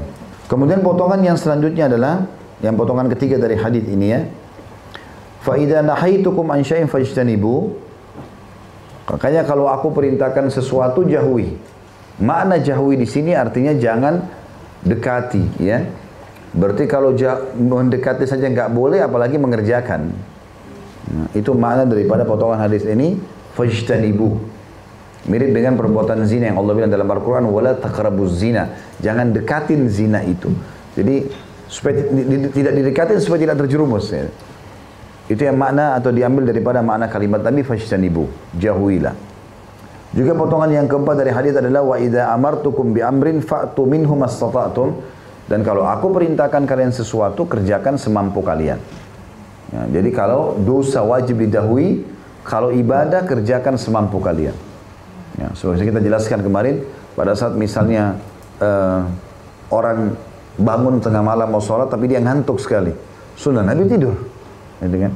Kemudian 0.48 0.80
potongan 0.80 1.20
yang 1.20 1.36
selanjutnya 1.36 1.90
adalah 1.90 2.24
yang 2.64 2.78
potongan 2.78 3.12
ketiga 3.12 3.36
dari 3.36 3.58
hadis 3.60 3.84
ini 3.84 4.06
ya. 4.08 4.24
Fa 5.44 5.60
idza 5.60 5.84
nahaitukum 5.84 6.48
an 6.48 6.64
syai'in 6.64 6.88
fajtanibu. 6.88 7.76
Makanya 9.06 9.44
kalau 9.44 9.68
aku 9.70 9.92
perintahkan 9.92 10.50
sesuatu 10.50 11.04
jauhi. 11.06 11.75
Makna 12.16 12.56
jauhi 12.56 12.96
di 12.96 13.04
sini 13.04 13.36
artinya 13.36 13.76
jangan 13.76 14.24
dekati 14.80 15.60
ya. 15.60 15.84
Berarti 16.56 16.88
kalau 16.88 17.12
mendekati 17.60 18.24
saja 18.24 18.48
nggak 18.48 18.72
boleh 18.72 19.04
apalagi 19.04 19.36
mengerjakan. 19.36 20.08
Nah, 21.06 21.28
itu 21.36 21.52
makna 21.52 21.84
daripada 21.84 22.24
potongan 22.24 22.56
hadis 22.56 22.88
ini 22.88 23.20
fajtanibu. 23.52 24.40
Mirip 25.26 25.50
dengan 25.52 25.74
perbuatan 25.74 26.22
zina 26.24 26.48
yang 26.48 26.56
Allah 26.62 26.72
bilang 26.72 26.88
dalam 26.88 27.10
Al-Quran, 27.10 27.50
wala 27.50 27.74
taqrabuz 27.76 28.40
zina. 28.40 28.72
Jangan 29.02 29.34
dekatin 29.34 29.90
zina 29.90 30.22
itu. 30.22 30.48
Jadi 30.94 31.28
supaya 31.66 32.08
tidak 32.54 32.72
didekatin 32.78 33.18
supaya 33.18 33.42
tidak 33.42 33.58
terjerumus. 33.66 34.14
Ya. 34.14 34.30
Itu 35.26 35.42
yang 35.42 35.58
makna 35.58 35.98
atau 35.98 36.14
diambil 36.14 36.46
daripada 36.46 36.78
makna 36.80 37.10
kalimat 37.10 37.42
tadi 37.42 37.66
fashtanibu, 37.66 38.30
jauhilah. 38.54 39.25
Juga 40.16 40.32
potongan 40.32 40.72
yang 40.72 40.88
keempat 40.88 41.20
dari 41.20 41.28
hadis 41.28 41.52
adalah 41.60 41.84
wa 41.84 42.00
idza 42.00 42.32
amartukum 42.32 42.96
bi 42.96 43.04
amrin 43.04 43.44
fa'tu 43.44 43.84
minhu 43.84 44.16
mastata'tum 44.16 44.96
dan 45.46 45.60
kalau 45.60 45.84
aku 45.84 46.08
perintahkan 46.08 46.64
kalian 46.64 46.88
sesuatu 46.88 47.44
kerjakan 47.44 48.00
semampu 48.00 48.40
kalian. 48.40 48.80
Ya, 49.76 49.82
jadi 50.00 50.10
kalau 50.16 50.56
dosa 50.56 51.04
wajib 51.04 51.44
didahului, 51.44 52.02
kalau 52.48 52.72
ibadah 52.72 53.28
kerjakan 53.28 53.76
semampu 53.76 54.16
kalian. 54.18 54.56
Ya, 55.36 55.52
seperti 55.52 55.92
kita 55.92 56.00
jelaskan 56.00 56.40
kemarin, 56.40 56.80
pada 57.12 57.36
saat 57.36 57.52
misalnya 57.52 58.16
uh, 58.58 59.04
orang 59.68 60.16
bangun 60.56 60.96
tengah 61.04 61.20
malam 61.20 61.52
mau 61.52 61.60
sholat 61.60 61.92
tapi 61.92 62.08
dia 62.08 62.24
ngantuk 62.24 62.56
sekali. 62.56 62.90
Sunnah 63.36 63.60
Nabi 63.60 63.84
tidur. 63.84 64.16
Kan? 64.80 65.12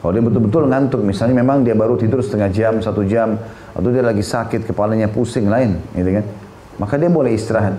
Kalau 0.00 0.12
dia 0.12 0.24
betul-betul 0.24 0.68
ngantuk, 0.68 1.00
misalnya 1.04 1.40
memang 1.40 1.64
dia 1.64 1.76
baru 1.76 1.96
tidur 1.96 2.20
setengah 2.20 2.48
jam, 2.52 2.80
satu 2.80 3.04
jam, 3.08 3.40
atau 3.74 3.88
dia 3.90 4.06
lagi 4.06 4.22
sakit, 4.22 4.70
kepalanya 4.70 5.10
pusing 5.10 5.50
lain, 5.50 5.82
gitu 5.98 6.10
kan? 6.22 6.24
Maka 6.78 6.94
dia 6.94 7.10
boleh 7.10 7.34
istirahat. 7.34 7.74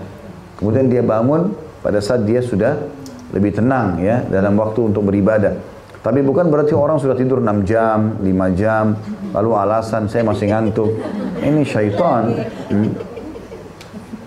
Kemudian 0.60 0.92
dia 0.92 1.00
bangun 1.00 1.56
pada 1.80 2.00
saat 2.04 2.24
dia 2.28 2.44
sudah 2.44 2.76
lebih 3.32 3.56
tenang 3.56 4.00
ya 4.00 4.24
dalam 4.28 4.56
waktu 4.60 4.92
untuk 4.92 5.08
beribadah. 5.08 5.56
Tapi 6.04 6.22
bukan 6.22 6.46
berarti 6.46 6.70
orang 6.70 7.02
sudah 7.02 7.18
tidur 7.18 7.42
6 7.42 7.66
jam, 7.66 8.14
5 8.22 8.30
jam, 8.54 8.94
lalu 9.34 9.50
alasan 9.58 10.06
saya 10.06 10.22
masih 10.22 10.54
ngantuk. 10.54 10.94
Ini 11.42 11.66
syaitan. 11.66 12.30
Hmm. 12.70 12.94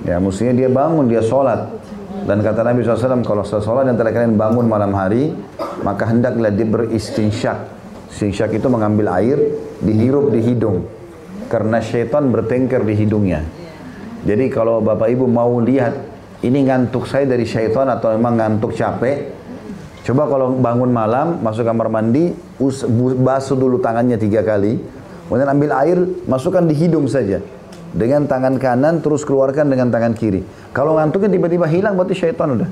Ya, 0.03 0.19
mestinya 0.19 0.51
dia 0.59 0.67
bangun, 0.67 1.07
dia 1.07 1.23
sholat. 1.23 1.71
Dan 2.27 2.43
kata 2.43 2.67
Nabi 2.67 2.83
SAW, 2.83 3.23
kalau 3.23 3.47
seseorang 3.47 3.87
antara 3.87 4.11
kalian 4.11 4.35
bangun 4.35 4.67
malam 4.67 4.91
hari, 4.91 5.31
maka 5.79 6.03
hendaklah 6.11 6.51
dia 6.51 6.67
beristinsyak. 6.67 7.57
Istinsyak 8.11 8.59
itu 8.59 8.67
mengambil 8.67 9.15
air, 9.15 9.39
dihirup 9.79 10.35
di 10.35 10.43
hidung. 10.43 10.83
Karena 11.49 11.81
syaitan 11.81 12.29
bertengkar 12.29 12.85
di 12.85 12.93
hidungnya. 12.93 13.41
Jadi 14.21 14.53
kalau 14.53 14.79
Bapak 14.85 15.09
Ibu 15.09 15.25
mau 15.25 15.57
lihat, 15.57 15.97
ini 16.45 16.69
ngantuk 16.69 17.09
saya 17.09 17.25
dari 17.25 17.43
syaitan 17.43 17.89
atau 17.89 18.13
memang 18.13 18.37
ngantuk 18.37 18.77
capek, 18.77 19.33
coba 20.05 20.29
kalau 20.29 20.53
bangun 20.55 20.93
malam, 20.93 21.41
masuk 21.41 21.65
kamar 21.65 21.89
mandi, 21.89 22.31
basuh 23.19 23.57
dulu 23.57 23.81
tangannya 23.81 24.21
tiga 24.21 24.45
kali, 24.45 24.77
kemudian 25.25 25.49
ambil 25.49 25.71
air, 25.81 25.97
masukkan 26.29 26.63
di 26.63 26.77
hidung 26.77 27.09
saja 27.09 27.41
dengan 27.89 28.29
tangan 28.29 28.61
kanan 28.61 29.01
terus 29.01 29.25
keluarkan 29.25 29.65
dengan 29.73 29.89
tangan 29.89 30.13
kiri. 30.13 30.45
Kalau 30.69 30.95
ngantuknya 30.95 31.33
tiba-tiba 31.33 31.65
hilang 31.65 31.97
berarti 31.97 32.13
syaitan 32.13 32.53
udah. 32.53 32.69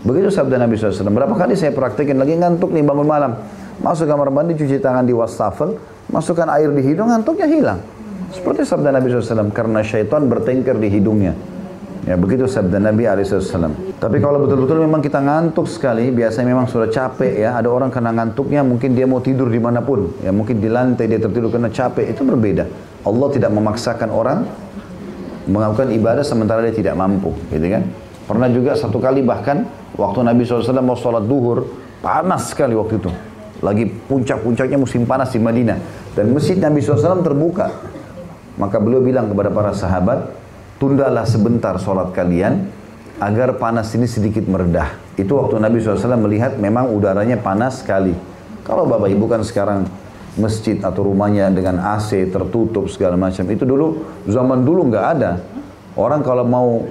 Begitu 0.00 0.32
sabda 0.32 0.56
Nabi 0.56 0.80
SAW. 0.80 1.12
Berapa 1.12 1.36
kali 1.36 1.52
saya 1.60 1.76
praktekin 1.76 2.16
lagi 2.16 2.32
ngantuk 2.32 2.72
nih 2.72 2.80
bangun 2.80 3.04
malam. 3.04 3.36
Masuk 3.84 4.08
kamar 4.08 4.32
mandi 4.32 4.56
cuci 4.56 4.80
tangan 4.80 5.04
di 5.04 5.12
wastafel, 5.12 5.76
masukkan 6.10 6.46
air 6.52 6.70
di 6.74 6.82
hidung 6.82 7.08
ngantuknya 7.08 7.46
hilang. 7.46 7.80
Seperti 8.30 8.62
sabda 8.62 8.94
Nabi 8.94 9.10
SAW 9.10 9.50
karena 9.50 9.82
syaitan 9.82 10.30
bertengkar 10.30 10.78
di 10.78 10.86
hidungnya. 10.86 11.34
Ya 12.06 12.16
begitu 12.16 12.46
sabda 12.46 12.78
Nabi 12.78 13.04
SAW. 13.06 13.98
Tapi 13.98 14.16
kalau 14.22 14.40
betul-betul 14.46 14.80
memang 14.82 15.04
kita 15.04 15.20
ngantuk 15.20 15.66
sekali, 15.66 16.08
biasanya 16.14 16.54
memang 16.54 16.66
sudah 16.70 16.88
capek 16.88 17.42
ya. 17.44 17.58
Ada 17.58 17.68
orang 17.68 17.90
karena 17.92 18.14
ngantuknya 18.14 18.62
mungkin 18.64 18.94
dia 18.94 19.04
mau 19.04 19.18
tidur 19.20 19.50
di 19.50 19.60
mana 19.60 19.82
pun. 19.82 20.14
Ya 20.22 20.32
mungkin 20.32 20.62
di 20.62 20.70
lantai 20.70 21.10
dia 21.10 21.20
tertidur 21.20 21.52
karena 21.52 21.68
capek, 21.68 22.14
itu 22.14 22.22
berbeda. 22.24 22.64
Allah 23.04 23.28
tidak 23.34 23.50
memaksakan 23.52 24.08
orang 24.08 24.48
melakukan 25.50 25.90
ibadah 25.90 26.22
sementara 26.22 26.62
dia 26.62 26.72
tidak 26.72 26.94
mampu, 26.94 27.34
gitu 27.50 27.66
kan? 27.66 27.82
Pernah 28.30 28.48
juga 28.54 28.78
satu 28.78 29.02
kali 29.02 29.26
bahkan 29.26 29.66
waktu 29.98 30.22
Nabi 30.22 30.46
SAW 30.46 30.78
mau 30.80 30.94
sholat 30.94 31.26
duhur, 31.26 31.66
panas 31.98 32.54
sekali 32.54 32.78
waktu 32.78 33.02
itu. 33.02 33.10
Lagi 33.60 33.84
puncak-puncaknya 33.84 34.78
musim 34.80 35.04
panas 35.04 35.34
di 35.34 35.40
Madinah. 35.42 35.99
Dan 36.20 36.36
masjid 36.36 36.60
Nabi 36.60 36.84
SAW 36.84 37.24
terbuka. 37.24 37.72
Maka 38.60 38.76
beliau 38.76 39.00
bilang 39.00 39.32
kepada 39.32 39.48
para 39.48 39.72
sahabat, 39.72 40.28
tundalah 40.76 41.24
sebentar 41.24 41.80
sholat 41.80 42.12
kalian 42.12 42.68
agar 43.16 43.56
panas 43.56 43.88
ini 43.96 44.04
sedikit 44.04 44.44
meredah. 44.44 45.00
Itu 45.16 45.40
waktu 45.40 45.56
Nabi 45.56 45.80
SAW 45.80 46.20
melihat 46.20 46.60
memang 46.60 46.92
udaranya 46.92 47.40
panas 47.40 47.80
sekali. 47.80 48.12
Kalau 48.68 48.84
Bapak 48.84 49.08
Ibu 49.08 49.24
kan 49.32 49.40
sekarang 49.40 49.88
masjid 50.36 50.76
atau 50.76 51.08
rumahnya 51.08 51.48
dengan 51.48 51.80
AC 51.80 52.28
tertutup 52.28 52.92
segala 52.92 53.16
macam. 53.16 53.48
Itu 53.48 53.64
dulu 53.64 54.20
zaman 54.28 54.60
dulu 54.60 54.92
nggak 54.92 55.06
ada. 55.16 55.40
Orang 55.96 56.20
kalau 56.20 56.44
mau 56.44 56.84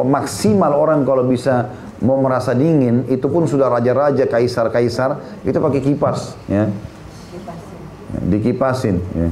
maksimal 0.00 0.72
orang 0.72 1.04
kalau 1.04 1.28
bisa 1.28 1.76
mau 2.00 2.16
merasa 2.24 2.56
dingin 2.56 3.04
itu 3.12 3.28
pun 3.28 3.44
sudah 3.44 3.68
raja-raja, 3.68 4.24
kaisar-kaisar 4.24 5.44
itu 5.44 5.60
pakai 5.60 5.80
kipas 5.84 6.40
ya. 6.48 6.72
Dikipasin 8.22 8.96
ya. 9.14 9.28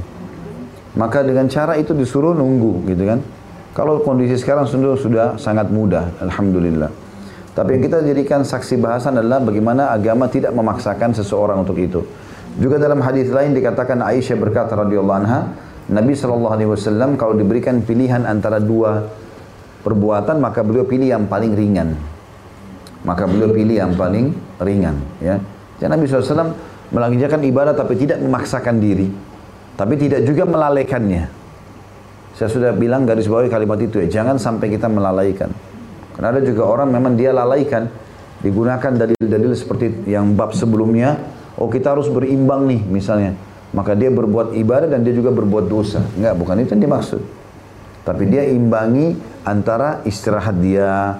Maka 0.93 1.25
dengan 1.25 1.49
cara 1.49 1.73
itu 1.79 1.95
disuruh 1.97 2.37
nunggu 2.37 2.85
gitu 2.89 3.03
kan. 3.09 3.19
Kalau 3.73 4.05
kondisi 4.05 4.37
sekarang 4.37 4.69
sudah 4.69 4.93
sudah 4.93 5.27
sangat 5.41 5.73
mudah, 5.73 6.13
alhamdulillah. 6.21 6.93
Tapi 7.53 7.77
yang 7.77 7.83
kita 7.85 8.05
jadikan 8.05 8.45
saksi 8.45 8.77
bahasan 8.77 9.17
adalah 9.17 9.41
bagaimana 9.41 9.89
agama 9.89 10.29
tidak 10.29 10.53
memaksakan 10.53 11.13
seseorang 11.17 11.65
untuk 11.65 11.81
itu. 11.81 12.05
Juga 12.61 12.77
dalam 12.77 13.01
hadis 13.01 13.33
lain 13.33 13.57
dikatakan 13.57 13.97
Aisyah 14.05 14.37
berkata 14.37 14.77
radhiyallahu 14.77 15.19
anha, 15.25 15.53
Nabi 15.89 16.13
sallallahu 16.13 16.53
alaihi 16.53 16.69
wasallam 16.69 17.17
kalau 17.17 17.33
diberikan 17.33 17.81
pilihan 17.81 18.29
antara 18.29 18.61
dua 18.61 19.09
perbuatan 19.81 20.37
maka 20.37 20.61
beliau 20.61 20.85
pilih 20.85 21.09
yang 21.09 21.25
paling 21.25 21.57
ringan. 21.57 21.97
Maka 23.03 23.25
beliau 23.25 23.51
pilih 23.51 23.75
yang 23.81 23.93
paling 23.97 24.31
ringan, 24.61 24.95
ya. 25.19 25.35
Jadi 25.81 25.89
Nabi 25.91 26.07
SAW 26.07 26.55
melanjutkan 26.93 27.41
ibadah 27.41 27.73
tapi 27.73 27.97
tidak 27.97 28.21
memaksakan 28.21 28.77
diri, 28.77 29.09
tapi 29.75 29.97
tidak 29.97 30.23
juga 30.23 30.45
melalaikannya. 30.45 31.25
Saya 32.33 32.49
sudah 32.49 32.71
bilang 32.73 33.05
garis 33.05 33.29
bawahi 33.29 33.49
kalimat 33.49 33.77
itu 33.81 34.01
ya, 34.05 34.21
jangan 34.21 34.37
sampai 34.37 34.69
kita 34.69 34.89
melalaikan. 34.89 35.49
Karena 36.13 36.37
ada 36.37 36.41
juga 36.45 36.69
orang 36.69 36.93
memang 36.93 37.17
dia 37.17 37.33
lalaikan, 37.33 37.89
digunakan 38.45 38.93
dalil-dalil 38.93 39.53
seperti 39.57 40.05
yang 40.05 40.37
bab 40.37 40.53
sebelumnya, 40.53 41.17
oh 41.57 41.69
kita 41.69 41.97
harus 41.97 42.09
berimbang 42.09 42.69
nih 42.69 42.81
misalnya. 42.85 43.33
Maka 43.73 43.97
dia 43.97 44.13
berbuat 44.13 44.53
ibadah 44.53 44.85
dan 44.85 45.01
dia 45.01 45.17
juga 45.17 45.33
berbuat 45.33 45.65
dosa. 45.65 46.05
Enggak, 46.13 46.37
bukan 46.37 46.61
itu 46.61 46.77
yang 46.77 46.83
dimaksud. 46.85 47.21
Tapi 48.05 48.23
dia 48.29 48.45
imbangi 48.45 49.17
antara 49.41 50.05
istirahat 50.05 50.61
dia, 50.61 51.17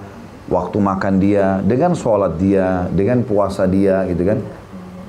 waktu 0.51 0.77
makan 0.77 1.13
dia, 1.17 1.57
dengan 1.65 1.97
sholat 1.97 2.37
dia, 2.37 2.85
dengan 2.93 3.25
puasa 3.25 3.65
dia 3.65 4.05
gitu 4.05 4.21
kan. 4.21 4.37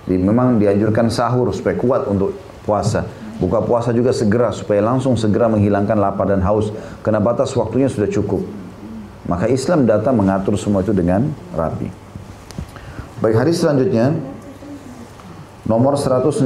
Memang 0.09 0.61
dianjurkan 0.61 1.09
sahur 1.09 1.49
supaya 1.55 1.77
kuat 1.81 2.05
untuk 2.09 2.37
puasa. 2.65 3.09
Buka 3.41 3.65
puasa 3.65 3.91
juga 3.91 4.15
segera 4.15 4.55
supaya 4.55 4.85
langsung 4.85 5.19
segera 5.19 5.51
menghilangkan 5.51 5.97
lapar 5.97 6.31
dan 6.31 6.45
haus. 6.45 6.71
Karena 7.01 7.19
batas 7.19 7.51
waktunya 7.57 7.89
sudah 7.89 8.07
cukup. 8.07 8.45
Maka 9.25 9.49
Islam 9.49 9.89
datang 9.89 10.21
mengatur 10.21 10.55
semua 10.61 10.85
itu 10.85 10.93
dengan 10.93 11.33
rapi. 11.57 11.89
Baik 13.25 13.41
hadis 13.41 13.65
selanjutnya 13.65 14.13
nomor 15.65 15.97
161 15.97 16.45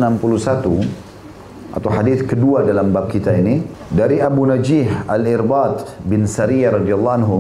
atau 1.69 1.91
hadis 1.93 2.23
kedua 2.23 2.63
dalam 2.63 2.95
bab 2.95 3.11
kita 3.11 3.35
ini 3.35 3.67
dari 3.91 4.23
Abu 4.23 4.47
Najih 4.47 5.11
Al-Irbat 5.11 6.01
bin 6.07 6.25
Sariyah 6.25 6.81
radhiyallahu 6.81 7.17
anhu 7.19 7.39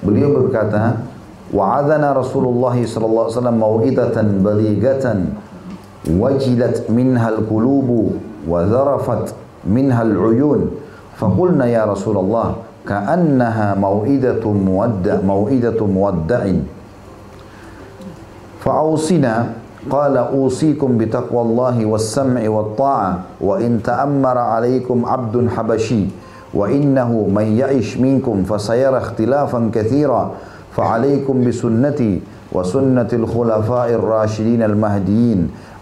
beliau 0.00 0.42
berkata 0.42 1.04
وعذنا 1.54 2.12
رسول 2.12 2.44
الله 2.44 2.86
صلى 2.86 3.06
الله 3.06 3.22
عليه 3.22 3.38
وسلم 3.38 3.56
موئدة 3.58 4.16
بليغة 4.22 5.06
وجلت 6.10 6.76
منها 6.90 7.28
القلوب 7.28 7.88
وذرفت 8.48 9.34
منها 9.64 10.02
العيون. 10.02 10.70
فقلنا 11.16 11.66
يا 11.66 11.84
رسول 11.84 12.16
الله 12.16 12.48
كأنها 12.88 13.74
موئدة 13.74 14.42
مودع 14.42 15.16
موئدة 15.22 15.86
مودع. 15.86 16.42
فأوصنا 18.60 19.46
قال 19.90 20.16
أوصيكم 20.16 20.98
بتقوى 20.98 21.42
الله 21.42 21.86
والسمع 21.86 22.48
والطاعة 22.48 23.18
وإن 23.40 23.82
تأمر 23.82 24.38
عليكم 24.38 25.06
عبد 25.06 25.48
حبشي 25.48 26.04
وإنه 26.54 27.10
من 27.34 27.46
يعش 27.58 27.96
منكم 27.96 28.42
فسيرى 28.42 28.98
اختلافا 28.98 29.70
كثيرا. 29.74 30.30
فعليكم 30.75 31.35
بسنتي 31.47 32.13
وسنة 32.51 33.11
الخلفاء 33.13 33.89
الراشدين 33.89 34.61
المهديين 34.63 35.39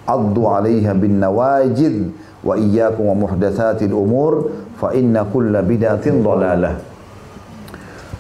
عضوا 0.08 0.50
عليها 0.50 0.94
بالنواجذ 0.94 1.96
وإياكم 2.44 3.04
ومحدثات 3.06 3.84
الأمور 3.84 4.34
فإن 4.82 5.14
كل 5.34 5.54
بدعة 5.62 6.06
ضلالة 6.08 6.72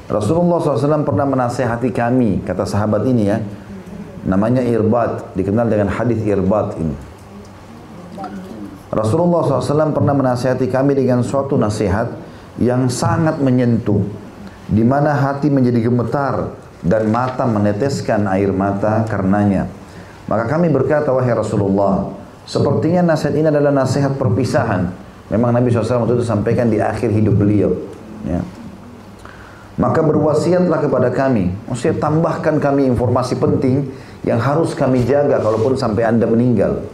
Rasulullah 0.08 0.64
SAW 0.64 1.04
pernah 1.04 1.28
menasehati 1.28 1.92
kami, 1.92 2.40
kata 2.48 2.64
sahabat 2.64 3.04
ini 3.12 3.28
ya, 3.28 3.44
namanya 4.24 4.64
irbat, 4.64 5.36
dikenal 5.36 5.68
dengan 5.68 5.92
hadis 5.92 6.24
irbat 6.24 6.80
ini. 6.80 6.96
Rasulullah 8.88 9.44
SAW 9.44 9.92
pernah 9.92 10.16
menasihati 10.16 10.72
kami 10.72 10.96
dengan 10.96 11.20
suatu 11.28 11.60
nasihat 11.60 12.08
yang 12.56 12.88
sangat 12.88 13.44
menyentuh, 13.44 14.00
di 14.73 14.81
mana 14.81 15.13
hati 15.13 15.53
menjadi 15.53 15.85
gemetar 15.85 16.57
dan 16.81 17.13
mata 17.13 17.45
meneteskan 17.45 18.25
air 18.33 18.49
mata 18.51 19.05
karenanya. 19.05 19.69
Maka 20.25 20.49
kami 20.49 20.73
berkata, 20.73 21.13
wahai 21.13 21.37
Rasulullah, 21.37 22.09
sepertinya 22.49 23.13
nasihat 23.13 23.37
ini 23.37 23.53
adalah 23.53 23.69
nasihat 23.69 24.17
perpisahan. 24.17 24.89
Memang 25.29 25.53
Nabi 25.53 25.69
SAW 25.69 26.09
itu 26.09 26.25
sampaikan 26.25 26.73
di 26.73 26.81
akhir 26.81 27.13
hidup 27.13 27.37
beliau. 27.37 27.77
Ya. 28.25 28.41
Maka 29.77 30.05
berwasiatlah 30.05 30.85
kepada 30.85 31.09
kami, 31.13 31.53
maksudnya 31.69 31.97
tambahkan 32.01 32.61
kami 32.61 32.89
informasi 32.93 33.41
penting 33.41 33.89
yang 34.25 34.41
harus 34.41 34.77
kami 34.77 35.05
jaga 35.05 35.41
kalaupun 35.41 35.77
sampai 35.77 36.05
anda 36.05 36.25
meninggal. 36.29 36.85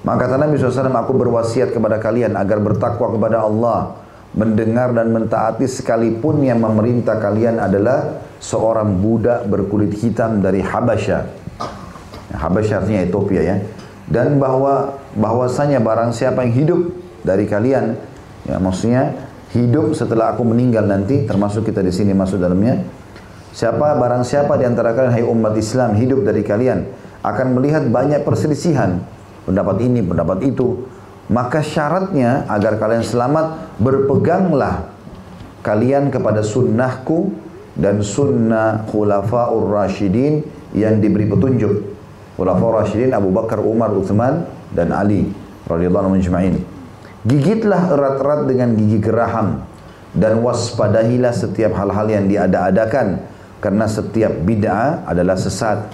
Maka 0.00 0.26
kata 0.26 0.40
Nabi 0.40 0.56
SAW, 0.56 0.90
aku 0.96 1.12
berwasiat 1.12 1.76
kepada 1.76 2.00
kalian 2.00 2.32
agar 2.38 2.56
bertakwa 2.62 3.12
kepada 3.12 3.44
Allah, 3.44 3.99
mendengar 4.36 4.94
dan 4.94 5.10
mentaati 5.10 5.66
sekalipun 5.66 6.42
yang 6.46 6.62
memerintah 6.62 7.18
kalian 7.18 7.58
adalah 7.58 8.22
seorang 8.38 8.98
budak 9.02 9.46
berkulit 9.50 9.94
hitam 9.98 10.38
dari 10.38 10.62
Habasyah. 10.62 11.22
Habasyah 12.30 12.76
artinya 12.84 13.00
Ethiopia 13.02 13.42
ya. 13.42 13.56
Dan 14.10 14.42
bahwa 14.42 14.98
bahwasanya 15.14 15.78
barang 15.78 16.10
siapa 16.14 16.42
yang 16.42 16.54
hidup 16.54 16.80
dari 17.22 17.46
kalian, 17.46 17.94
ya 18.46 18.58
maksudnya 18.58 19.14
hidup 19.54 19.94
setelah 19.94 20.34
aku 20.34 20.42
meninggal 20.42 20.86
nanti, 20.86 21.26
termasuk 21.26 21.66
kita 21.66 21.82
di 21.82 21.94
sini 21.94 22.10
masuk 22.10 22.42
dalamnya, 22.42 22.82
Siapa 23.50 23.98
barang 23.98 24.22
siapa 24.22 24.54
di 24.54 24.62
antara 24.62 24.94
kalian 24.94 25.10
hai 25.10 25.26
umat 25.26 25.58
Islam 25.58 25.98
hidup 25.98 26.22
dari 26.22 26.46
kalian 26.46 26.86
akan 27.26 27.58
melihat 27.58 27.82
banyak 27.90 28.22
perselisihan 28.22 29.02
pendapat 29.42 29.82
ini 29.82 30.06
pendapat 30.06 30.46
itu 30.46 30.86
maka 31.30 31.62
syaratnya 31.62 32.44
agar 32.50 32.76
kalian 32.76 33.06
selamat 33.06 33.78
berpeganglah 33.78 34.90
kalian 35.62 36.10
kepada 36.10 36.42
sunnahku 36.42 37.30
dan 37.78 38.02
sunnah 38.02 38.82
khulafaur 38.90 39.70
rasyidin 39.70 40.42
yang 40.74 40.98
diberi 40.98 41.30
petunjuk 41.30 41.86
khulafaur 42.34 42.82
rasyidin 42.82 43.14
Abu 43.14 43.30
Bakar 43.30 43.62
Umar 43.62 43.94
Uthman 43.94 44.42
dan 44.74 44.90
Ali 44.90 45.30
radhiyallahu 45.70 46.18
anhum 46.18 46.58
gigitlah 47.24 47.94
erat-erat 47.94 48.50
dengan 48.50 48.74
gigi 48.74 48.98
geraham 48.98 49.62
dan 50.10 50.42
waspadahilah 50.42 51.30
setiap 51.30 51.78
hal-hal 51.78 52.06
yang 52.10 52.26
diada-adakan 52.26 53.22
karena 53.62 53.86
setiap 53.86 54.32
bid'ah 54.42 55.06
adalah 55.06 55.36
sesat. 55.38 55.86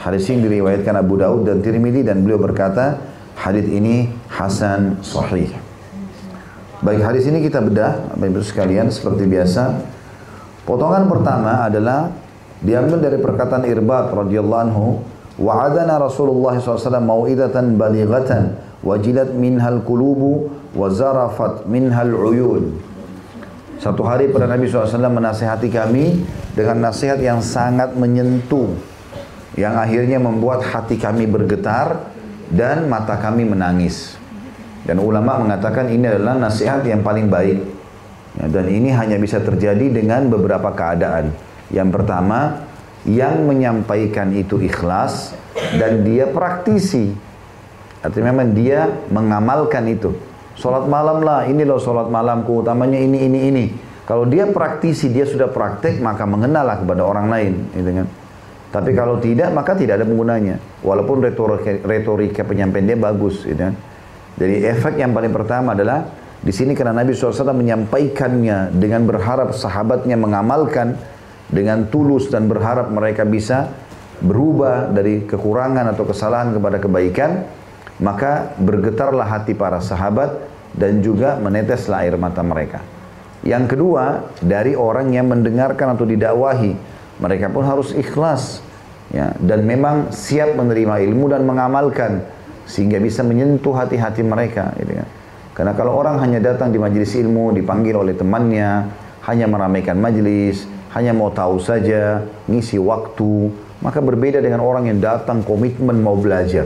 Hadis 0.00 0.28
ini 0.32 0.48
diriwayatkan 0.48 0.96
Abu 0.96 1.16
Daud 1.20 1.46
dan 1.46 1.62
Tirmidzi 1.62 2.04
dan 2.04 2.24
beliau 2.24 2.40
berkata, 2.40 2.98
hadis 3.40 3.64
ini 3.72 4.12
hasan 4.28 5.00
sahih. 5.00 5.48
Baik, 6.84 7.00
hadis 7.00 7.24
ini 7.28 7.40
kita 7.44 7.64
bedah, 7.64 8.12
Bapak 8.12 8.28
Ibu 8.28 8.40
sekalian, 8.44 8.92
seperti 8.92 9.24
biasa. 9.24 9.80
Potongan 10.68 11.08
pertama 11.08 11.64
adalah 11.64 12.12
diambil 12.60 13.00
dari 13.00 13.16
perkataan 13.20 13.64
Irbat 13.64 14.12
radhiyallahu 14.12 14.62
anhu, 14.68 14.86
wa'adana 15.40 15.96
Rasulullah 16.00 16.56
SAW 16.56 17.00
mau'idatan 17.00 17.80
balighatan 17.80 18.60
wajilat 18.84 19.32
minhal 19.36 19.84
qulubu 19.84 20.52
wa 20.76 20.88
zarafat 20.92 21.64
minhal 21.68 22.12
uyun. 22.12 22.76
Satu 23.80 24.04
hari 24.04 24.28
pada 24.28 24.44
Nabi 24.44 24.68
SAW 24.68 25.00
menasihati 25.08 25.72
kami 25.72 26.20
dengan 26.52 26.92
nasihat 26.92 27.16
yang 27.16 27.40
sangat 27.40 27.96
menyentuh. 27.96 28.68
Yang 29.56 29.74
akhirnya 29.80 30.18
membuat 30.20 30.64
hati 30.64 31.00
kami 31.00 31.24
bergetar 31.24 32.09
dan 32.50 32.90
mata 32.90 33.16
kami 33.16 33.46
menangis. 33.46 34.18
Dan 34.84 34.98
ulama 34.98 35.38
mengatakan 35.38 35.86
ini 35.88 36.04
adalah 36.10 36.36
nasihat 36.36 36.82
yang 36.82 37.06
paling 37.06 37.30
baik. 37.30 37.58
Ya, 38.38 38.46
dan 38.46 38.66
ini 38.70 38.90
hanya 38.94 39.18
bisa 39.18 39.38
terjadi 39.42 39.90
dengan 39.90 40.26
beberapa 40.30 40.70
keadaan. 40.74 41.34
Yang 41.70 41.88
pertama, 41.94 42.66
yang 43.06 43.46
menyampaikan 43.46 44.34
itu 44.34 44.58
ikhlas 44.60 45.32
dan 45.78 46.02
dia 46.02 46.26
praktisi. 46.26 47.14
Artinya 48.00 48.32
memang 48.32 48.56
dia 48.56 48.88
mengamalkan 49.12 49.84
itu. 49.86 50.16
Sholat 50.56 50.88
malam 50.88 51.24
lah, 51.24 51.48
ini 51.48 51.64
loh 51.64 51.80
sholat 51.80 52.08
malamku, 52.08 52.60
utamanya 52.60 53.00
ini, 53.00 53.24
ini, 53.28 53.38
ini. 53.48 53.64
Kalau 54.04 54.26
dia 54.26 54.48
praktisi, 54.50 55.12
dia 55.12 55.22
sudah 55.22 55.46
praktek, 55.46 56.02
maka 56.02 56.26
mengenallah 56.26 56.82
kepada 56.82 57.06
orang 57.06 57.30
lain. 57.30 57.52
Gitu 57.70 57.90
kan. 58.02 58.06
Tapi 58.70 58.94
kalau 58.94 59.18
tidak, 59.18 59.50
maka 59.50 59.74
tidak 59.74 59.98
ada 59.98 60.06
penggunanya. 60.06 60.56
Walaupun 60.86 61.18
retorika, 61.18 61.74
retorika 61.82 62.42
penyampaian 62.46 62.94
dia 62.94 62.98
bagus. 62.98 63.42
Gitu 63.42 63.58
kan. 63.58 63.74
Jadi 64.38 64.62
efek 64.62 64.94
yang 65.02 65.10
paling 65.10 65.34
pertama 65.34 65.74
adalah, 65.74 66.06
di 66.40 66.54
sini 66.54 66.72
karena 66.72 67.02
Nabi 67.02 67.12
SAW 67.12 67.50
menyampaikannya 67.50 68.72
dengan 68.78 69.04
berharap 69.10 69.52
sahabatnya 69.52 70.14
mengamalkan, 70.14 70.94
dengan 71.50 71.90
tulus 71.90 72.30
dan 72.30 72.46
berharap 72.46 72.94
mereka 72.94 73.26
bisa 73.26 73.74
berubah 74.22 74.86
dari 74.94 75.26
kekurangan 75.26 75.90
atau 75.90 76.06
kesalahan 76.06 76.54
kepada 76.54 76.78
kebaikan, 76.78 77.42
maka 77.98 78.54
bergetarlah 78.56 79.26
hati 79.26 79.52
para 79.58 79.82
sahabat 79.82 80.46
dan 80.78 81.02
juga 81.02 81.36
meneteslah 81.42 82.06
air 82.06 82.14
mata 82.14 82.40
mereka. 82.46 82.80
Yang 83.42 83.76
kedua, 83.76 84.30
dari 84.38 84.76
orang 84.76 85.10
yang 85.10 85.26
mendengarkan 85.26 85.96
atau 85.96 86.04
didakwahi, 86.04 86.76
mereka 87.20 87.52
pun 87.52 87.62
harus 87.62 87.92
ikhlas 87.92 88.64
ya 89.12 89.36
dan 89.38 89.62
memang 89.68 90.10
siap 90.10 90.56
menerima 90.56 91.04
ilmu 91.04 91.30
dan 91.30 91.44
mengamalkan 91.44 92.24
sehingga 92.64 92.96
bisa 93.02 93.20
menyentuh 93.20 93.74
hati-hati 93.76 94.24
mereka 94.24 94.72
gitu 94.80 94.96
kan. 94.96 95.08
Karena 95.50 95.72
kalau 95.76 95.98
orang 95.98 96.22
hanya 96.24 96.40
datang 96.40 96.72
di 96.72 96.78
majelis 96.80 97.12
ilmu 97.18 97.52
dipanggil 97.52 97.98
oleh 97.98 98.14
temannya, 98.16 98.88
hanya 99.28 99.46
meramaikan 99.50 99.98
majelis, 99.98 100.64
hanya 100.94 101.12
mau 101.12 101.28
tahu 101.28 101.60
saja, 101.60 102.24
ngisi 102.48 102.80
waktu, 102.80 103.50
maka 103.82 103.98
berbeda 104.00 104.40
dengan 104.40 104.64
orang 104.64 104.88
yang 104.88 105.02
datang 105.02 105.44
komitmen 105.44 106.00
mau 106.00 106.16
belajar 106.16 106.64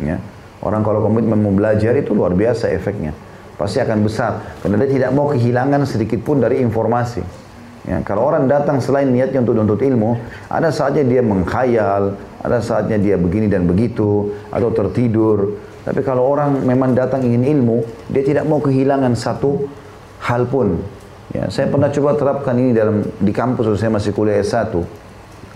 ya. 0.00 0.16
Orang 0.62 0.86
kalau 0.86 1.02
komitmen 1.02 1.42
mau 1.42 1.50
belajar 1.50 1.92
itu 1.98 2.14
luar 2.14 2.32
biasa 2.38 2.70
efeknya. 2.70 3.10
Pasti 3.58 3.82
akan 3.82 3.98
besar. 4.06 4.62
Karena 4.62 4.78
dia 4.82 4.90
tidak 4.90 5.10
mau 5.10 5.26
kehilangan 5.30 5.82
sedikit 5.86 6.22
pun 6.22 6.38
dari 6.38 6.62
informasi. 6.62 7.41
Ya, 7.82 7.98
kalau 8.06 8.30
orang 8.30 8.46
datang 8.46 8.78
selain 8.78 9.10
niatnya 9.10 9.42
untuk 9.42 9.58
menuntut 9.58 9.82
ilmu, 9.82 10.14
ada 10.46 10.70
saja 10.70 11.02
dia 11.02 11.18
mengkhayal, 11.18 12.14
ada 12.38 12.62
saatnya 12.62 12.94
dia 12.94 13.18
begini 13.18 13.50
dan 13.50 13.66
begitu, 13.66 14.30
atau 14.54 14.70
tertidur. 14.70 15.58
Tapi 15.82 15.98
kalau 16.06 16.30
orang 16.30 16.62
memang 16.62 16.94
datang 16.94 17.26
ingin 17.26 17.42
ilmu, 17.42 17.82
dia 18.06 18.22
tidak 18.22 18.46
mau 18.46 18.62
kehilangan 18.62 19.18
satu 19.18 19.66
hal 20.22 20.46
pun. 20.46 20.78
Ya, 21.34 21.50
saya 21.50 21.66
pernah 21.66 21.90
coba 21.90 22.14
terapkan 22.14 22.54
ini 22.54 22.70
dalam 22.70 23.02
di 23.02 23.32
kampus 23.34 23.66
saya 23.74 23.90
masih 23.90 24.14
kuliah 24.14 24.38
S1. 24.38 24.78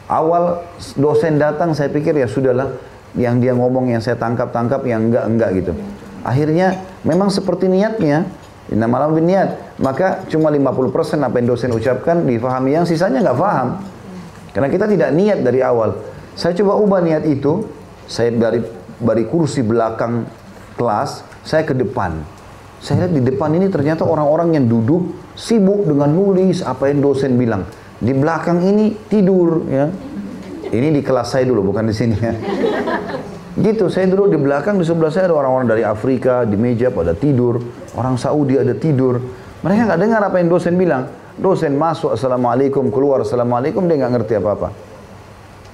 Awal 0.06 0.66
dosen 0.98 1.38
datang 1.38 1.74
saya 1.78 1.90
pikir 1.90 2.14
ya 2.14 2.26
sudahlah 2.26 2.74
yang 3.14 3.38
dia 3.38 3.54
ngomong 3.54 3.90
yang 3.90 4.02
saya 4.02 4.18
tangkap-tangkap 4.18 4.82
yang 4.82 5.10
enggak-enggak 5.10 5.50
gitu. 5.62 5.72
Akhirnya 6.26 6.82
memang 7.06 7.30
seperti 7.30 7.70
niatnya, 7.70 8.26
Inna 8.70 8.90
malam 8.90 9.14
niat. 9.14 9.65
Maka 9.76 10.24
cuma 10.32 10.48
50% 10.48 11.20
apa 11.20 11.36
yang 11.36 11.48
dosen 11.52 11.70
ucapkan 11.72 12.24
difahami, 12.24 12.72
yang 12.72 12.88
sisanya 12.88 13.20
nggak 13.20 13.38
paham. 13.38 13.68
Karena 14.56 14.68
kita 14.72 14.88
tidak 14.88 15.10
niat 15.12 15.38
dari 15.44 15.60
awal. 15.60 16.00
Saya 16.32 16.56
coba 16.56 16.80
ubah 16.80 17.00
niat 17.04 17.28
itu, 17.28 17.64
saya 18.08 18.32
dari 18.32 18.64
dari 18.96 19.28
kursi 19.28 19.60
belakang 19.60 20.24
kelas, 20.80 21.24
saya 21.44 21.68
ke 21.68 21.76
depan. 21.76 22.24
Saya 22.80 23.04
lihat 23.04 23.12
di 23.12 23.22
depan 23.24 23.52
ini 23.56 23.68
ternyata 23.68 24.04
orang-orang 24.04 24.56
yang 24.56 24.64
duduk 24.68 25.12
sibuk 25.36 25.84
dengan 25.84 26.12
nulis 26.12 26.64
apa 26.64 26.88
yang 26.88 27.04
dosen 27.04 27.36
bilang. 27.36 27.68
Di 27.96 28.12
belakang 28.12 28.64
ini 28.64 28.96
tidur 29.08 29.64
ya. 29.68 29.88
Ini 30.66 30.88
di 30.92 31.00
kelas 31.00 31.36
saya 31.36 31.44
dulu, 31.46 31.72
bukan 31.72 31.88
di 31.88 31.94
sini 31.94 32.16
ya. 32.16 32.34
Gitu, 33.56 33.88
saya 33.88 34.04
dulu 34.04 34.28
di 34.28 34.36
belakang, 34.36 34.76
di 34.76 34.84
sebelah 34.84 35.08
saya 35.08 35.32
ada 35.32 35.40
orang-orang 35.40 35.64
dari 35.64 35.80
Afrika, 35.80 36.44
di 36.44 36.60
meja 36.60 36.92
pada 36.92 37.16
tidur. 37.16 37.56
Orang 37.96 38.20
Saudi 38.20 38.60
ada 38.60 38.76
tidur. 38.76 39.16
Mereka 39.66 39.82
nggak 39.82 39.98
dengar 39.98 40.22
apa 40.22 40.38
yang 40.38 40.46
dosen 40.46 40.78
bilang. 40.78 41.10
Dosen 41.34 41.74
masuk, 41.74 42.14
Assalamualaikum, 42.14 42.86
keluar, 42.94 43.26
Assalamualaikum, 43.26 43.82
dia 43.90 43.98
nggak 43.98 44.12
ngerti 44.14 44.38
apa-apa. 44.38 44.70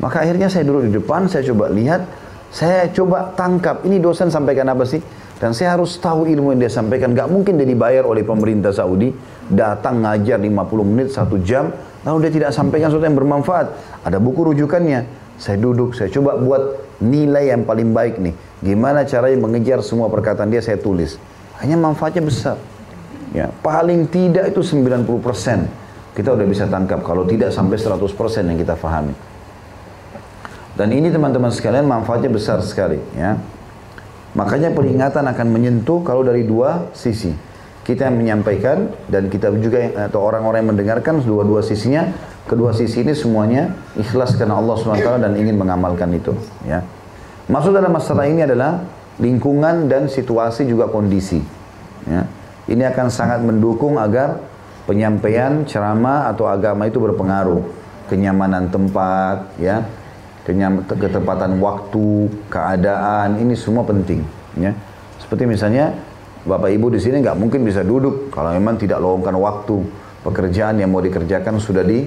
Maka 0.01 0.25
akhirnya 0.25 0.49
saya 0.49 0.65
duduk 0.65 0.89
di 0.89 0.93
depan, 0.97 1.29
saya 1.29 1.45
coba 1.53 1.69
lihat, 1.69 2.09
saya 2.49 2.89
coba 2.89 3.37
tangkap, 3.37 3.85
ini 3.85 4.01
dosen 4.01 4.33
sampaikan 4.33 4.73
apa 4.73 4.89
sih? 4.89 5.05
Dan 5.37 5.53
saya 5.53 5.77
harus 5.77 6.01
tahu 6.01 6.25
ilmu 6.25 6.57
yang 6.57 6.65
dia 6.65 6.73
sampaikan. 6.73 7.13
Gak 7.13 7.29
mungkin 7.29 7.61
dia 7.61 7.69
dibayar 7.69 8.09
oleh 8.09 8.25
pemerintah 8.25 8.73
Saudi, 8.73 9.13
datang 9.53 10.01
ngajar 10.01 10.41
50 10.41 10.89
menit, 10.89 11.13
satu 11.13 11.37
jam, 11.45 11.69
lalu 12.09 12.27
dia 12.27 12.33
tidak 12.33 12.51
sampaikan 12.57 12.89
sesuatu 12.89 13.05
yang 13.05 13.19
bermanfaat. 13.21 13.67
Ada 14.09 14.17
buku 14.17 14.57
rujukannya. 14.57 15.05
Saya 15.37 15.61
duduk, 15.61 15.93
saya 15.93 16.09
coba 16.09 16.41
buat 16.41 16.81
nilai 17.05 17.53
yang 17.53 17.69
paling 17.69 17.93
baik 17.93 18.17
nih. 18.25 18.33
Gimana 18.65 19.05
caranya 19.05 19.37
mengejar 19.37 19.85
semua 19.85 20.09
perkataan 20.09 20.49
dia 20.49 20.65
saya 20.65 20.81
tulis. 20.81 21.21
Hanya 21.61 21.77
manfaatnya 21.77 22.25
besar. 22.25 22.72
Ya, 23.33 23.49
paling 23.65 24.13
tidak 24.13 24.53
itu 24.53 24.61
90% 24.61 25.09
kita 26.13 26.29
udah 26.37 26.47
bisa 26.47 26.69
tangkap. 26.69 27.01
Kalau 27.01 27.25
tidak 27.25 27.49
sampai 27.51 27.81
100% 27.81 28.05
yang 28.45 28.59
kita 28.61 28.77
fahami. 28.77 29.17
Dan 30.77 30.89
ini 30.93 31.09
teman-teman 31.09 31.53
sekalian 31.53 31.89
manfaatnya 31.89 32.29
besar 32.33 32.61
sekali. 32.61 33.01
Ya. 33.17 33.41
Makanya 34.37 34.73
peringatan 34.73 35.25
akan 35.29 35.47
menyentuh 35.49 36.01
kalau 36.05 36.25
dari 36.25 36.45
dua 36.45 36.93
sisi. 36.97 37.33
Kita 37.83 38.09
yang 38.09 38.21
menyampaikan 38.21 38.95
dan 39.11 39.27
kita 39.27 39.51
juga 39.59 40.07
atau 40.07 40.23
orang-orang 40.23 40.63
yang 40.65 40.71
mendengarkan 40.77 41.19
dua-dua 41.19 41.67
sisinya 41.67 42.09
Kedua 42.43 42.75
sisi 42.75 43.07
ini 43.07 43.15
semuanya 43.15 43.71
ikhlas 43.95 44.35
karena 44.35 44.59
Allah 44.59 44.75
SWT 44.75 45.23
dan 45.23 45.33
ingin 45.39 45.55
mengamalkan 45.55 46.11
itu. 46.11 46.35
Ya. 46.67 46.83
Masuk 47.47 47.71
dalam 47.71 47.95
masalah 47.95 48.27
ini 48.27 48.43
adalah 48.43 48.83
lingkungan 49.23 49.87
dan 49.87 50.11
situasi 50.11 50.67
juga 50.67 50.91
kondisi. 50.91 51.39
Ya. 52.11 52.27
Ini 52.71 52.95
akan 52.95 53.07
sangat 53.11 53.43
mendukung 53.43 53.99
agar 53.99 54.39
penyampaian 54.87 55.67
ceramah 55.67 56.31
atau 56.31 56.47
agama 56.47 56.87
itu 56.87 57.03
berpengaruh. 57.03 57.63
Kenyamanan 58.07 58.69
tempat, 58.69 59.57
ya, 59.57 59.87
Kenyam, 60.43 60.83
ketepatan 60.83 61.63
waktu, 61.63 62.27
keadaan, 62.51 63.39
ini 63.39 63.55
semua 63.55 63.87
penting. 63.87 64.27
Ya. 64.59 64.75
Seperti 65.23 65.47
misalnya 65.47 65.95
Bapak 66.43 66.75
Ibu 66.75 66.91
di 66.91 66.99
sini 66.99 67.23
nggak 67.23 67.39
mungkin 67.39 67.63
bisa 67.63 67.87
duduk 67.87 68.35
kalau 68.35 68.51
memang 68.51 68.75
tidak 68.75 68.99
lowongkan 68.99 69.39
waktu. 69.39 69.87
Pekerjaan 70.27 70.83
yang 70.83 70.91
mau 70.91 70.99
dikerjakan 70.99 71.63
sudah 71.63 71.87
di 71.87 72.07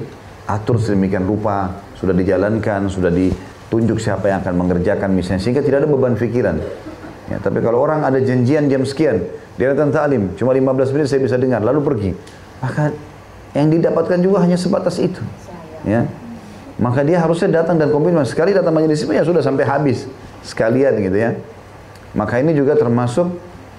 atur 0.51 0.79
sedemikian 0.79 1.23
rupa, 1.23 1.79
sudah 1.95 2.11
dijalankan, 2.11 2.91
sudah 2.91 3.07
ditunjuk 3.07 4.03
siapa 4.03 4.27
yang 4.27 4.43
akan 4.43 4.55
mengerjakan 4.67 5.15
misalnya 5.15 5.39
sehingga 5.39 5.63
tidak 5.63 5.83
ada 5.83 5.87
beban 5.87 6.19
pikiran. 6.19 6.59
Ya, 7.25 7.41
tapi 7.41 7.57
kalau 7.61 7.81
orang 7.81 8.05
ada 8.05 8.21
janjian 8.21 8.69
jam 8.69 8.85
sekian, 8.85 9.25
dia 9.57 9.73
datang 9.73 9.89
taklim, 9.89 10.37
cuma 10.37 10.53
15 10.53 10.93
menit 10.93 11.07
saya 11.09 11.21
bisa 11.25 11.37
dengar, 11.41 11.63
lalu 11.65 11.81
pergi. 11.81 12.11
Maka 12.61 12.93
yang 13.57 13.71
didapatkan 13.71 14.19
juga 14.21 14.43
hanya 14.45 14.59
sebatas 14.59 15.01
itu. 15.01 15.23
Ya. 15.87 16.05
Maka 16.75 17.07
dia 17.07 17.23
harusnya 17.23 17.63
datang 17.63 17.79
dan 17.79 17.87
komitmen. 17.87 18.27
Sekali 18.27 18.51
datang 18.51 18.75
majelis 18.75 18.99
ya 19.07 19.23
sudah 19.23 19.39
sampai 19.39 19.63
habis 19.63 20.11
sekalian 20.43 20.99
gitu 20.99 21.15
ya. 21.15 21.39
Maka 22.11 22.43
ini 22.43 22.51
juga 22.51 22.75
termasuk 22.75 23.31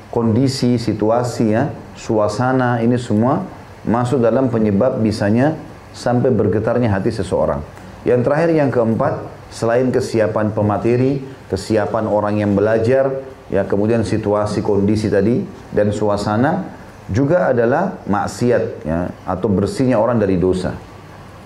kondisi, 0.09 0.81
situasi 0.81 1.53
ya, 1.53 1.69
suasana 1.93 2.81
ini 2.81 2.97
semua 2.97 3.45
masuk 3.85 4.25
dalam 4.25 4.49
penyebab 4.49 4.97
bisanya 5.05 5.55
sampai 5.93 6.33
bergetarnya 6.33 6.89
hati 6.89 7.13
seseorang. 7.13 7.61
Yang 8.09 8.21
terakhir 8.29 8.51
yang 8.57 8.71
keempat, 8.73 9.13
selain 9.53 9.93
kesiapan 9.93 10.57
pemateri, 10.57 11.21
kesiapan 11.53 12.05
orang 12.09 12.41
yang 12.41 12.57
belajar, 12.57 13.25
ya 13.53 13.63
kemudian 13.63 14.03
situasi 14.03 14.63
kondisi 14.63 15.07
tadi 15.07 15.43
dan 15.71 15.95
suasana 15.95 16.67
juga 17.07 17.55
adalah 17.55 18.03
maksiat 18.07 18.63
ya 18.83 19.11
atau 19.23 19.47
bersihnya 19.47 19.99
orang 19.99 20.19
dari 20.19 20.35
dosa. 20.39 20.75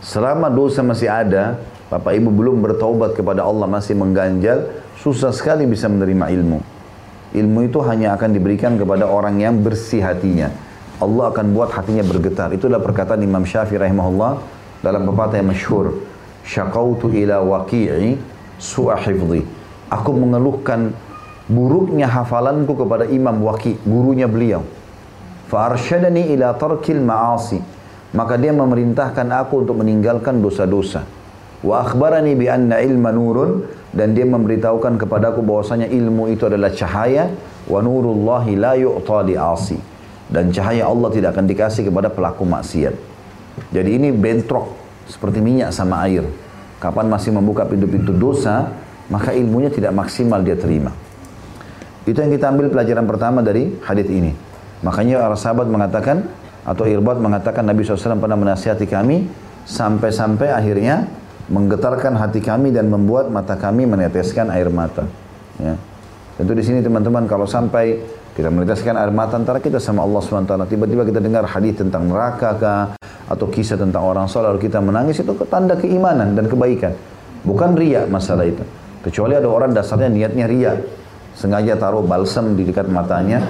Selama 0.01 0.49
dosa 0.49 0.81
masih 0.81 1.13
ada, 1.13 1.61
Bapak 1.93 2.17
Ibu 2.17 2.33
belum 2.33 2.65
bertaubat 2.65 3.13
kepada 3.13 3.45
Allah 3.45 3.69
masih 3.69 3.93
mengganjal, 3.93 4.73
susah 4.97 5.29
sekali 5.29 5.69
bisa 5.69 5.93
menerima 5.93 6.33
ilmu. 6.33 6.59
Ilmu 7.37 7.59
itu 7.69 7.79
hanya 7.85 8.17
akan 8.17 8.33
diberikan 8.33 8.81
kepada 8.81 9.05
orang 9.05 9.37
yang 9.37 9.61
bersih 9.61 10.01
hatinya. 10.01 10.49
Allah 11.01 11.33
akan 11.33 11.53
buat 11.53 11.73
hatinya 11.77 12.05
bergetar. 12.05 12.53
Itulah 12.57 12.81
perkataan 12.81 13.21
Imam 13.21 13.45
Syafi'i 13.45 13.77
rahimahullah 13.77 14.41
dalam 14.81 15.05
pepatah 15.05 15.37
yang 15.41 15.53
masyhur. 15.53 16.01
Syaqautu 16.45 17.13
ila 17.13 17.45
waqi'i 17.45 18.17
su'a 18.57 18.97
hifdhi. 18.97 19.45
Aku 19.93 20.11
mengeluhkan 20.17 20.97
buruknya 21.51 22.07
hafalanku 22.07 22.79
kepada 22.79 23.11
Imam 23.11 23.43
Waqi, 23.43 23.75
gurunya 23.83 24.31
beliau. 24.31 24.63
Fa'arsyadani 25.51 26.31
ila 26.39 26.55
tarkil 26.55 27.03
ma'asi. 27.03 27.59
Maka 28.15 28.39
dia 28.39 28.55
memerintahkan 28.55 29.27
aku 29.35 29.67
untuk 29.67 29.83
meninggalkan 29.83 30.39
dosa-dosa. 30.39 31.03
Wa 31.61 31.85
akhbarani 31.85 32.39
bi 32.39 32.47
anna 32.47 32.79
ilma 32.81 33.11
nurun 33.11 33.67
dan 33.93 34.15
dia 34.15 34.25
memberitahukan 34.25 34.97
kepadaku 34.97 35.45
bahwasanya 35.45 35.91
ilmu 35.91 36.31
itu 36.31 36.49
adalah 36.49 36.73
cahaya 36.73 37.29
wa 37.69 37.79
nurullahi 37.85 38.57
la 38.57 38.73
yu'ta 38.79 39.21
li 39.27 39.37
asi 39.37 39.77
dan 40.31 40.55
cahaya 40.55 40.87
Allah 40.89 41.11
tidak 41.13 41.37
akan 41.37 41.45
dikasih 41.51 41.91
kepada 41.91 42.09
pelaku 42.09 42.47
maksiat. 42.47 42.95
Jadi 43.75 43.91
ini 43.99 44.09
bentrok 44.15 44.73
seperti 45.11 45.43
minyak 45.43 45.75
sama 45.75 46.07
air. 46.07 46.25
Kapan 46.81 47.13
masih 47.13 47.35
membuka 47.35 47.69
pintu-pintu 47.69 48.15
dosa, 48.15 48.73
maka 49.13 49.37
ilmunya 49.37 49.69
tidak 49.69 49.93
maksimal 49.93 50.41
dia 50.41 50.57
terima. 50.57 50.95
Itu 52.11 52.19
yang 52.27 52.35
kita 52.35 52.51
ambil 52.51 52.67
pelajaran 52.75 53.07
pertama 53.07 53.39
dari 53.39 53.71
hadis 53.87 54.11
ini. 54.11 54.35
Makanya 54.83 55.23
para 55.23 55.39
sahabat 55.39 55.71
mengatakan 55.71 56.27
atau 56.67 56.83
Irbat 56.83 57.23
mengatakan 57.23 57.63
Nabi 57.63 57.87
SAW 57.87 58.19
pernah 58.19 58.35
menasihati 58.35 58.91
kami 58.91 59.31
sampai-sampai 59.63 60.51
akhirnya 60.51 61.07
menggetarkan 61.47 62.19
hati 62.19 62.43
kami 62.43 62.75
dan 62.75 62.91
membuat 62.91 63.31
mata 63.31 63.55
kami 63.55 63.87
meneteskan 63.87 64.51
air 64.51 64.67
mata. 64.75 65.07
Ya. 65.63 65.79
Tentu 66.35 66.53
di 66.57 66.65
sini 66.67 66.83
teman-teman 66.83 67.31
kalau 67.31 67.47
sampai 67.47 68.01
kita 68.35 68.51
meneteskan 68.51 68.99
air 68.99 69.15
mata 69.15 69.39
antara 69.39 69.63
kita 69.63 69.79
sama 69.79 70.03
Allah 70.03 70.19
SWT. 70.19 70.55
Tiba-tiba 70.67 71.03
kita 71.07 71.21
dengar 71.23 71.47
hadis 71.47 71.79
tentang 71.79 72.11
neraka 72.11 72.51
kah? 72.57 72.83
Atau 73.31 73.47
kisah 73.47 73.79
tentang 73.79 74.03
orang 74.03 74.27
soleh 74.27 74.51
lalu 74.51 74.67
kita 74.67 74.83
menangis 74.83 75.23
itu 75.23 75.31
tanda 75.47 75.79
keimanan 75.79 76.35
dan 76.35 76.51
kebaikan. 76.51 76.91
Bukan 77.47 77.79
ria 77.79 78.03
masalah 78.11 78.43
itu. 78.43 78.67
Kecuali 79.07 79.39
ada 79.39 79.47
orang 79.47 79.71
dasarnya 79.71 80.11
niatnya 80.11 80.47
ria. 80.51 80.75
Sengaja 81.41 81.73
taruh 81.81 82.05
balsam 82.05 82.53
di 82.53 82.69
dekat 82.69 82.93
matanya 82.93 83.41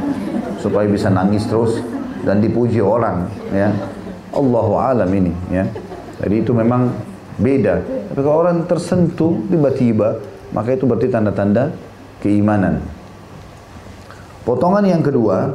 supaya 0.63 0.87
bisa 0.87 1.11
nangis 1.11 1.43
terus 1.51 1.83
dan 2.23 2.39
dipuji 2.39 2.79
orang 2.79 3.27
ya. 3.51 3.75
Allahu 4.31 4.79
alam 4.79 5.11
ini 5.11 5.35
ya. 5.51 5.67
Jadi 6.23 6.35
itu 6.39 6.55
memang 6.55 6.95
beda. 7.35 7.83
Tapi 8.15 8.21
kalau 8.23 8.47
orang 8.47 8.63
tersentuh 8.71 9.43
tiba-tiba 9.51 10.23
maka 10.55 10.79
itu 10.79 10.87
berarti 10.87 11.11
tanda-tanda 11.11 11.75
keimanan. 12.23 12.79
Potongan 14.47 14.87
yang 14.87 15.03
kedua 15.03 15.51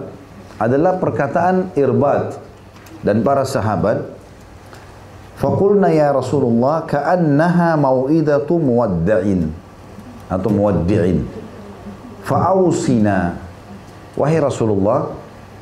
adalah 0.59 0.99
perkataan 0.99 1.71
Irbad 1.71 2.35
dan 2.99 3.23
para 3.23 3.47
sahabat. 3.47 4.11
Fakulna 5.39 5.87
ya 5.87 6.11
Rasulullah 6.11 6.83
ka'annaha 6.83 7.79
mau'idatu 7.79 8.59
muwadda'in 8.59 9.51
atau 10.27 10.49
muwaddi'in. 10.51 11.44
Fa'ausina. 12.25 13.37
Wahai 14.17 14.41
Rasulullah, 14.41 15.13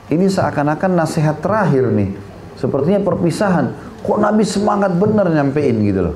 ini 0.08 0.32
seakan-akan 0.32 0.96
nasihat 0.96 1.44
terakhir 1.44 1.92
nih. 1.92 2.16
Sepertinya 2.56 3.04
perpisahan. 3.04 3.76
Kok 4.04 4.20
Nabi 4.20 4.48
semangat 4.48 4.96
benar 4.96 5.28
nyampein 5.28 5.76
gitu 5.84 6.12
loh. 6.12 6.16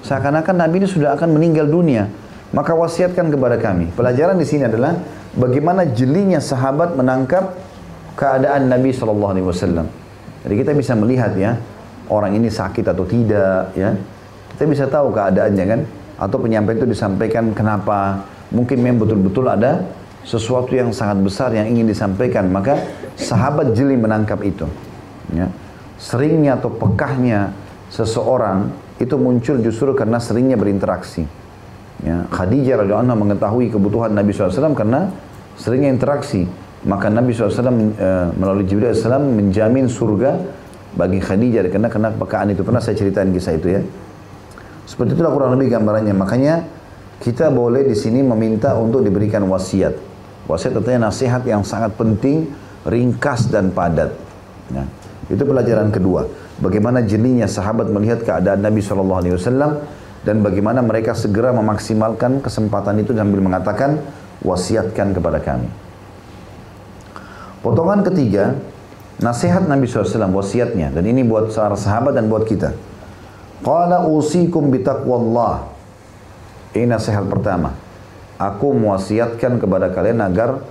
Seakan-akan 0.00 0.56
Nabi 0.56 0.84
ini 0.84 0.88
sudah 0.88 1.12
akan 1.12 1.36
meninggal 1.36 1.68
dunia. 1.68 2.08
Maka 2.48 2.72
wasiatkan 2.72 3.28
kepada 3.28 3.60
kami. 3.60 3.92
Pelajaran 3.92 4.40
di 4.40 4.48
sini 4.48 4.64
adalah 4.64 4.96
bagaimana 5.36 5.84
jelinya 5.84 6.40
sahabat 6.40 6.96
menangkap 6.96 7.52
keadaan 8.16 8.72
Nabi 8.72 8.88
Shallallahu 8.96 9.32
Alaihi 9.36 9.46
Wasallam. 9.46 9.86
Jadi 10.48 10.54
kita 10.56 10.72
bisa 10.72 10.96
melihat 10.96 11.36
ya 11.36 11.60
orang 12.08 12.32
ini 12.40 12.48
sakit 12.48 12.88
atau 12.88 13.04
tidak 13.04 13.76
ya. 13.76 13.92
Kita 14.56 14.64
bisa 14.64 14.88
tahu 14.88 15.12
keadaannya 15.12 15.64
kan. 15.68 15.80
Atau 16.18 16.40
penyampaian 16.40 16.80
itu 16.80 16.88
disampaikan 16.88 17.52
kenapa. 17.52 18.24
Mungkin 18.48 18.80
memang 18.80 19.04
betul-betul 19.04 19.44
ada 19.44 19.84
sesuatu 20.24 20.72
yang 20.72 20.92
sangat 20.92 21.20
besar 21.20 21.52
yang 21.52 21.68
ingin 21.68 21.88
disampaikan. 21.88 22.48
Maka 22.48 22.80
sahabat 23.16 23.72
jeli 23.76 23.96
menangkap 23.96 24.40
itu. 24.44 24.68
Ya. 25.32 25.52
Seringnya 25.98 26.56
atau 26.56 26.72
pekahnya 26.72 27.52
seseorang 27.92 28.70
itu 28.98 29.14
muncul 29.18 29.58
justru 29.62 29.90
karena 29.94 30.18
seringnya 30.18 30.54
berinteraksi. 30.58 31.26
Ya, 31.98 32.30
Khadijah 32.30 32.86
radhiyallahu 32.86 33.18
mengetahui 33.26 33.74
kebutuhan 33.74 34.14
Nabi 34.14 34.30
SAW 34.30 34.74
karena 34.78 35.10
seringnya 35.58 35.90
interaksi. 35.90 36.46
Maka 36.86 37.10
Nabi 37.10 37.34
SAW 37.34 37.50
e, 37.50 37.66
eh, 37.98 38.26
melalui 38.38 38.62
Jibril 38.62 38.94
SAW 38.94 39.18
menjamin 39.18 39.90
surga 39.90 40.38
bagi 40.94 41.18
Khadijah 41.18 41.66
karena 41.66 41.90
kena 41.90 42.14
pekaan 42.14 42.54
itu. 42.54 42.62
Pernah 42.62 42.78
saya 42.78 42.94
ceritakan 42.94 43.34
kisah 43.34 43.58
itu 43.58 43.68
ya. 43.74 43.82
Seperti 44.86 45.18
itulah 45.18 45.34
kurang 45.34 45.58
lebih 45.58 45.74
gambarannya. 45.74 46.14
Makanya 46.14 46.54
kita 47.18 47.50
boleh 47.50 47.82
di 47.82 47.98
sini 47.98 48.22
meminta 48.22 48.78
untuk 48.78 49.02
diberikan 49.02 49.42
wasiat. 49.50 49.94
Wasiat 50.46 50.72
artinya 50.78 51.10
nasihat 51.10 51.42
yang 51.44 51.66
sangat 51.66 51.98
penting, 51.98 52.48
ringkas 52.86 53.50
dan 53.50 53.74
padat. 53.74 54.14
Ya. 54.70 54.84
Itu 55.28 55.44
pelajaran 55.44 55.92
kedua. 55.92 56.24
Bagaimana 56.58 57.04
jelinya 57.04 57.46
sahabat 57.46 57.92
melihat 57.92 58.24
keadaan 58.24 58.64
Nabi 58.64 58.80
SAW 58.80 59.84
dan 60.24 60.36
bagaimana 60.42 60.82
mereka 60.82 61.14
segera 61.14 61.54
memaksimalkan 61.54 62.42
kesempatan 62.42 62.98
itu 63.02 63.14
sambil 63.14 63.38
mengatakan 63.44 64.02
wasiatkan 64.42 65.14
kepada 65.14 65.38
kami. 65.38 65.70
Potongan 67.62 68.06
ketiga, 68.06 68.54
nasihat 69.18 69.66
Nabi 69.66 69.86
SAW, 69.90 70.30
wasiatnya. 70.30 70.94
Dan 70.94 71.04
ini 71.06 71.26
buat 71.26 71.50
para 71.50 71.74
sahabat 71.74 72.14
dan 72.14 72.30
buat 72.30 72.46
kita. 72.46 72.74
Qala 73.62 74.06
usikum 74.06 74.70
bitaqwallah. 74.70 75.77
Ini 76.78 76.86
nasihat 76.86 77.26
pertama. 77.26 77.74
Aku 78.38 78.70
mewasiatkan 78.70 79.58
kepada 79.58 79.90
kalian 79.90 80.22
agar 80.22 80.62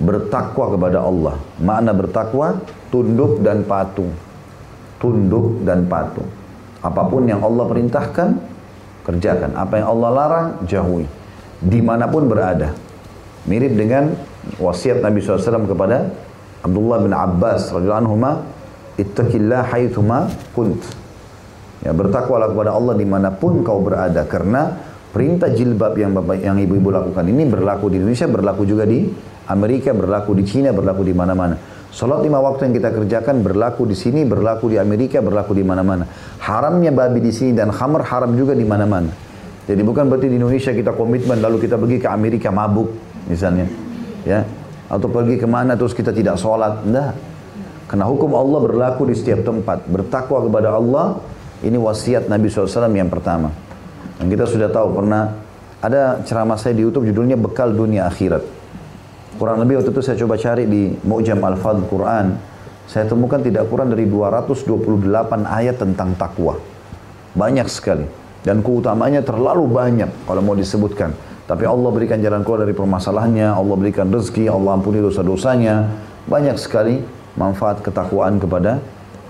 bertakwa 0.00 0.72
kepada 0.72 1.04
Allah. 1.04 1.36
Makna 1.60 1.92
bertakwa, 1.92 2.64
tunduk 2.88 3.44
dan 3.44 3.60
patuh. 3.68 4.08
Tunduk 4.96 5.60
dan 5.68 5.84
patuh. 5.84 6.24
Apa 6.80 7.04
pun 7.12 7.28
yang 7.28 7.44
Allah 7.44 7.68
perintahkan, 7.68 8.40
kerjakan. 9.04 9.52
Apa 9.52 9.84
yang 9.84 9.92
Allah 9.92 10.08
larang, 10.16 10.48
jauhi. 10.64 11.04
Di 11.60 11.84
mana 11.84 12.08
pun 12.08 12.24
berada. 12.24 12.72
Mirip 13.44 13.76
dengan 13.76 14.16
wasiat 14.56 15.04
Nabi 15.04 15.20
SAW 15.20 15.68
kepada 15.68 16.08
Abdullah 16.64 17.04
bin 17.04 17.12
Abbas 17.12 17.68
radhiyallahu 17.68 18.00
anhu 18.08 18.16
ittaqillah 18.96 19.68
haitsuma 19.68 20.32
kunt. 20.56 20.80
Ya, 21.84 21.92
bertakwalah 21.92 22.48
kepada 22.48 22.72
Allah 22.72 22.96
di 22.96 23.04
mana 23.04 23.28
pun 23.28 23.60
kau 23.60 23.84
berada 23.84 24.24
karena 24.24 24.93
perintah 25.14 25.46
jilbab 25.54 25.94
yang 25.94 26.10
bapak 26.10 26.42
yang 26.42 26.58
ibu-ibu 26.58 26.90
lakukan 26.90 27.22
ini 27.30 27.46
berlaku 27.46 27.86
di 27.86 28.02
Indonesia, 28.02 28.26
berlaku 28.26 28.66
juga 28.66 28.82
di 28.82 29.06
Amerika, 29.46 29.94
berlaku 29.94 30.34
di 30.34 30.42
Cina, 30.42 30.74
berlaku 30.74 31.06
di 31.06 31.14
mana-mana. 31.14 31.54
Salat 31.94 32.26
lima 32.26 32.42
waktu 32.42 32.66
yang 32.66 32.74
kita 32.74 32.90
kerjakan 32.90 33.46
berlaku 33.46 33.86
di 33.86 33.94
sini, 33.94 34.26
berlaku 34.26 34.74
di 34.74 34.82
Amerika, 34.82 35.22
berlaku 35.22 35.54
di 35.54 35.62
mana-mana. 35.62 36.02
Haramnya 36.42 36.90
babi 36.90 37.22
di 37.22 37.30
sini 37.30 37.54
dan 37.54 37.70
khamr 37.70 38.02
haram 38.02 38.34
juga 38.34 38.58
di 38.58 38.66
mana-mana. 38.66 39.14
Jadi 39.64 39.80
bukan 39.86 40.10
berarti 40.10 40.26
di 40.26 40.36
Indonesia 40.42 40.74
kita 40.74 40.90
komitmen 40.90 41.38
lalu 41.38 41.62
kita 41.62 41.78
pergi 41.78 42.02
ke 42.02 42.10
Amerika 42.10 42.50
mabuk 42.50 42.90
misalnya. 43.30 43.70
Ya, 44.26 44.42
atau 44.90 45.06
pergi 45.06 45.38
ke 45.38 45.46
mana 45.46 45.78
terus 45.78 45.94
kita 45.94 46.10
tidak 46.10 46.34
sholat. 46.34 46.82
Tidak. 46.82 47.10
Karena 47.86 48.10
hukum 48.10 48.34
Allah 48.34 48.58
berlaku 48.58 49.06
di 49.06 49.14
setiap 49.14 49.46
tempat. 49.46 49.86
Bertakwa 49.86 50.42
kepada 50.42 50.74
Allah, 50.74 51.22
ini 51.62 51.78
wasiat 51.78 52.26
Nabi 52.26 52.50
SAW 52.50 52.90
yang 52.90 53.06
pertama. 53.06 53.63
Dan 54.18 54.30
kita 54.30 54.46
sudah 54.46 54.70
tahu 54.70 54.94
pernah 54.94 55.34
ada 55.84 56.22
ceramah 56.24 56.56
saya 56.56 56.72
di 56.72 56.86
YouTube 56.86 57.04
judulnya 57.10 57.36
Bekal 57.36 57.74
Dunia 57.74 58.08
Akhirat. 58.08 58.40
Kurang 59.34 59.58
lebih 59.60 59.82
waktu 59.82 59.90
itu 59.90 60.00
saya 60.00 60.16
coba 60.16 60.38
cari 60.38 60.64
di 60.64 60.94
Mu'jam 61.02 61.42
Al-Fadl 61.42 61.90
Quran. 61.90 62.38
Saya 62.86 63.08
temukan 63.10 63.42
tidak 63.42 63.66
kurang 63.66 63.90
dari 63.90 64.06
228 64.06 65.44
ayat 65.44 65.76
tentang 65.80 66.14
takwa. 66.14 66.54
Banyak 67.34 67.66
sekali. 67.66 68.06
Dan 68.44 68.60
keutamanya 68.60 69.24
terlalu 69.24 69.66
banyak 69.66 70.28
kalau 70.28 70.44
mau 70.44 70.54
disebutkan. 70.54 71.16
Tapi 71.44 71.64
Allah 71.68 71.90
berikan 71.92 72.20
jalan 72.20 72.40
keluar 72.40 72.64
dari 72.64 72.72
permasalahannya, 72.72 73.52
Allah 73.52 73.76
berikan 73.76 74.08
rezeki, 74.08 74.48
Allah 74.48 74.80
ampuni 74.80 75.00
dosa-dosanya. 75.00 75.88
Banyak 76.24 76.56
sekali 76.56 77.04
manfaat 77.36 77.84
ketakwaan 77.84 78.40
kepada 78.40 78.80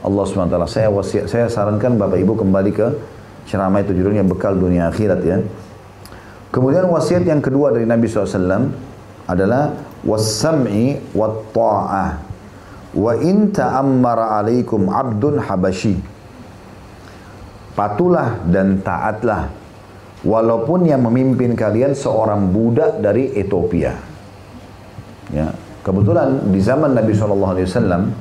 Allah 0.04 0.22
SWT. 0.22 0.54
Saya 0.68 0.88
wasiat, 0.92 1.26
saya 1.26 1.46
sarankan 1.50 1.96
Bapak 1.98 2.20
Ibu 2.20 2.38
kembali 2.38 2.70
ke 2.70 2.86
ceramah 3.44 3.80
itu 3.84 3.92
judulnya 3.92 4.24
bekal 4.24 4.56
dunia 4.56 4.88
akhirat 4.88 5.20
ya. 5.24 5.38
Kemudian 6.54 6.86
wasiat 6.86 7.26
yang 7.26 7.42
kedua 7.42 7.74
dari 7.74 7.82
Nabi 7.82 8.06
SAW 8.06 8.70
adalah 9.26 9.74
wasam'i 10.06 11.00
wa 11.16 11.28
ta'ah 11.50 12.10
wa 12.94 13.12
in 13.18 13.50
ta'ammara 13.50 14.38
alaikum 14.38 14.86
abdun 14.86 15.42
habashi 15.42 15.98
patulah 17.74 18.38
dan 18.46 18.78
taatlah 18.86 19.50
walaupun 20.22 20.86
yang 20.86 21.02
memimpin 21.02 21.58
kalian 21.58 21.92
seorang 21.92 22.48
budak 22.54 23.02
dari 23.02 23.34
Ethiopia. 23.34 23.92
Ya, 25.34 25.50
kebetulan 25.82 26.54
di 26.54 26.62
zaman 26.62 26.94
Nabi 26.94 27.12
SAW 27.12 28.14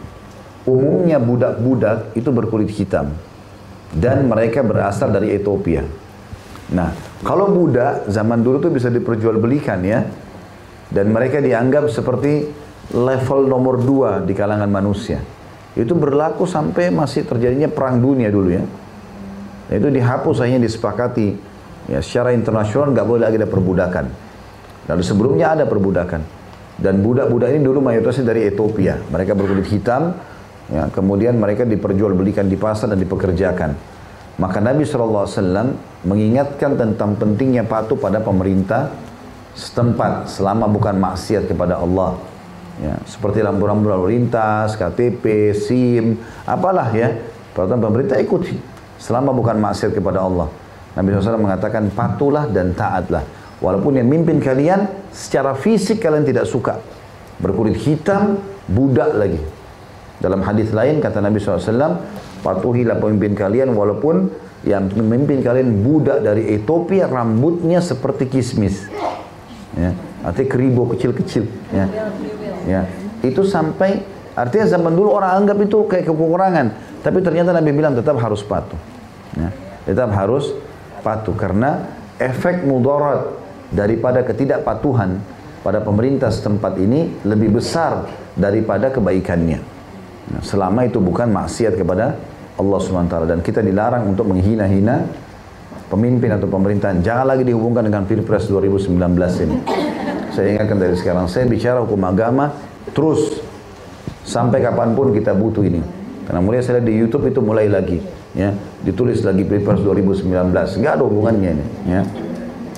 umumnya 0.65 1.21
budak-budak 1.21 2.17
itu 2.17 2.33
berkulit 2.33 2.71
hitam 2.73 3.13
dan 3.93 4.25
mereka 4.25 4.65
berasal 4.65 5.13
dari 5.13 5.37
Ethiopia. 5.37 5.85
Nah, 6.73 6.89
kalau 7.21 7.53
budak 7.53 8.09
zaman 8.09 8.41
dulu 8.41 8.57
tuh 8.57 8.71
bisa 8.73 8.89
diperjualbelikan 8.89 9.79
ya, 9.85 10.01
dan 10.89 11.13
mereka 11.13 11.37
dianggap 11.37 11.87
seperti 11.93 12.49
level 12.91 13.45
nomor 13.45 13.77
dua 13.79 14.19
di 14.25 14.33
kalangan 14.33 14.69
manusia. 14.69 15.21
Itu 15.73 15.97
berlaku 15.97 16.45
sampai 16.45 16.89
masih 16.93 17.25
terjadinya 17.25 17.69
perang 17.69 18.01
dunia 18.01 18.29
dulu 18.29 18.49
ya. 18.49 18.63
Itu 19.73 19.89
dihapus 19.89 20.45
hanya 20.45 20.61
disepakati 20.61 21.53
Ya, 21.83 21.99
secara 21.99 22.31
internasional 22.31 22.95
nggak 22.95 23.07
boleh 23.07 23.23
lagi 23.27 23.35
ada 23.35 23.49
perbudakan. 23.49 24.05
Lalu 24.87 25.03
sebelumnya 25.03 25.55
ada 25.55 25.65
perbudakan. 25.67 26.21
Dan 26.79 27.03
budak-budak 27.03 27.53
ini 27.53 27.61
dulu 27.63 27.83
mayoritasnya 27.83 28.31
dari 28.31 28.47
Ethiopia. 28.47 28.97
Mereka 29.11 29.35
berkulit 29.35 29.67
hitam, 29.67 30.15
ya, 30.69 30.87
kemudian 30.93 31.35
mereka 31.35 31.65
diperjualbelikan 31.67 32.47
di 32.47 32.55
pasar 32.55 32.93
dan 32.93 32.99
dipekerjakan. 33.01 33.75
Maka 34.33 34.57
Nabi 34.57 34.81
SAW 34.81 35.29
mengingatkan 36.03 36.73
tentang 36.73 37.13
pentingnya 37.15 37.63
patuh 37.65 37.97
pada 37.97 38.17
pemerintah 38.17 38.89
setempat 39.53 40.25
selama 40.29 40.65
bukan 40.65 40.97
maksiat 40.97 41.45
kepada 41.45 41.77
Allah. 41.77 42.17
Ya, 42.81 42.97
seperti 43.05 43.45
lampu-lampu 43.45 43.85
lalu 43.85 44.17
lintas, 44.17 44.73
KTP, 44.73 45.53
SIM, 45.53 46.17
apalah 46.49 46.89
ya. 46.89 47.13
Peraturan 47.53 47.85
pemerintah 47.85 48.17
ikuti 48.17 48.57
selama 48.97 49.29
bukan 49.29 49.61
maksiat 49.61 49.93
kepada 49.93 50.25
Allah. 50.25 50.49
Nabi 50.97 51.13
SAW 51.13 51.37
mengatakan 51.37 51.93
patulah 51.93 52.49
dan 52.49 52.73
taatlah. 52.73 53.21
Walaupun 53.61 54.01
yang 54.01 54.09
mimpin 54.09 54.41
kalian 54.41 54.89
secara 55.13 55.53
fisik 55.53 56.01
kalian 56.01 56.25
tidak 56.25 56.49
suka. 56.49 56.81
Berkulit 57.37 57.77
hitam, 57.77 58.41
budak 58.65 59.13
lagi. 59.13 59.37
Dalam 60.23 60.39
hadis 60.39 60.71
lain 60.71 61.03
kata 61.03 61.19
Nabi 61.19 61.43
SAW, 61.43 61.99
patuhilah 62.39 62.95
pemimpin 62.95 63.35
kalian 63.35 63.75
walaupun 63.75 64.31
yang 64.63 64.87
memimpin 64.95 65.43
kalian 65.43 65.83
budak 65.83 66.23
dari 66.23 66.55
Ethiopia 66.55 67.11
rambutnya 67.11 67.83
seperti 67.83 68.31
kismis. 68.31 68.87
Ya, 69.75 69.91
artinya 70.23 70.47
keribo 70.47 70.87
kecil-kecil. 70.95 71.43
Ya. 71.75 71.91
ya. 72.63 72.81
Itu 73.19 73.43
sampai 73.43 73.99
artinya 74.31 74.79
zaman 74.79 74.95
dulu 74.95 75.11
orang 75.11 75.43
anggap 75.43 75.59
itu 75.59 75.91
kayak 75.91 76.07
kekurangan, 76.07 76.71
tapi 77.03 77.19
ternyata 77.19 77.51
Nabi 77.51 77.75
bilang 77.75 77.91
tetap 77.91 78.15
harus 78.15 78.39
patuh. 78.47 78.79
Ya. 79.35 79.51
Tetap 79.83 80.07
harus 80.15 80.55
patuh 81.03 81.35
karena 81.35 81.83
efek 82.15 82.63
mudarat 82.63 83.27
daripada 83.75 84.23
ketidakpatuhan 84.23 85.19
pada 85.59 85.83
pemerintah 85.83 86.31
setempat 86.31 86.79
ini 86.79 87.11
lebih 87.27 87.59
besar 87.59 88.07
daripada 88.39 88.87
kebaikannya. 88.87 89.72
Selama 90.39 90.87
itu 90.87 91.03
bukan 91.03 91.29
maksiat 91.29 91.75
kepada 91.75 92.15
Allah 92.55 92.79
SWT 92.79 93.15
dan 93.27 93.39
kita 93.43 93.59
dilarang 93.59 94.07
untuk 94.07 94.29
menghina-hina 94.29 95.03
pemimpin 95.91 96.31
atau 96.33 96.47
pemerintahan. 96.47 97.03
Jangan 97.03 97.25
lagi 97.27 97.43
dihubungkan 97.43 97.85
dengan 97.85 98.07
Pilpres 98.07 98.47
2019 98.47 98.93
ini. 99.45 99.57
Saya 100.33 100.57
ingatkan 100.57 100.81
dari 100.81 100.95
sekarang, 100.97 101.29
saya 101.29 101.45
bicara 101.45 101.83
hukum 101.85 102.01
agama 102.07 102.49
terus 102.95 103.41
sampai 104.25 104.63
kapan 104.63 104.97
pun 104.97 105.13
kita 105.13 105.35
butuh 105.37 105.61
ini. 105.61 105.81
Karena 106.23 106.39
mulai 106.39 106.63
saya 106.63 106.79
lihat 106.79 106.87
di 106.87 106.93
YouTube 106.95 107.27
itu 107.29 107.43
mulai 107.43 107.67
lagi. 107.67 108.23
ya 108.33 108.49
ditulis 108.81 109.21
lagi 109.21 109.45
Pilpres 109.45 109.81
2019 109.85 110.25
nggak 110.81 110.93
ada 110.99 111.03
hubungannya 111.05 111.49
ini 111.53 111.65
ya 111.85 112.01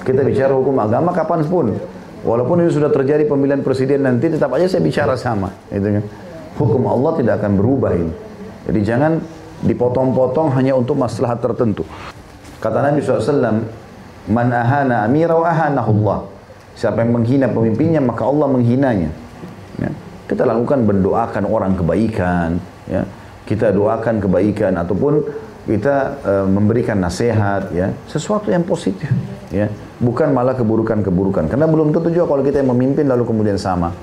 kita 0.03 0.21
bicara 0.21 0.51
hukum 0.51 0.75
agama 0.83 1.15
kapan 1.15 1.47
pun 1.47 1.79
walaupun 2.27 2.67
ini 2.67 2.71
sudah 2.71 2.91
terjadi 2.91 3.23
pemilihan 3.25 3.63
presiden 3.63 4.03
nanti 4.03 4.27
tetap 4.27 4.51
aja 4.51 4.67
saya 4.67 4.83
bicara 4.83 5.15
sama 5.15 5.55
gitu 5.71 5.99
kan 5.99 6.03
hukum 6.55 6.83
Allah 6.87 7.11
tidak 7.19 7.43
akan 7.43 7.51
berubah 7.59 7.91
ini. 7.95 8.13
Jadi 8.65 8.79
jangan 8.81 9.11
dipotong-potong 9.63 10.51
hanya 10.57 10.73
untuk 10.75 10.97
masalah 10.99 11.37
tertentu. 11.37 11.85
Kata 12.59 12.81
Nabi 12.81 12.99
SAW 13.03 13.61
man 14.31 14.47
ahana 14.49 15.05
amira 15.05 15.37
wa 15.37 15.51
Allah. 15.51 16.19
Siapa 16.75 17.05
yang 17.05 17.15
menghina 17.15 17.47
pemimpinnya 17.47 18.01
maka 18.03 18.27
Allah 18.27 18.47
menghinanya. 18.51 19.11
Ya. 19.75 19.91
kita 20.31 20.47
lakukan 20.47 20.87
berdoakan 20.87 21.43
orang 21.45 21.75
kebaikan 21.77 22.59
ya. 22.89 23.03
Kita 23.45 23.69
doakan 23.69 24.23
kebaikan 24.23 24.73
ataupun 24.81 25.21
kita 25.69 25.95
e, 26.25 26.33
memberikan 26.49 26.97
nasihat 26.97 27.69
ya. 27.71 27.93
Sesuatu 28.09 28.49
yang 28.49 28.65
positif 28.65 29.07
ya. 29.53 29.69
Bukan 30.01 30.35
malah 30.35 30.57
keburukan-keburukan. 30.57 31.47
Karena 31.47 31.69
belum 31.69 31.95
tentu 31.95 32.11
juga 32.11 32.27
kalau 32.27 32.43
kita 32.43 32.59
yang 32.59 32.75
memimpin 32.75 33.07
lalu 33.07 33.23
kemudian 33.23 33.55
sama 33.55 33.93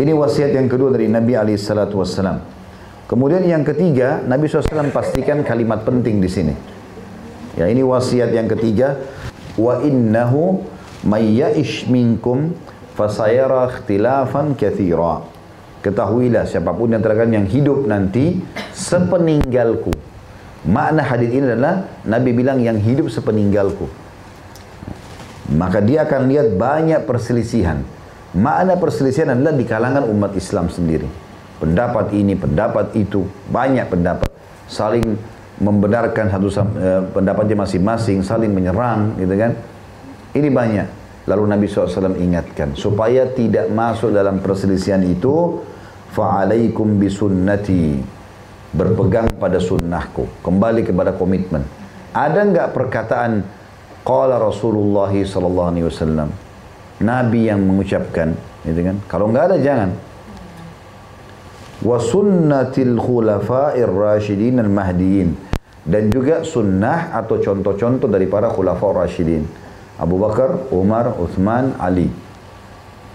ini 0.00 0.12
wasiat 0.14 0.54
yang 0.54 0.70
kedua 0.70 0.94
dari 0.94 1.10
Nabi 1.10 1.36
alaihi 1.36 1.60
salatu 1.60 2.00
wassalam 2.00 2.40
kemudian 3.10 3.44
yang 3.44 3.66
ketiga 3.66 4.24
Nabi 4.24 4.48
SAW 4.48 4.92
pastikan 4.94 5.44
kalimat 5.44 5.84
penting 5.84 6.22
di 6.22 6.30
sini 6.30 6.54
ya 7.58 7.68
ini 7.68 7.84
wasiat 7.84 8.32
yang 8.32 8.48
ketiga 8.48 8.96
wa 9.58 9.82
innahu 9.84 10.64
ya'ish 11.04 11.90
minkum 11.90 12.56
fasayara 12.96 13.68
ikhtilafan 13.68 14.56
katsira 14.56 15.32
Ketahuilah 15.82 16.46
siapa 16.46 16.70
pun 16.70 16.94
yang 16.94 17.02
terkadang 17.02 17.42
yang 17.42 17.48
hidup 17.50 17.90
nanti 17.90 18.38
sepeninggalku. 18.70 19.90
Makna 20.62 21.02
hadis 21.02 21.34
ini 21.34 21.42
adalah 21.42 21.90
Nabi 22.06 22.30
bilang 22.30 22.62
yang 22.62 22.78
hidup 22.78 23.10
sepeninggalku. 23.10 23.90
Maka 25.58 25.82
dia 25.82 26.06
akan 26.06 26.30
lihat 26.30 26.54
banyak 26.54 27.02
perselisihan. 27.02 27.82
Makna 28.32 28.80
perselisihan 28.80 29.36
adalah 29.36 29.52
di 29.52 29.64
kalangan 29.68 30.08
umat 30.08 30.32
Islam 30.32 30.72
sendiri. 30.72 31.08
Pendapat 31.60 32.16
ini, 32.16 32.32
pendapat 32.34 32.96
itu, 32.96 33.28
banyak 33.52 33.86
pendapat. 33.86 34.28
Saling 34.66 35.04
membenarkan 35.60 36.32
satu 36.32 36.48
eh, 36.80 37.02
pendapatnya 37.12 37.62
masing-masing, 37.62 38.24
saling 38.24 38.50
menyerang, 38.50 39.14
gitu 39.20 39.34
kan. 39.36 39.52
Ini 40.32 40.48
banyak. 40.48 40.88
Lalu 41.22 41.42
Nabi 41.54 41.70
SAW 41.70 42.18
ingatkan 42.18 42.74
supaya 42.74 43.30
tidak 43.30 43.70
masuk 43.70 44.10
dalam 44.10 44.42
perselisihan 44.42 44.98
itu 45.06 45.62
fa'alaikum 46.10 46.98
bisunnati 46.98 48.02
berpegang 48.74 49.30
pada 49.38 49.62
sunnahku 49.62 50.26
kembali 50.42 50.82
kepada 50.82 51.14
komitmen 51.14 51.62
ada 52.10 52.42
enggak 52.42 52.74
perkataan 52.74 53.44
qala 54.02 54.40
Rasulullah 54.42 55.12
wasallam 55.12 56.28
nabi 57.02 57.50
yang 57.50 57.60
mengucapkan 57.62 58.34
gitu 58.62 58.80
kan? 58.80 58.96
Kalau 59.10 59.28
enggak 59.28 59.52
ada 59.52 59.56
jangan. 59.58 59.90
Wa 61.82 61.98
sunnatil 61.98 62.94
khulafa'ir 62.94 63.90
rasyidin 63.90 64.62
al 64.62 64.70
mahdiyin 64.70 65.34
dan 65.82 66.14
juga 66.14 66.46
sunnah 66.46 67.10
atau 67.10 67.42
contoh-contoh 67.42 68.06
dari 68.06 68.30
para 68.30 68.46
khulafa 68.54 69.02
rasyidin 69.02 69.42
Abu 69.98 70.18
Bakar, 70.18 70.70
Umar, 70.70 71.14
Uthman, 71.18 71.74
Ali. 71.78 72.10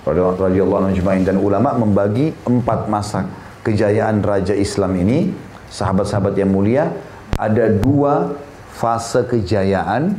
Radhiyallahu 0.08 0.88
anhu 0.88 1.04
dan 1.28 1.36
ulama 1.36 1.76
membagi 1.76 2.32
empat 2.48 2.88
masa 2.88 3.28
kejayaan 3.68 4.24
raja 4.24 4.56
Islam 4.56 4.96
ini 4.96 5.36
sahabat-sahabat 5.68 6.40
yang 6.40 6.48
mulia 6.48 6.96
ada 7.36 7.68
dua 7.68 8.40
fase 8.72 9.28
kejayaan 9.28 10.16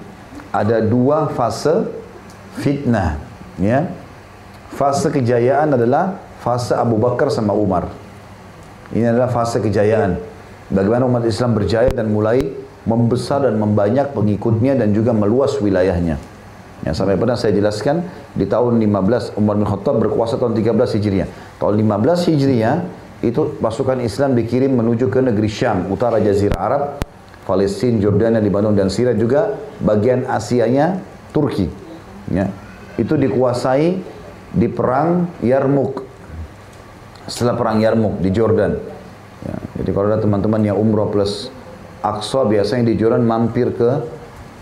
ada 0.53 0.85
dua 0.85 1.33
fase 1.33 1.89
fitnah 2.61 3.17
ya 3.59 3.91
fase 4.75 5.11
kejayaan 5.11 5.75
adalah 5.75 6.19
fase 6.43 6.75
Abu 6.75 6.97
Bakar 6.97 7.29
sama 7.29 7.53
Umar 7.53 7.91
ini 8.95 9.05
adalah 9.05 9.29
fase 9.29 9.61
kejayaan 9.61 10.17
bagaimana 10.73 11.05
umat 11.07 11.27
Islam 11.27 11.59
berjaya 11.59 11.91
dan 11.93 12.11
mulai 12.11 12.41
membesar 12.89 13.45
dan 13.45 13.61
membanyak 13.61 14.17
pengikutnya 14.17 14.79
dan 14.79 14.97
juga 14.97 15.13
meluas 15.13 15.59
wilayahnya 15.61 16.17
yang 16.87 16.95
sampai 16.95 17.19
pernah 17.19 17.35
saya 17.35 17.51
jelaskan 17.51 18.07
di 18.39 18.47
tahun 18.47 18.79
15 18.79 19.35
Umar 19.35 19.59
bin 19.59 19.67
Khattab 19.67 19.99
berkuasa 19.99 20.39
tahun 20.39 20.55
13 20.55 20.95
Hijriah. 20.95 21.29
Tahun 21.59 21.75
15 21.75 22.31
Hijriah 22.31 22.77
itu 23.19 23.59
pasukan 23.59 23.99
Islam 23.99 24.39
dikirim 24.39 24.79
menuju 24.79 25.11
ke 25.11 25.19
negeri 25.19 25.51
Syam, 25.51 25.91
utara 25.91 26.23
Jazirah 26.23 26.55
Arab, 26.55 26.83
Palestina, 27.43 27.99
Jordania, 27.99 28.39
Lebanon 28.39 28.79
dan 28.79 28.95
Syria 28.95 29.17
juga 29.19 29.59
bagian 29.83 30.23
Asianya 30.31 31.03
Turki. 31.35 31.67
Ya. 32.31 32.47
Itu 32.99 33.15
dikuasai 33.15 33.97
di 34.53 34.69
perang 34.69 35.31
Yarmuk. 35.41 36.05
Setelah 37.31 37.55
perang 37.55 37.79
Yarmuk 37.79 38.21
di 38.21 38.29
Jordan. 38.35 38.73
Ya. 39.47 39.57
Jadi 39.81 39.91
kalau 39.95 40.07
ada 40.11 40.19
teman-teman 40.19 40.61
yang 40.67 40.77
umroh 40.77 41.09
plus 41.09 41.55
Aqsa 42.03 42.47
biasanya 42.47 42.91
di 42.91 42.95
Jordan 42.99 43.23
mampir 43.23 43.75
ke 43.75 43.91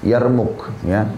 Yarmuk 0.04 0.68
ya 0.84 1.08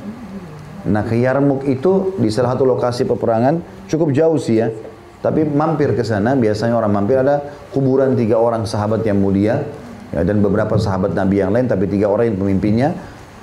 Nah 0.87 1.03
ke 1.03 1.19
Yarmuk 1.19 1.66
itu 1.66 2.14
di 2.16 2.31
salah 2.31 2.55
satu 2.55 2.64
lokasi 2.64 3.03
peperangan 3.05 3.61
cukup 3.91 4.14
jauh 4.14 4.39
sih 4.39 4.62
ya. 4.62 4.71
Tapi 5.19 5.43
mampir 5.43 5.99
ke 5.99 6.07
sana 6.07 6.39
biasanya 6.39 6.79
orang 6.79 6.95
mampir 6.95 7.19
ada 7.19 7.43
kuburan 7.75 8.14
tiga 8.14 8.39
orang 8.39 8.62
sahabat 8.62 9.03
yang 9.03 9.19
mulia 9.19 9.66
ya, 10.14 10.23
dan 10.23 10.39
beberapa 10.39 10.79
sahabat 10.79 11.11
Nabi 11.11 11.43
yang 11.43 11.51
lain 11.51 11.66
tapi 11.66 11.91
tiga 11.91 12.07
orang 12.07 12.31
yang 12.31 12.39
pemimpinnya 12.39 12.89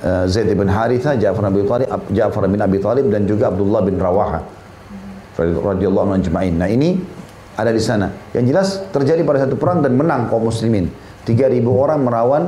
uh, 0.05 0.23
Zaid 0.29 0.53
bin 0.53 0.69
Haritha, 0.69 1.17
Ja'far 1.17 1.49
bin 1.49 1.57
Abi 1.57 1.65
Thalib, 1.65 1.87
Ja'far 2.13 2.45
bin 2.45 2.61
Abi 2.61 2.77
Thalib 2.77 3.05
dan 3.09 3.25
juga 3.25 3.49
Abdullah 3.49 3.81
bin 3.81 3.97
Rawaha 3.97 4.39
radhiyallahu 5.35 6.15
anhu 6.15 6.31
Nah 6.31 6.69
ini 6.71 6.95
ada 7.55 7.71
di 7.71 7.81
sana. 7.83 8.11
Yang 8.31 8.45
jelas 8.51 8.67
terjadi 8.91 9.21
pada 9.23 9.47
satu 9.47 9.55
perang 9.59 9.83
dan 9.83 9.95
menang 9.95 10.27
kaum 10.31 10.47
muslimin. 10.47 10.91
3000 11.27 11.63
orang 11.65 11.99
merawan 12.03 12.43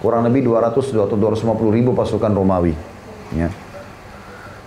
kurang 0.00 0.26
lebih 0.26 0.50
200 0.50 0.74
atau 0.74 1.14
250 1.14 1.70
ribu 1.70 1.90
pasukan 1.94 2.32
Romawi. 2.32 2.74
Ya. 3.36 3.52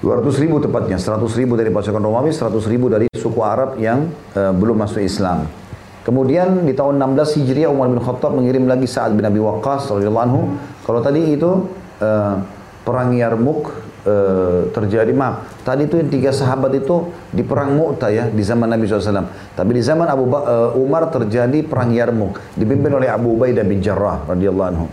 200 0.03 0.43
ribu 0.43 0.61
tepatnya, 0.61 1.01
100 1.01 1.23
ribu 1.39 1.57
dari 1.57 1.73
pasukan 1.73 1.97
Romawi, 1.97 2.29
100 2.29 2.53
ribu 2.69 2.91
dari 2.91 3.09
suku 3.09 3.39
Arab 3.41 3.79
yang 3.81 4.11
uh, 4.37 4.53
belum 4.53 4.85
masuk 4.85 5.01
Islam. 5.01 5.49
Kemudian 6.05 6.61
di 6.61 6.77
tahun 6.77 7.01
16 7.01 7.41
Hijriah 7.41 7.73
Umar 7.73 7.89
bin 7.89 7.97
Khattab 7.97 8.37
mengirim 8.37 8.69
lagi 8.69 8.85
Sa'ad 8.85 9.17
bin 9.17 9.25
Abi 9.25 9.41
Waqqas 9.41 9.89
radhiyallahu 9.89 10.25
anhu. 10.29 10.41
Kalau 10.85 11.01
tadi 11.01 11.33
itu 11.33 11.65
uh, 12.01 12.35
perang 12.85 13.11
Yarmuk 13.13 13.73
uh, 14.05 14.69
terjadi, 14.69 15.09
maaf, 15.11 15.65
tadi 15.65 15.89
itu 15.89 15.97
yang 15.97 16.09
tiga 16.09 16.31
sahabat 16.31 16.71
itu 16.77 17.09
di 17.33 17.41
perang 17.41 17.73
Mu'tah 17.73 18.11
ya 18.13 18.25
di 18.29 18.43
zaman 18.45 18.69
Nabi 18.69 18.85
SAW. 18.85 19.55
Tapi 19.57 19.71
di 19.73 19.81
zaman 19.81 20.05
Abu 20.05 20.29
ba 20.29 20.39
uh, 20.45 20.69
Umar 20.79 21.09
terjadi 21.09 21.65
perang 21.65 21.91
Yarmuk 21.91 22.39
dipimpin 22.53 22.93
oleh 22.93 23.09
Abu 23.09 23.33
Ubaidah 23.35 23.65
bin 23.65 23.81
Jarrah 23.81 24.23
radhiyallahu 24.29 24.69
anhu. 24.69 24.87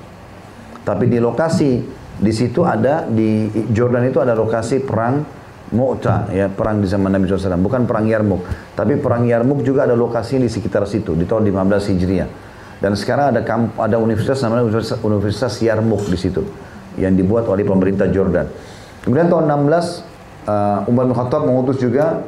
Tapi 0.83 1.07
di 1.07 1.23
lokasi 1.23 1.79
di 2.19 2.33
situ 2.35 2.63
ada 2.63 3.07
di 3.07 3.51
Jordan 3.73 4.07
itu 4.07 4.23
ada 4.23 4.37
lokasi 4.37 4.83
perang 4.83 5.43
Mu'ta 5.73 6.29
ya 6.29 6.53
perang 6.53 6.85
di 6.85 6.87
zaman 6.87 7.09
Nabi 7.09 7.25
SAW 7.25 7.57
bukan 7.57 7.89
perang 7.89 8.05
Yarmuk 8.05 8.45
tapi 8.77 9.01
perang 9.01 9.25
Yarmuk 9.25 9.65
juga 9.65 9.89
ada 9.89 9.97
lokasi 9.97 10.37
di 10.37 10.45
sekitar 10.53 10.85
situ 10.85 11.17
di 11.17 11.25
tahun 11.25 11.49
15 11.49 11.97
Hijriah 11.97 12.29
dan 12.83 12.93
sekarang 12.93 13.33
ada 13.33 13.41
kamp, 13.41 13.79
ada 13.81 13.97
universitas 13.97 14.45
namanya 14.45 14.69
Universitas, 14.69 15.01
Universitas 15.01 15.55
Yarmuk 15.65 16.05
di 16.13 16.19
situ 16.21 16.45
yang 16.99 17.14
dibuat 17.16 17.49
oleh 17.49 17.62
pemerintah 17.62 18.09
Jordan 18.09 18.49
kemudian 19.05 19.28
tahun 19.28 19.47
16 19.49 20.49
uh, 20.49 20.90
Umar 20.90 21.05
bin 21.09 21.14
Khattab 21.16 21.43
mengutus 21.45 21.78
juga 21.80 22.24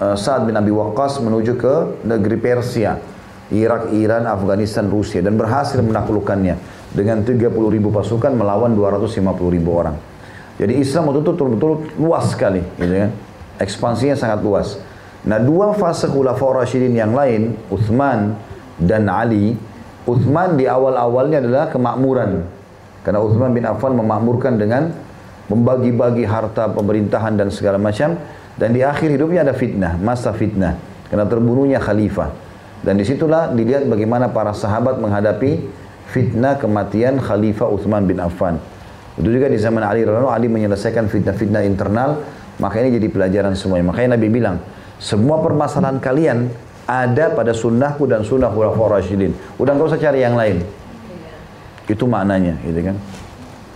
uh, 0.00 0.16
Sa'ad 0.16 0.48
bin 0.48 0.56
Abi 0.56 0.70
Waqqas 0.72 1.20
menuju 1.22 1.56
ke 1.58 2.04
negeri 2.06 2.36
Persia 2.40 3.12
Irak, 3.52 3.92
Iran, 3.92 4.24
Afghanistan, 4.24 4.88
Rusia 4.88 5.20
dan 5.20 5.36
berhasil 5.36 5.76
menaklukkannya 5.84 6.56
dengan 6.96 7.20
30 7.20 7.52
ribu 7.52 7.92
pasukan 7.92 8.32
melawan 8.32 8.72
250 8.72 9.20
ribu 9.52 9.70
orang. 9.76 9.96
Jadi 10.56 10.80
Islam 10.80 11.12
waktu 11.12 11.20
itu 11.20 11.30
betul-betul 11.36 11.72
luas 12.00 12.32
sekali, 12.32 12.64
gitu 12.80 12.92
kan. 12.92 13.10
Ekspansinya 13.60 14.16
sangat 14.16 14.40
luas. 14.40 14.80
Nah 15.22 15.38
dua 15.38 15.70
fase 15.76 16.08
khulafaur 16.08 16.58
Rashidin 16.58 16.96
yang 16.96 17.12
lain, 17.12 17.54
Uthman 17.68 18.34
dan 18.80 19.06
Ali, 19.06 19.54
Uthman 20.08 20.58
di 20.58 20.66
awal-awalnya 20.66 21.44
adalah 21.44 21.64
kemakmuran. 21.70 22.42
Karena 23.02 23.18
Uthman 23.22 23.50
bin 23.50 23.66
Affan 23.66 23.98
memakmurkan 23.98 24.58
dengan 24.58 24.94
membagi-bagi 25.50 26.22
harta 26.26 26.70
pemerintahan 26.70 27.34
dan 27.34 27.50
segala 27.50 27.78
macam. 27.78 28.14
Dan 28.54 28.76
di 28.76 28.84
akhir 28.84 29.10
hidupnya 29.10 29.42
ada 29.42 29.54
fitnah, 29.54 29.98
masa 29.98 30.30
fitnah. 30.30 30.78
Karena 31.10 31.26
terbunuhnya 31.26 31.82
khalifah. 31.82 32.30
Dan 32.82 32.98
di 32.98 33.06
situlah 33.06 33.54
dilihat 33.54 33.86
bagaimana 33.86 34.30
para 34.34 34.50
sahabat 34.50 34.98
menghadapi 34.98 35.62
fitnah 36.10 36.58
kematian 36.58 37.22
Khalifah 37.22 37.70
Uthman 37.70 38.04
bin 38.04 38.18
Affan. 38.18 38.58
Itu 39.14 39.30
juga 39.30 39.46
di 39.46 39.56
zaman 39.56 39.86
Ali 39.86 40.02
radhiyallahu 40.02 40.34
Ali 40.34 40.50
menyelesaikan 40.50 41.06
fitnah-fitnah 41.06 41.62
internal, 41.62 42.20
maka 42.58 42.82
ini 42.82 42.98
jadi 42.98 43.06
pelajaran 43.06 43.54
semuanya. 43.54 43.94
Makanya 43.94 44.18
Nabi 44.18 44.28
bilang, 44.28 44.58
semua 44.98 45.38
permasalahan 45.40 46.02
kalian 46.02 46.50
ada 46.90 47.30
pada 47.30 47.54
sunnahku 47.54 48.10
dan 48.10 48.26
sunnah 48.26 48.50
khulafaur 48.50 48.98
rasyidin. 48.98 49.30
Udah 49.62 49.78
nggak 49.78 49.88
usah 49.94 50.00
cari 50.02 50.26
yang 50.26 50.34
lain. 50.34 50.66
Itu 51.90 52.06
maknanya, 52.06 52.58
gitu 52.62 52.80
kan. 52.92 52.96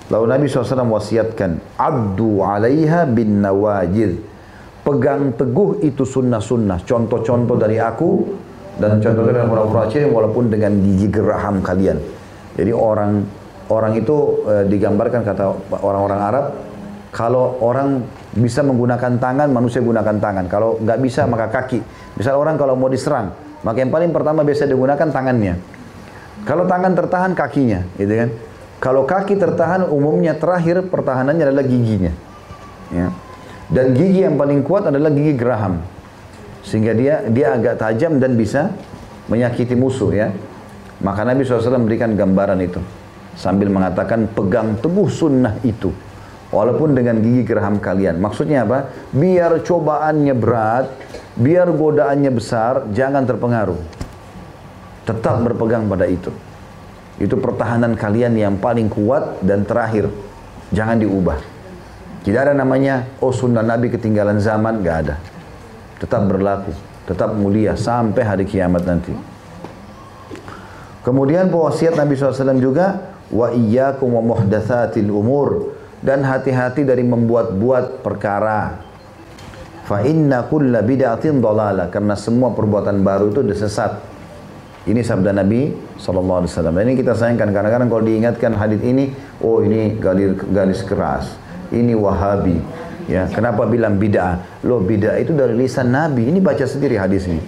Lalu 0.06 0.24
Nabi 0.30 0.44
SAW 0.46 0.86
wasiatkan, 0.86 1.58
Abdu 1.74 2.38
alaiha 2.42 3.10
bin 3.10 3.42
nawajid. 3.42 4.22
Pegang 4.86 5.34
teguh 5.34 5.82
itu 5.82 6.06
sunnah-sunnah. 6.06 6.86
Contoh-contoh 6.86 7.58
dari 7.58 7.82
aku, 7.82 8.22
dan 8.78 9.02
contoh 9.02 9.26
dari 9.26 9.40
orang-orang 9.42 9.88
Aceh 9.90 10.04
walaupun 10.06 10.52
dengan 10.52 10.78
gigi 10.78 11.10
geraham 11.10 11.58
kalian. 11.58 11.98
Jadi 12.54 12.70
orang 12.70 13.24
orang 13.66 13.92
itu 13.98 14.46
e, 14.46 14.54
digambarkan 14.70 15.26
kata 15.26 15.44
orang-orang 15.82 16.20
Arab, 16.22 16.46
kalau 17.10 17.58
orang 17.64 18.04
bisa 18.36 18.60
menggunakan 18.60 19.16
tangan, 19.16 19.48
manusia 19.48 19.80
gunakan 19.80 20.16
tangan. 20.20 20.44
Kalau 20.46 20.76
nggak 20.78 20.98
bisa, 21.00 21.24
maka 21.24 21.48
kaki. 21.48 21.80
Misal 22.20 22.36
orang 22.36 22.60
kalau 22.60 22.76
mau 22.76 22.92
diserang, 22.92 23.32
maka 23.64 23.80
yang 23.80 23.90
paling 23.90 24.12
pertama 24.12 24.44
biasa 24.44 24.68
digunakan 24.68 25.08
tangannya. 25.08 25.75
Kalau 26.46 26.64
tangan 26.70 26.94
tertahan, 26.94 27.34
kakinya, 27.34 27.82
gitu 27.98 28.14
kan? 28.14 28.30
Kalau 28.78 29.02
kaki 29.02 29.34
tertahan, 29.34 29.88
umumnya 29.90 30.38
terakhir 30.38 30.86
pertahanannya 30.86 31.42
adalah 31.42 31.66
giginya. 31.66 32.12
Ya. 32.94 33.10
Dan 33.66 33.98
gigi 33.98 34.22
yang 34.22 34.38
paling 34.38 34.62
kuat 34.62 34.86
adalah 34.86 35.10
gigi 35.10 35.34
geraham. 35.34 35.82
Sehingga 36.62 36.94
dia 36.94 37.26
dia 37.26 37.56
agak 37.58 37.82
tajam 37.82 38.22
dan 38.22 38.38
bisa 38.38 38.70
menyakiti 39.26 39.74
musuh 39.74 40.14
ya. 40.14 40.30
Maka 41.02 41.26
Nabi 41.26 41.42
SAW 41.42 41.82
memberikan 41.82 42.14
gambaran 42.14 42.62
itu. 42.62 42.78
Sambil 43.34 43.68
mengatakan 43.68 44.30
pegang 44.30 44.78
teguh 44.78 45.10
sunnah 45.10 45.58
itu. 45.66 45.90
Walaupun 46.54 46.94
dengan 46.94 47.18
gigi 47.18 47.42
geraham 47.42 47.82
kalian. 47.82 48.22
Maksudnya 48.22 48.62
apa? 48.62 48.86
Biar 49.10 49.66
cobaannya 49.66 50.34
berat, 50.38 50.86
biar 51.34 51.68
godaannya 51.74 52.30
besar, 52.30 52.86
jangan 52.94 53.26
terpengaruh. 53.26 53.95
Tetap 55.06 55.40
berpegang 55.46 55.86
pada 55.86 56.04
itu. 56.10 56.34
Itu 57.16 57.38
pertahanan 57.40 57.96
kalian 57.96 58.36
yang 58.36 58.58
paling 58.58 58.90
kuat 58.90 59.40
dan 59.40 59.64
terakhir. 59.64 60.10
Jangan 60.74 60.98
diubah. 61.00 61.38
Tidak 62.26 62.40
ada 62.42 62.52
namanya, 62.52 63.06
oh 63.22 63.30
sunnah 63.30 63.62
Nabi 63.62 63.86
ketinggalan 63.86 64.42
zaman, 64.42 64.82
gak 64.82 64.96
ada. 65.06 65.14
Tetap 66.02 66.26
berlaku, 66.26 66.74
tetap 67.06 67.30
mulia 67.38 67.78
sampai 67.78 68.22
hari 68.26 68.44
kiamat 68.44 68.82
nanti. 68.82 69.14
Kemudian 71.06 71.54
wasiat 71.54 71.94
Nabi 71.94 72.18
SAW 72.18 72.58
juga, 72.58 73.14
wa 73.30 73.54
iyyakum 73.54 74.10
wa 74.18 74.34
muhdatsatil 74.34 75.06
umur 75.06 75.78
dan 76.02 76.26
hati-hati 76.26 76.82
dari 76.82 77.06
membuat-buat 77.06 78.02
perkara. 78.02 78.82
Fa 79.86 80.02
inna 80.02 80.42
kulla 80.50 80.82
bid'atin 80.82 81.38
dalalah 81.38 81.86
karena 81.94 82.18
semua 82.18 82.50
perbuatan 82.50 83.06
baru 83.06 83.30
itu 83.30 83.46
sesat. 83.54 84.15
Ini 84.86 85.02
sabda 85.02 85.34
Nabi 85.34 85.74
SAW. 85.98 86.46
Dan 86.46 86.86
ini 86.86 86.94
kita 86.94 87.18
sayangkan 87.18 87.50
kadang-kadang 87.50 87.90
kalau 87.90 88.06
diingatkan 88.06 88.54
hadis 88.54 88.78
ini, 88.86 89.10
oh 89.42 89.58
ini 89.58 89.98
garis, 89.98 90.38
garis 90.54 90.80
keras, 90.86 91.34
ini 91.74 91.90
wahabi. 91.98 92.62
Ya, 93.06 93.26
kenapa 93.30 93.66
bilang 93.66 93.98
bid'ah? 93.98 94.62
Loh 94.66 94.82
bid'ah 94.82 95.18
itu 95.18 95.34
dari 95.34 95.54
lisan 95.54 95.94
Nabi. 95.94 96.26
Ini 96.26 96.38
baca 96.42 96.62
sendiri 96.66 96.98
hadis 96.98 97.26
ini. 97.26 97.38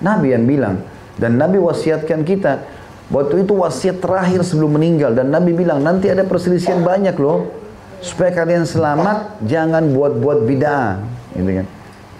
Nabi 0.00 0.32
yang 0.32 0.44
bilang. 0.48 0.80
Dan 1.16 1.36
Nabi 1.36 1.60
wasiatkan 1.60 2.24
kita. 2.24 2.64
Waktu 3.08 3.44
itu 3.44 3.52
wasiat 3.56 4.00
terakhir 4.00 4.44
sebelum 4.44 4.76
meninggal. 4.80 5.12
Dan 5.12 5.28
Nabi 5.32 5.52
bilang, 5.52 5.84
nanti 5.84 6.08
ada 6.08 6.24
perselisihan 6.24 6.80
banyak 6.80 7.16
loh. 7.20 7.52
Supaya 8.00 8.30
kalian 8.32 8.64
selamat, 8.64 9.42
jangan 9.44 9.92
buat-buat 9.92 10.44
bid'ah. 10.44 11.00
Gitu 11.36 11.50
kan. 11.64 11.66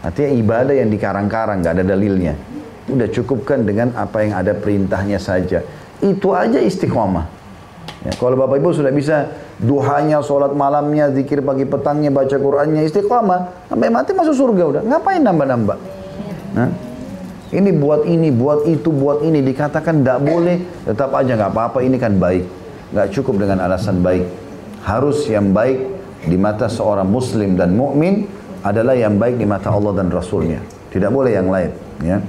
Artinya 0.05 0.30
ibadah 0.36 0.74
yang 0.76 0.90
dikarang-karang, 0.92 1.64
gak 1.64 1.80
ada 1.80 1.84
dalilnya. 1.84 2.36
Udah 2.89 3.09
cukupkan 3.12 3.68
dengan 3.68 3.93
apa 3.95 4.24
yang 4.24 4.32
ada 4.36 4.57
perintahnya 4.57 5.20
saja. 5.20 5.61
Itu 6.01 6.32
aja 6.32 6.57
istiqomah. 6.57 7.39
Ya, 8.07 8.12
kalau 8.14 8.39
Bapak 8.39 8.62
Ibu 8.62 8.70
sudah 8.70 8.95
bisa 8.95 9.34
duhanya, 9.59 10.22
sholat 10.22 10.55
malamnya, 10.55 11.11
zikir 11.11 11.43
pagi 11.43 11.66
petangnya, 11.66 12.14
baca 12.14 12.36
Qur'annya, 12.39 12.86
istiqomah. 12.86 13.68
Sampai 13.68 13.91
mati 13.91 14.14
masuk 14.14 14.34
surga 14.39 14.64
udah. 14.64 14.82
Ngapain 14.86 15.20
nambah-nambah? 15.20 15.78
Nah, 16.55 16.70
ini 17.51 17.70
buat 17.74 18.07
ini, 18.07 18.30
buat 18.30 18.70
itu, 18.70 18.89
buat 18.95 19.26
ini. 19.26 19.43
Dikatakan 19.43 20.05
tidak 20.05 20.20
boleh, 20.22 20.62
tetap 20.86 21.11
aja 21.11 21.34
nggak 21.34 21.51
apa-apa. 21.51 21.78
Ini 21.82 21.97
kan 21.99 22.16
baik. 22.16 22.45
Nggak 22.95 23.09
cukup 23.18 23.34
dengan 23.43 23.66
alasan 23.66 23.99
baik. 24.01 24.24
Harus 24.86 25.26
yang 25.26 25.51
baik 25.51 25.84
di 26.24 26.39
mata 26.39 26.70
seorang 26.70 27.09
muslim 27.09 27.59
dan 27.59 27.74
mukmin 27.74 28.30
adalah 28.62 28.95
yang 28.95 29.18
baik 29.18 29.36
di 29.36 29.47
mata 29.47 29.74
Allah 29.74 29.97
dan 29.99 30.09
Rasulnya. 30.09 30.62
Tidak 30.89 31.11
boleh 31.11 31.34
yang 31.34 31.49
lain. 31.51 31.70
Ya. 32.05 32.22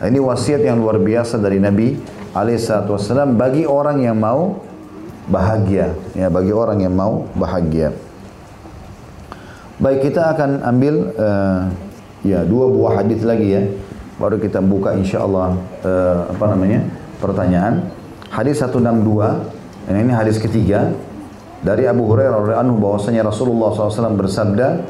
Nah, 0.00 0.08
ini 0.08 0.16
wasiat 0.16 0.64
yang 0.64 0.80
luar 0.80 0.96
biasa 0.96 1.36
dari 1.36 1.60
Nabi 1.60 2.00
alaihissalam 2.32 3.36
bagi 3.36 3.68
orang 3.68 4.00
yang 4.00 4.16
mau 4.16 4.64
bahagia. 5.28 5.92
Ya, 6.16 6.32
bagi 6.32 6.56
orang 6.56 6.80
yang 6.80 6.96
mau 6.96 7.28
bahagia. 7.36 7.92
Baik, 9.76 10.08
kita 10.08 10.32
akan 10.32 10.64
ambil 10.64 11.12
uh, 11.20 11.68
ya 12.24 12.48
dua 12.48 12.72
buah 12.72 13.04
hadis 13.04 13.20
lagi 13.28 13.52
ya. 13.52 13.62
Baru 14.16 14.40
kita 14.40 14.64
buka 14.64 14.96
insya 14.96 15.20
Allah 15.20 15.56
uh, 15.84 16.32
apa 16.32 16.44
namanya 16.48 16.80
pertanyaan. 17.20 17.92
Hadis 18.32 18.64
162. 18.64 19.04
Dan 19.84 19.94
ini 20.00 20.12
hadis 20.16 20.40
ketiga 20.40 20.96
dari 21.60 21.84
Abu 21.84 22.08
Hurairah 22.08 22.40
radhiyallahu 22.40 22.64
anhu 22.72 22.76
bahwasanya 22.80 23.20
Rasulullah 23.28 23.68
SAW 23.72 24.16
bersabda, 24.16 24.80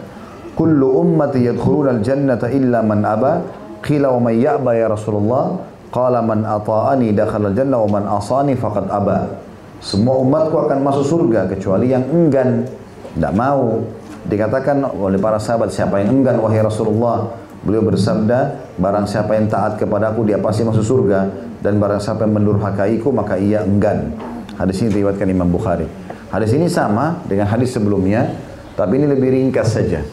"Kullu 0.54 1.02
ummati 1.02 1.50
yadkhuluna 1.50 1.98
al-jannata 1.98 2.46
illa 2.54 2.78
man 2.82 3.02
aba." 3.02 3.59
Qila 3.81 4.12
wa 4.16 4.31
man 4.31 4.35
ya'ba 4.37 4.70
ya 4.76 4.87
Rasulullah? 4.93 5.57
Qala 5.91 6.22
man 6.22 6.47
ata'ani 6.47 7.11
dakhala 7.16 7.51
jannah 7.51 7.83
wa 7.83 7.99
man 7.99 8.05
asani 8.07 8.55
faqad 8.55 8.87
aba. 8.87 9.43
Semua 9.81 10.20
umatku 10.20 10.55
akan 10.55 10.78
masuk 10.85 11.05
surga 11.09 11.49
kecuali 11.49 11.91
yang 11.91 12.05
enggan, 12.12 12.68
tidak 13.16 13.33
mau. 13.33 13.81
Dikatakan 14.28 14.85
oleh 14.85 15.16
para 15.16 15.41
sahabat 15.41 15.72
siapa 15.72 16.05
yang 16.05 16.20
enggan 16.20 16.39
wahai 16.39 16.61
Rasulullah? 16.61 17.33
Beliau 17.64 17.85
bersabda, 17.85 18.72
barang 18.76 19.09
siapa 19.09 19.37
yang 19.37 19.49
taat 19.49 19.81
kepadaku 19.81 20.28
dia 20.28 20.37
pasti 20.41 20.64
masuk 20.64 20.85
surga 20.85 21.28
dan 21.64 21.76
barang 21.81 22.01
siapa 22.01 22.24
yang 22.28 22.37
mendurhakaiku 22.37 23.09
maka 23.12 23.41
ia 23.41 23.64
enggan. 23.64 24.16
Hadis 24.61 24.85
ini 24.85 24.93
diriwayatkan 24.93 25.28
Imam 25.28 25.49
Bukhari. 25.49 25.89
Hadis 26.31 26.53
ini 26.53 26.68
sama 26.68 27.24
dengan 27.26 27.49
hadis 27.49 27.72
sebelumnya, 27.72 28.37
tapi 28.78 29.01
ini 29.01 29.09
lebih 29.09 29.33
ringkas 29.33 29.74
saja. 29.74 30.05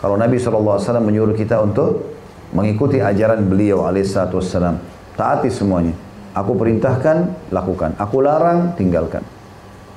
Kalau 0.00 0.16
Nabi 0.16 0.40
SAW 0.40 0.80
menyuruh 1.04 1.36
kita 1.36 1.60
untuk 1.60 2.09
mengikuti 2.50 2.98
ajaran 2.98 3.46
beliau 3.46 3.86
alaihissalatu 3.86 4.38
wassalam. 4.38 4.78
Taati 5.14 5.50
semuanya. 5.50 5.94
Aku 6.30 6.54
perintahkan, 6.54 7.50
lakukan. 7.50 7.98
Aku 7.98 8.22
larang, 8.22 8.78
tinggalkan. 8.78 9.26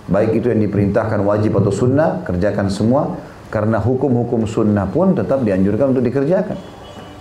Baik 0.09 0.41
itu 0.41 0.49
yang 0.49 0.59
diperintahkan 0.65 1.21
wajib 1.21 1.55
atau 1.61 1.71
sunnah, 1.71 2.25
kerjakan 2.25 2.67
semua. 2.67 3.15
Karena 3.53 3.77
hukum-hukum 3.77 4.49
sunnah 4.49 4.89
pun 4.89 5.13
tetap 5.13 5.45
dianjurkan 5.45 5.93
untuk 5.93 6.01
dikerjakan. 6.01 6.57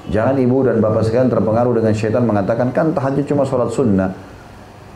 Jangan 0.08 0.34
ibu 0.40 0.64
dan 0.64 0.80
bapak 0.80 1.04
sekalian 1.04 1.28
terpengaruh 1.28 1.76
dengan 1.76 1.92
syaitan 1.92 2.24
mengatakan, 2.24 2.72
kan 2.72 2.96
tahajud 2.96 3.28
cuma 3.28 3.44
sholat 3.44 3.70
sunnah. 3.70 4.16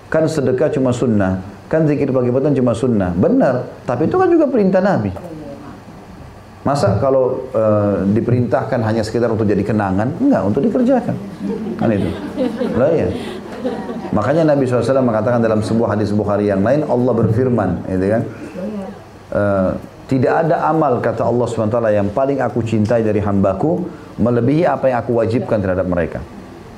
Kan 0.09 0.25
sedekah 0.27 0.73
cuma 0.73 0.97
sunnah. 0.97 1.45
Kan 1.69 1.85
zikir 1.85 2.09
pagi 2.09 2.33
petang 2.33 2.57
cuma 2.57 2.73
sunnah. 2.73 3.13
Benar, 3.13 3.85
tapi 3.85 4.09
itu 4.09 4.17
kan 4.17 4.33
juga 4.33 4.49
perintah 4.49 4.81
Nabi. 4.81 5.36
Masa 6.67 6.99
kalau 6.99 7.47
e, 7.55 7.63
diperintahkan 8.11 8.83
hanya 8.83 9.07
sekitar 9.07 9.31
untuk 9.31 9.47
jadi 9.47 9.63
kenangan? 9.63 10.19
Enggak, 10.19 10.43
untuk 10.51 10.67
dikerjakan. 10.67 11.15
Kan 11.79 11.89
itu. 11.95 12.11
Lah 12.75 12.91
ya. 12.91 13.07
Makanya 14.11 14.43
Nabi 14.51 14.67
SAW 14.67 14.99
mengatakan 14.99 15.39
dalam 15.39 15.63
sebuah 15.63 15.95
hadis 15.95 16.11
Bukhari 16.11 16.51
yang 16.51 16.67
lain, 16.67 16.83
Allah 16.83 17.13
berfirman, 17.23 17.87
gitu 17.87 18.07
kan. 18.11 18.23
E, 19.31 19.43
tidak 20.11 20.33
ada 20.43 20.67
amal, 20.67 20.99
kata 20.99 21.23
Allah 21.23 21.47
SWT, 21.47 21.79
yang 21.95 22.11
paling 22.11 22.43
aku 22.43 22.67
cintai 22.67 23.07
dari 23.07 23.23
hambaku, 23.23 23.87
melebihi 24.19 24.67
apa 24.67 24.91
yang 24.91 24.99
aku 25.07 25.23
wajibkan 25.23 25.63
terhadap 25.63 25.87
mereka. 25.87 26.19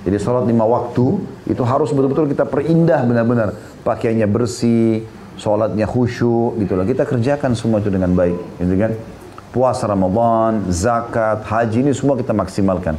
Jadi 0.05 0.21
sholat 0.21 0.45
lima 0.45 0.69
waktu, 0.69 1.17
itu 1.49 1.65
harus 1.65 1.97
betul-betul 1.97 2.29
kita 2.29 2.45
perindah 2.45 3.09
benar-benar. 3.09 3.57
Pakaiannya 3.89 4.29
bersih, 4.29 5.09
sholatnya 5.41 5.89
khusyuk, 5.89 6.61
gitu 6.61 6.77
lah. 6.77 6.85
Kita 6.85 7.09
kerjakan 7.09 7.57
semua 7.57 7.81
itu 7.81 7.89
dengan 7.89 8.13
baik, 8.13 8.37
gitu 8.61 8.77
kan 8.77 8.93
puasa 9.59 9.91
Ramadan, 9.91 10.71
zakat, 10.71 11.43
haji 11.43 11.91
ini 11.91 11.91
semua 11.91 12.15
kita 12.15 12.31
maksimalkan. 12.31 12.95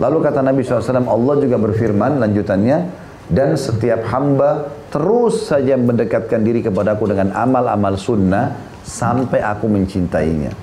Lalu 0.00 0.16
kata 0.24 0.40
Nabi 0.40 0.64
SAW, 0.64 1.04
Allah 1.04 1.34
juga 1.36 1.60
berfirman 1.60 2.16
lanjutannya, 2.16 2.88
dan 3.28 3.52
setiap 3.60 4.08
hamba 4.08 4.72
terus 4.88 5.44
saja 5.52 5.76
mendekatkan 5.76 6.40
diri 6.40 6.64
kepadaku 6.64 7.04
dengan 7.12 7.36
amal-amal 7.36 8.00
sunnah 8.00 8.56
sampai 8.80 9.44
aku 9.44 9.68
mencintainya. 9.68 10.56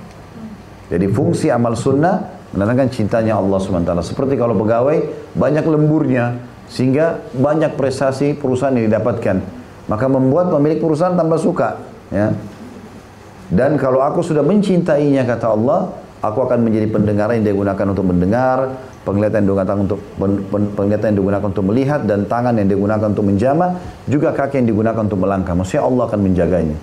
Jadi 0.90 1.06
fungsi 1.06 1.54
amal 1.54 1.78
sunnah 1.78 2.18
menandakan 2.50 2.90
cintanya 2.90 3.38
Allah 3.38 3.62
SWT. 3.62 3.92
Seperti 4.02 4.34
kalau 4.34 4.58
pegawai 4.58 5.06
banyak 5.38 5.64
lemburnya 5.64 6.34
sehingga 6.66 7.22
banyak 7.30 7.78
prestasi 7.78 8.34
perusahaan 8.34 8.74
yang 8.74 8.90
didapatkan. 8.90 9.38
Maka 9.86 10.04
membuat 10.10 10.50
pemilik 10.52 10.82
perusahaan 10.82 11.14
tambah 11.14 11.40
suka. 11.40 11.80
Ya. 12.12 12.34
Dan 13.48 13.80
kalau 13.80 14.04
aku 14.04 14.20
sudah 14.20 14.44
mencintainya 14.44 15.24
kata 15.24 15.46
Allah, 15.56 15.88
aku 16.20 16.38
akan 16.44 16.68
menjadi 16.68 16.84
pendengar 16.92 17.32
yang 17.32 17.42
dia 17.48 17.56
gunakan 17.56 17.86
untuk 17.88 18.04
mendengar, 18.04 18.58
penglihatan 19.08 19.40
yang 19.40 19.48
digunakan 19.48 19.76
untuk 19.80 19.98
penglihatan 20.76 21.06
yang 21.08 21.18
digunakan 21.24 21.46
untuk 21.48 21.64
melihat 21.64 22.00
dan 22.04 22.28
tangan 22.28 22.54
yang 22.60 22.68
digunakan 22.68 23.08
untuk 23.08 23.24
menjama 23.24 23.80
juga 24.04 24.36
kaki 24.36 24.60
yang 24.60 24.68
digunakan 24.68 25.00
untuk 25.00 25.18
melangkah. 25.24 25.56
Maksudnya 25.56 25.82
Allah 25.88 26.04
akan 26.04 26.20
menjaganya. 26.20 26.78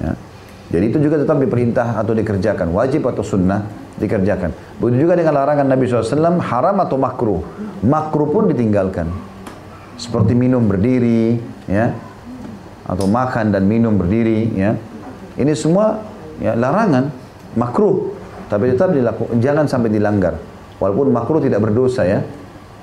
Ya. 0.00 0.16
jadi 0.72 0.84
itu 0.88 0.98
juga 1.04 1.20
tetap 1.20 1.38
diperintah 1.38 2.00
atau 2.00 2.16
dikerjakan. 2.16 2.74
Wajib 2.74 3.06
atau 3.06 3.22
sunnah 3.22 3.62
dikerjakan. 4.00 4.50
Begitu 4.82 5.06
juga 5.06 5.14
dengan 5.14 5.38
larangan 5.38 5.68
Nabi 5.68 5.86
SAW 5.86 6.42
haram 6.42 6.76
atau 6.82 6.96
makruh. 6.98 7.40
Makruh 7.86 8.28
pun 8.32 8.50
ditinggalkan. 8.50 9.06
Seperti 10.00 10.34
minum 10.34 10.66
berdiri 10.66 11.38
ya 11.70 11.94
atau 12.82 13.06
makan 13.06 13.54
dan 13.54 13.62
minum 13.62 13.94
berdiri 13.94 14.50
ya 14.58 14.74
ini 15.38 15.52
semua 15.56 16.02
ya 16.40 16.56
larangan 16.56 17.12
makruh. 17.56 18.12
Tapi 18.48 18.76
tetap 18.76 18.92
dilakukan 18.92 19.40
jangan 19.40 19.64
sampai 19.64 19.88
dilanggar. 19.88 20.36
Walaupun 20.76 21.08
makruh 21.14 21.40
tidak 21.40 21.64
berdosa 21.64 22.04
ya. 22.04 22.20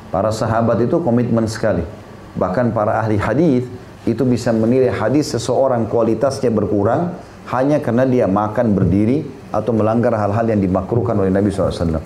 Para 0.10 0.34
sahabat 0.34 0.82
itu 0.82 0.98
komitmen 1.06 1.46
sekali. 1.46 1.86
Bahkan 2.34 2.74
para 2.74 2.98
ahli 2.98 3.22
hadis 3.22 3.70
itu 4.10 4.26
bisa 4.26 4.50
menilai 4.50 4.90
hadis 4.90 5.30
seseorang 5.38 5.86
kualitasnya 5.86 6.50
berkurang 6.50 7.14
hanya 7.54 7.78
karena 7.78 8.10
dia 8.10 8.26
makan 8.26 8.74
berdiri 8.74 9.26
atau 9.54 9.70
melanggar 9.74 10.14
hal-hal 10.18 10.46
yang 10.50 10.62
dimakruhkan 10.62 11.14
oleh 11.18 11.30
Nabi 11.30 11.54
SAW 11.54 12.02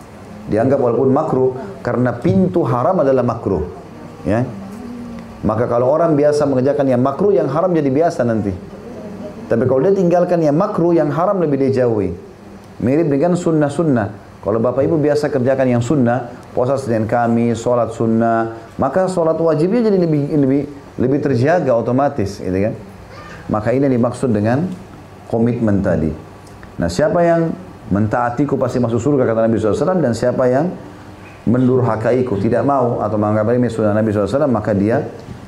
dianggap 0.48 0.80
walaupun 0.80 1.12
makruh 1.12 1.52
karena 1.80 2.12
pintu 2.20 2.68
haram 2.68 3.00
adalah 3.00 3.24
makruh 3.24 3.64
ya. 4.28 4.44
Maka 5.44 5.68
kalau 5.68 5.92
orang 5.92 6.16
biasa 6.16 6.48
mengerjakan 6.48 6.88
yang 6.88 7.04
makruh, 7.04 7.36
yang 7.36 7.52
haram 7.52 7.68
jadi 7.76 7.92
biasa 7.92 8.24
nanti. 8.24 8.56
Tapi 9.54 9.70
kalau 9.70 9.86
dia 9.86 9.94
tinggalkan 9.94 10.42
yang 10.42 10.58
makruh, 10.58 10.98
yang 10.98 11.14
haram 11.14 11.38
lebih 11.38 11.62
dia 11.62 11.86
jauhi. 11.86 12.10
Mirip 12.82 13.06
dengan 13.06 13.38
sunnah-sunnah. 13.38 14.42
Kalau 14.42 14.58
bapak 14.58 14.82
ibu 14.82 14.98
biasa 14.98 15.30
kerjakan 15.30 15.78
yang 15.78 15.84
sunnah, 15.86 16.34
puasa 16.58 16.74
Senin 16.82 17.06
Kamis, 17.06 17.62
sholat 17.62 17.94
sunnah, 17.94 18.74
maka 18.82 19.06
sholat 19.06 19.38
wajibnya 19.38 19.86
jadi 19.86 20.02
lebih 20.02 20.22
lebih 20.42 20.62
lebih 20.98 21.20
terjaga 21.22 21.70
otomatis, 21.78 22.42
gitu 22.42 22.58
kan? 22.58 22.74
Maka 23.54 23.78
ini 23.78 23.86
dimaksud 23.94 24.34
dengan 24.34 24.66
komitmen 25.30 25.86
tadi. 25.86 26.10
Nah, 26.82 26.90
siapa 26.90 27.22
yang 27.22 27.54
mentaatiku 27.94 28.58
pasti 28.58 28.82
masuk 28.82 28.98
surga 28.98 29.30
kata 29.30 29.46
Nabi 29.46 29.62
SAW 29.62 30.02
dan 30.02 30.18
siapa 30.18 30.50
yang 30.50 30.66
mendurhakaiku 31.46 32.42
tidak 32.42 32.66
mau 32.66 33.06
atau 33.06 33.22
menganggap 33.22 33.54
ini 33.54 33.70
sunnah 33.70 33.94
Nabi 33.94 34.10
SAW 34.10 34.50
maka 34.50 34.74
dia 34.74 35.04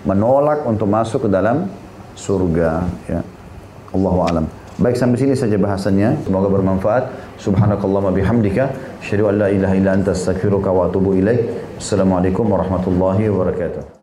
menolak 0.05 0.61
untuk 0.69 0.85
masuk 0.85 1.25
ke 1.25 1.29
dalam 1.31 1.65
surga 2.13 2.83
ya 3.09 3.34
Allahu 3.95 4.19
alam. 4.27 4.45
Baik 4.75 4.99
sampai 4.99 5.17
sini 5.23 5.33
saja 5.39 5.55
bahasannya. 5.55 6.27
Semoga 6.27 6.51
bermanfaat. 6.51 7.03
Subhanakallahumma 7.39 8.11
bihamdika. 8.11 8.75
Asyhadu 8.99 9.31
an 9.31 9.35
la 9.39 9.47
ilaha 9.47 9.73
illa 9.79 9.95
anta 9.95 10.11
astaghfiruka 10.11 10.67
wa 10.67 10.91
atubu 10.91 11.15
ilaik. 11.15 11.47
Assalamualaikum 11.79 12.43
warahmatullahi 12.43 13.31
wabarakatuh 13.31 13.87